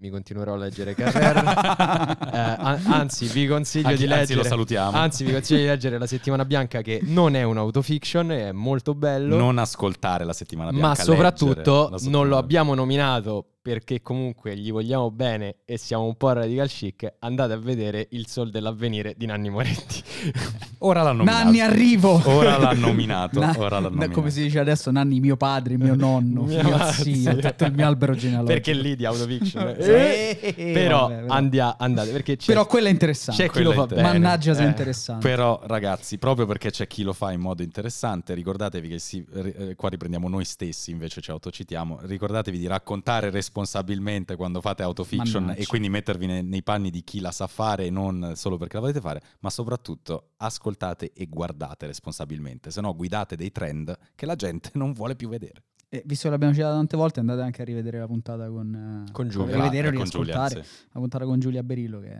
mi 0.00 0.10
continuerò 0.10 0.54
a 0.54 0.56
leggere 0.56 0.94
Carrera. 0.94 2.18
eh, 2.58 2.60
an- 2.60 2.82
anzi, 2.86 3.26
vi 3.26 3.46
consiglio 3.46 3.86
Anzi- 3.86 4.04
di 4.04 4.10
anzi, 4.10 4.18
leggere. 4.18 4.42
lo 4.42 4.44
salutiamo. 4.44 4.96
Anzi, 4.96 5.24
vi 5.24 5.30
consiglio 5.30 5.60
di 5.60 5.66
leggere 5.66 5.96
La 5.96 6.06
settimana 6.08 6.44
bianca, 6.44 6.82
che 6.82 6.98
non 7.04 7.36
è 7.36 7.44
un'autofiction, 7.44 8.30
è 8.30 8.50
molto 8.50 8.96
bello. 8.96 9.36
Non 9.36 9.58
ascoltare 9.58 10.24
la 10.24 10.32
settimana 10.32 10.70
bianca. 10.70 10.88
ma 10.88 10.94
soprattutto 10.96 11.90
settimana 11.92 12.18
non 12.18 12.28
lo 12.28 12.36
abbiamo 12.36 12.74
nominato 12.74 13.57
perché 13.68 14.00
comunque 14.00 14.56
gli 14.56 14.72
vogliamo 14.72 15.10
bene 15.10 15.56
e 15.66 15.76
siamo 15.76 16.04
un 16.04 16.14
po' 16.16 16.32
radical 16.32 16.68
chic. 16.68 17.12
Andate 17.18 17.52
a 17.52 17.58
vedere 17.58 18.06
Il 18.12 18.26
Sol 18.26 18.50
dell'avvenire 18.50 19.12
di 19.18 19.26
Nanni 19.26 19.50
Moretti. 19.50 20.02
Ora 20.80 21.02
l'hanno 21.02 21.18
nominato. 21.24 21.44
Nanni 21.44 21.60
arrivo! 21.60 22.22
Ora 22.24 22.56
l'hanno 22.56 22.86
nominato. 22.86 23.40
Na- 23.40 23.54
ora 23.58 23.68
l'hanno 23.78 23.80
na- 23.80 23.88
nominato. 23.90 24.12
come 24.12 24.30
si 24.30 24.42
dice 24.42 24.58
adesso, 24.60 24.90
Nanni 24.90 25.20
mio 25.20 25.36
padre, 25.36 25.76
mio 25.76 25.94
nonno, 25.96 26.44
mio 26.44 26.62
madre, 26.62 26.92
zio, 27.02 27.32
sì. 27.34 27.36
tutto 27.40 27.64
il 27.64 27.72
mio 27.74 27.86
albero 27.86 28.14
genealogico. 28.14 28.52
perché 28.54 28.72
lì 28.72 28.96
di 28.96 29.04
autofiction. 29.04 29.76
Sì, 29.80 29.90
Eh, 29.90 30.70
però 30.72 31.08
vabbè, 31.08 31.20
però- 31.22 31.34
andia- 31.34 31.76
andate 31.78 32.10
perché 32.12 32.36
c'è, 32.36 32.46
Però 32.52 32.64
quella 32.66 32.88
è 32.88 32.90
interessante. 32.92 33.42
c'è 33.42 33.50
chi 33.50 33.62
lo 33.62 33.72
fa 33.72 33.82
è 33.84 33.86
bene. 33.88 34.02
Mannaggia 34.02 34.54
se 34.54 34.62
Eh. 34.62 34.66
interessante. 34.66 35.28
Però 35.28 35.60
ragazzi, 35.66 36.16
proprio 36.16 36.46
perché 36.46 36.70
c'è 36.70 36.86
chi 36.86 37.02
lo 37.02 37.12
fa 37.12 37.32
in 37.32 37.40
modo 37.40 37.62
interessante, 37.62 38.32
ricordatevi 38.34 38.88
che 38.88 38.98
si- 38.98 39.26
eh, 39.34 39.74
qua 39.74 39.88
riprendiamo 39.90 40.28
noi 40.28 40.44
stessi, 40.46 40.90
invece 40.92 41.20
ci 41.20 41.30
autocitiamo, 41.32 41.98
ricordatevi 42.02 42.56
di 42.58 42.66
raccontare 42.68 43.30
responsabilmente 43.62 44.36
quando 44.36 44.60
fate 44.60 44.82
autofiction 44.82 45.42
Mannaggia. 45.44 45.60
e 45.62 45.66
quindi 45.66 45.88
mettervi 45.88 46.26
ne- 46.26 46.42
nei 46.42 46.62
panni 46.62 46.90
di 46.90 47.02
chi 47.02 47.20
la 47.20 47.32
sa 47.32 47.46
fare 47.46 47.86
e 47.86 47.90
non 47.90 48.32
solo 48.36 48.56
perché 48.56 48.74
la 48.76 48.80
volete 48.82 49.00
fare, 49.00 49.22
ma 49.40 49.50
soprattutto 49.50 50.30
ascoltate 50.36 51.12
e 51.12 51.26
guardate 51.26 51.86
responsabilmente, 51.86 52.70
se 52.70 52.80
no 52.80 52.94
guidate 52.94 53.36
dei 53.36 53.50
trend 53.50 53.96
che 54.14 54.26
la 54.26 54.36
gente 54.36 54.70
non 54.74 54.92
vuole 54.92 55.16
più 55.16 55.28
vedere. 55.28 55.64
E 55.90 56.02
visto 56.04 56.24
che 56.24 56.30
l'abbiamo 56.30 56.52
citata 56.52 56.74
tante 56.74 56.96
volte, 56.96 57.20
andate 57.20 57.40
anche 57.40 57.62
a 57.62 57.64
rivedere 57.64 57.98
la 57.98 58.06
puntata 58.06 58.48
con, 58.48 59.04
eh, 59.08 59.12
Con 59.12 59.28
Giulia. 59.28 59.56
rivedere 59.56 59.88
Eh, 59.88 59.92
con 59.94 60.04
Giulia, 60.04 60.48
sì. 60.48 60.56
la 60.56 60.64
puntata 60.92 61.24
con 61.24 61.40
Giulia 61.40 61.62
Berillo 61.62 62.00
che 62.00 62.10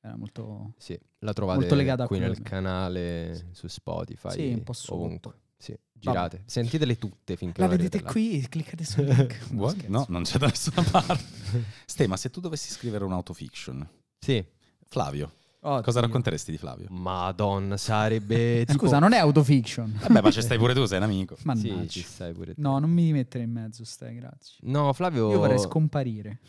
era 0.00 0.16
molto... 0.16 0.74
Sì, 0.78 0.98
la 1.18 1.32
trovate 1.32 1.58
Molto 1.58 1.74
legata 1.74 2.04
a 2.04 2.06
qui 2.06 2.20
nel 2.20 2.40
canale 2.40 3.48
su 3.50 3.66
Spotify. 3.66 4.30
Sì, 4.30 4.52
un 4.52 4.62
po' 4.62 4.72
sotto. 4.72 4.94
ovunque. 4.94 5.34
Sì, 5.60 5.76
girate. 5.92 6.42
Sentitele 6.46 6.96
tutte 6.96 7.36
finché 7.36 7.60
La 7.60 7.66
non 7.66 7.76
vedete 7.76 8.02
là. 8.02 8.10
qui, 8.10 8.40
cliccate 8.48 8.82
sul 8.84 9.04
link. 9.04 9.48
No, 9.88 10.06
non 10.08 10.22
c'è 10.22 10.38
da 10.38 10.46
nessuna 10.46 10.82
parte. 10.82 11.22
Ste, 11.84 12.06
ma 12.06 12.16
se 12.16 12.30
tu 12.30 12.40
dovessi 12.40 12.70
scrivere 12.70 13.04
un 13.04 13.12
autofiction, 13.12 13.86
Sì. 14.18 14.42
Flavio, 14.88 15.30
Oddio. 15.60 15.82
cosa 15.82 16.00
racconteresti 16.00 16.50
di 16.50 16.56
Flavio? 16.56 16.86
Madonna, 16.88 17.76
sarebbe 17.76 18.64
tipo... 18.64 18.78
Scusa, 18.84 18.98
non 18.98 19.12
è 19.12 19.18
autofiction. 19.18 19.98
Vabbè, 20.00 20.22
ma 20.22 20.30
ci 20.30 20.40
stai 20.40 20.56
pure 20.58 20.72
tu, 20.74 20.84
sei 20.86 20.96
un 20.96 21.04
amico. 21.04 21.36
Mannaggia. 21.44 21.80
Sì, 21.82 21.88
ci 21.88 22.00
stai 22.02 22.32
pure 22.32 22.54
te. 22.54 22.60
No, 22.60 22.78
non 22.78 22.90
mi 22.90 23.12
mettere 23.12 23.44
in 23.44 23.50
mezzo, 23.52 23.84
stai, 23.84 24.14
grazie. 24.16 24.56
No, 24.62 24.92
Flavio... 24.94 25.30
Io 25.30 25.38
vorrei 25.38 25.58
scomparire. 25.60 26.40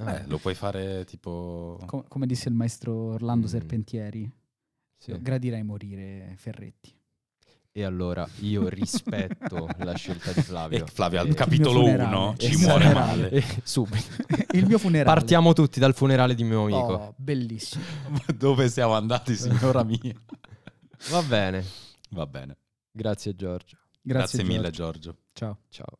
Ah, 0.00 0.16
Eh, 0.18 0.26
lo 0.26 0.38
puoi 0.38 0.54
fare 0.54 1.04
tipo... 1.04 1.78
Com- 1.86 2.04
come 2.08 2.26
disse 2.26 2.48
il 2.48 2.54
maestro 2.56 2.92
Orlando 3.12 3.46
Mm. 3.46 3.50
Serpentieri, 3.50 4.30
sì. 4.98 5.16
gradirei 5.22 5.62
morire 5.62 6.34
Ferretti. 6.36 6.92
E 7.74 7.84
allora 7.84 8.28
io 8.40 8.68
rispetto 8.68 9.66
la 9.78 9.94
scelta 9.94 10.30
di 10.32 10.42
Flavio. 10.42 10.84
E 10.84 10.88
Flavio 10.90 11.20
al 11.20 11.28
Eh, 11.28 11.34
capitolo 11.34 11.80
mio 11.80 11.92
funerale. 11.92 12.14
1 12.16 12.34
ci 12.36 12.50
Il 12.50 12.58
muore 12.58 12.92
male. 12.92 13.30
eh, 13.32 13.44
subito. 13.62 14.04
Il 14.52 14.66
mio 14.66 14.78
funerale. 14.78 15.18
Partiamo 15.18 15.54
tutti 15.54 15.80
dal 15.80 15.94
funerale 15.94 16.34
di 16.34 16.44
mio 16.44 16.64
amico. 16.64 16.78
Oh, 16.92 17.14
bellissimo. 17.16 17.82
Dove 18.36 18.68
siamo 18.68 18.92
andati, 18.92 19.34
signora 19.36 19.82
mia? 19.84 20.12
Va 21.10 21.22
bene. 21.22 21.64
Va 22.10 22.26
bene. 22.26 22.58
Grazie 22.90 23.34
Giorgio. 23.34 23.78
Grazie, 24.02 24.38
Grazie, 24.38 24.44
mille, 24.44 24.70
Giorgio. 24.70 25.00
Giorgio. 25.00 25.18
Ciao. 25.32 25.58
Ciao. 25.70 25.98